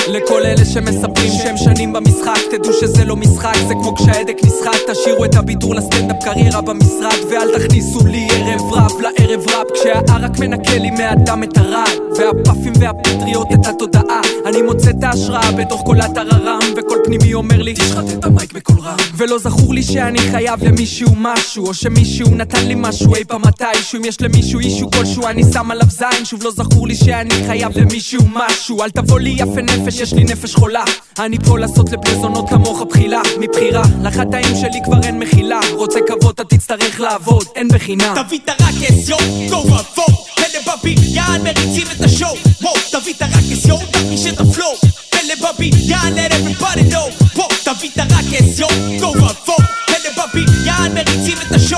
[0.08, 4.90] לכל אלה שמספרים שהם שנים במשחק תדעו שזה לא משחק, זה כמו כשההדק נסחט.
[4.90, 9.66] תשאירו את הבידור לסטנדאפ קריירה במשרד ואל תכניסו לי ערב רב לערב רב.
[9.74, 14.20] כשהערק מנקה לי מהדם את הרעל והפאפים והפטריות את התודעה.
[14.46, 18.76] אני מוצא את ההשראה בתוך כל הטררם וכל פנימי אומר לי תשחט את המייק בקול
[18.78, 18.96] רם.
[19.16, 23.98] ולא זכור לי שאני חייב למישהו משהו או שמישהו נתן לי משהו אי פעם מתישהו.
[23.98, 26.24] אם יש למישהו אישו כלשהו אני שם עליו זין.
[26.24, 28.82] שוב לא זכור לי שאני חייב למישהו משהו.
[28.82, 30.84] אל תבוא לי יפה נפש יש לי נפש חולה.
[31.18, 35.60] אני פה לעשות לבני זונות כמוך בחילה מבחירה לחטאים שלי כבר אין מחילה.
[35.72, 41.42] רוצה כבוד אתה תצטרך לעבוד אין בחינם תביא את הרקס, יואו, תוהו ובוהו פלא בבניין
[41.42, 42.36] מריצים את השואו.
[42.62, 44.76] וואו, תביא את הרקס, יואו, תרגיש את הפלואו
[45.10, 47.36] פלא בבניין, let everybody know.
[47.36, 51.69] וואו, תביא את הרקס, יואו, תוהו ובוהו פלא בבניין מריצים את השואו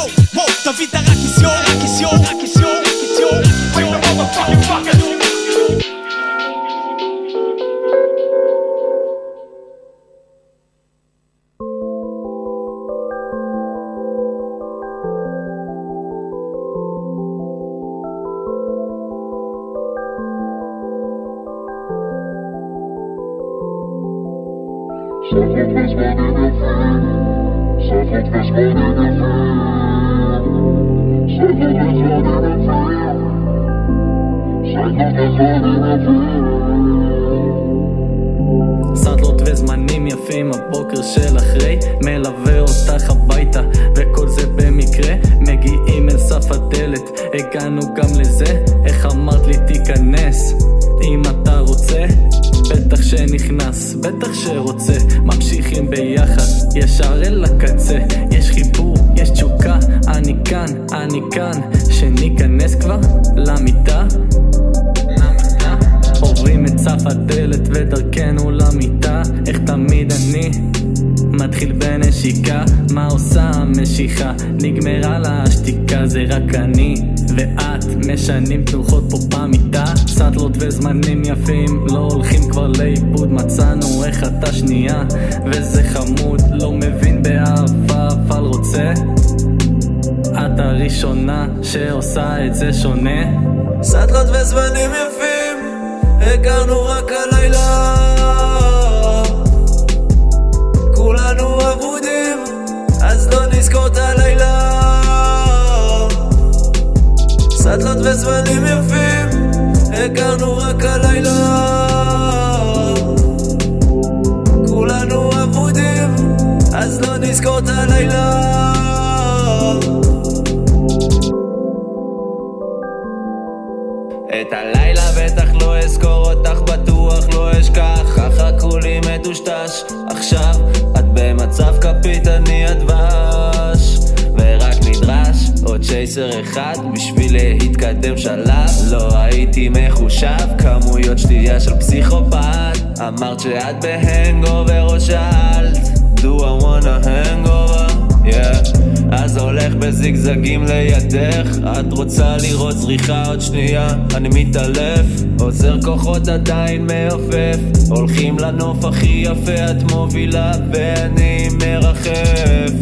[154.15, 155.07] אני מתעלף
[155.41, 157.89] עוזר כוחות עדיין מעופף.
[157.91, 162.73] הולכים לנוף הכי יפה את מובילה ואני מרחף.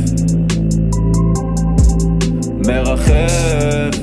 [2.67, 3.99] מרחף.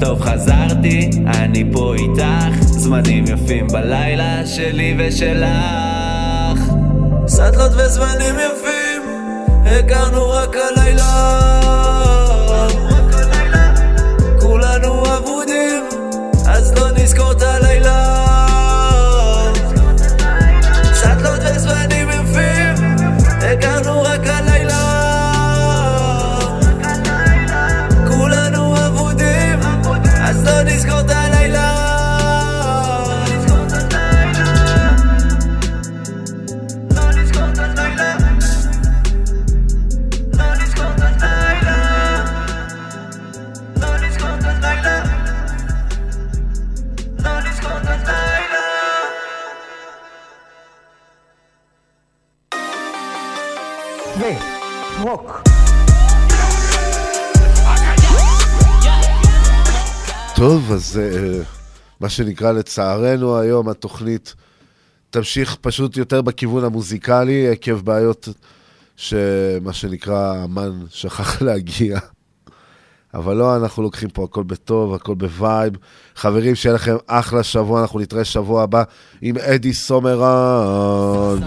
[0.00, 2.62] טוב חזרתי, אני פה איתך.
[2.62, 6.58] זמנים יפים בלילה שלי ושלך.
[7.26, 9.02] סאטלות וזמנים יפים,
[9.64, 10.20] הכרנו
[62.08, 64.34] מה שנקרא לצערנו היום התוכנית
[65.10, 68.28] תמשיך פשוט יותר בכיוון המוזיקלי עקב בעיות
[68.96, 71.98] שמה שנקרא אמן שכח להגיע.
[73.14, 75.72] אבל לא, אנחנו לוקחים פה הכל בטוב, הכל ב vibe.
[76.16, 78.82] חברים, שיהיה לכם אחלה שבוע, אנחנו נתראה שבוע הבא
[79.22, 81.38] עם אדי סומרן.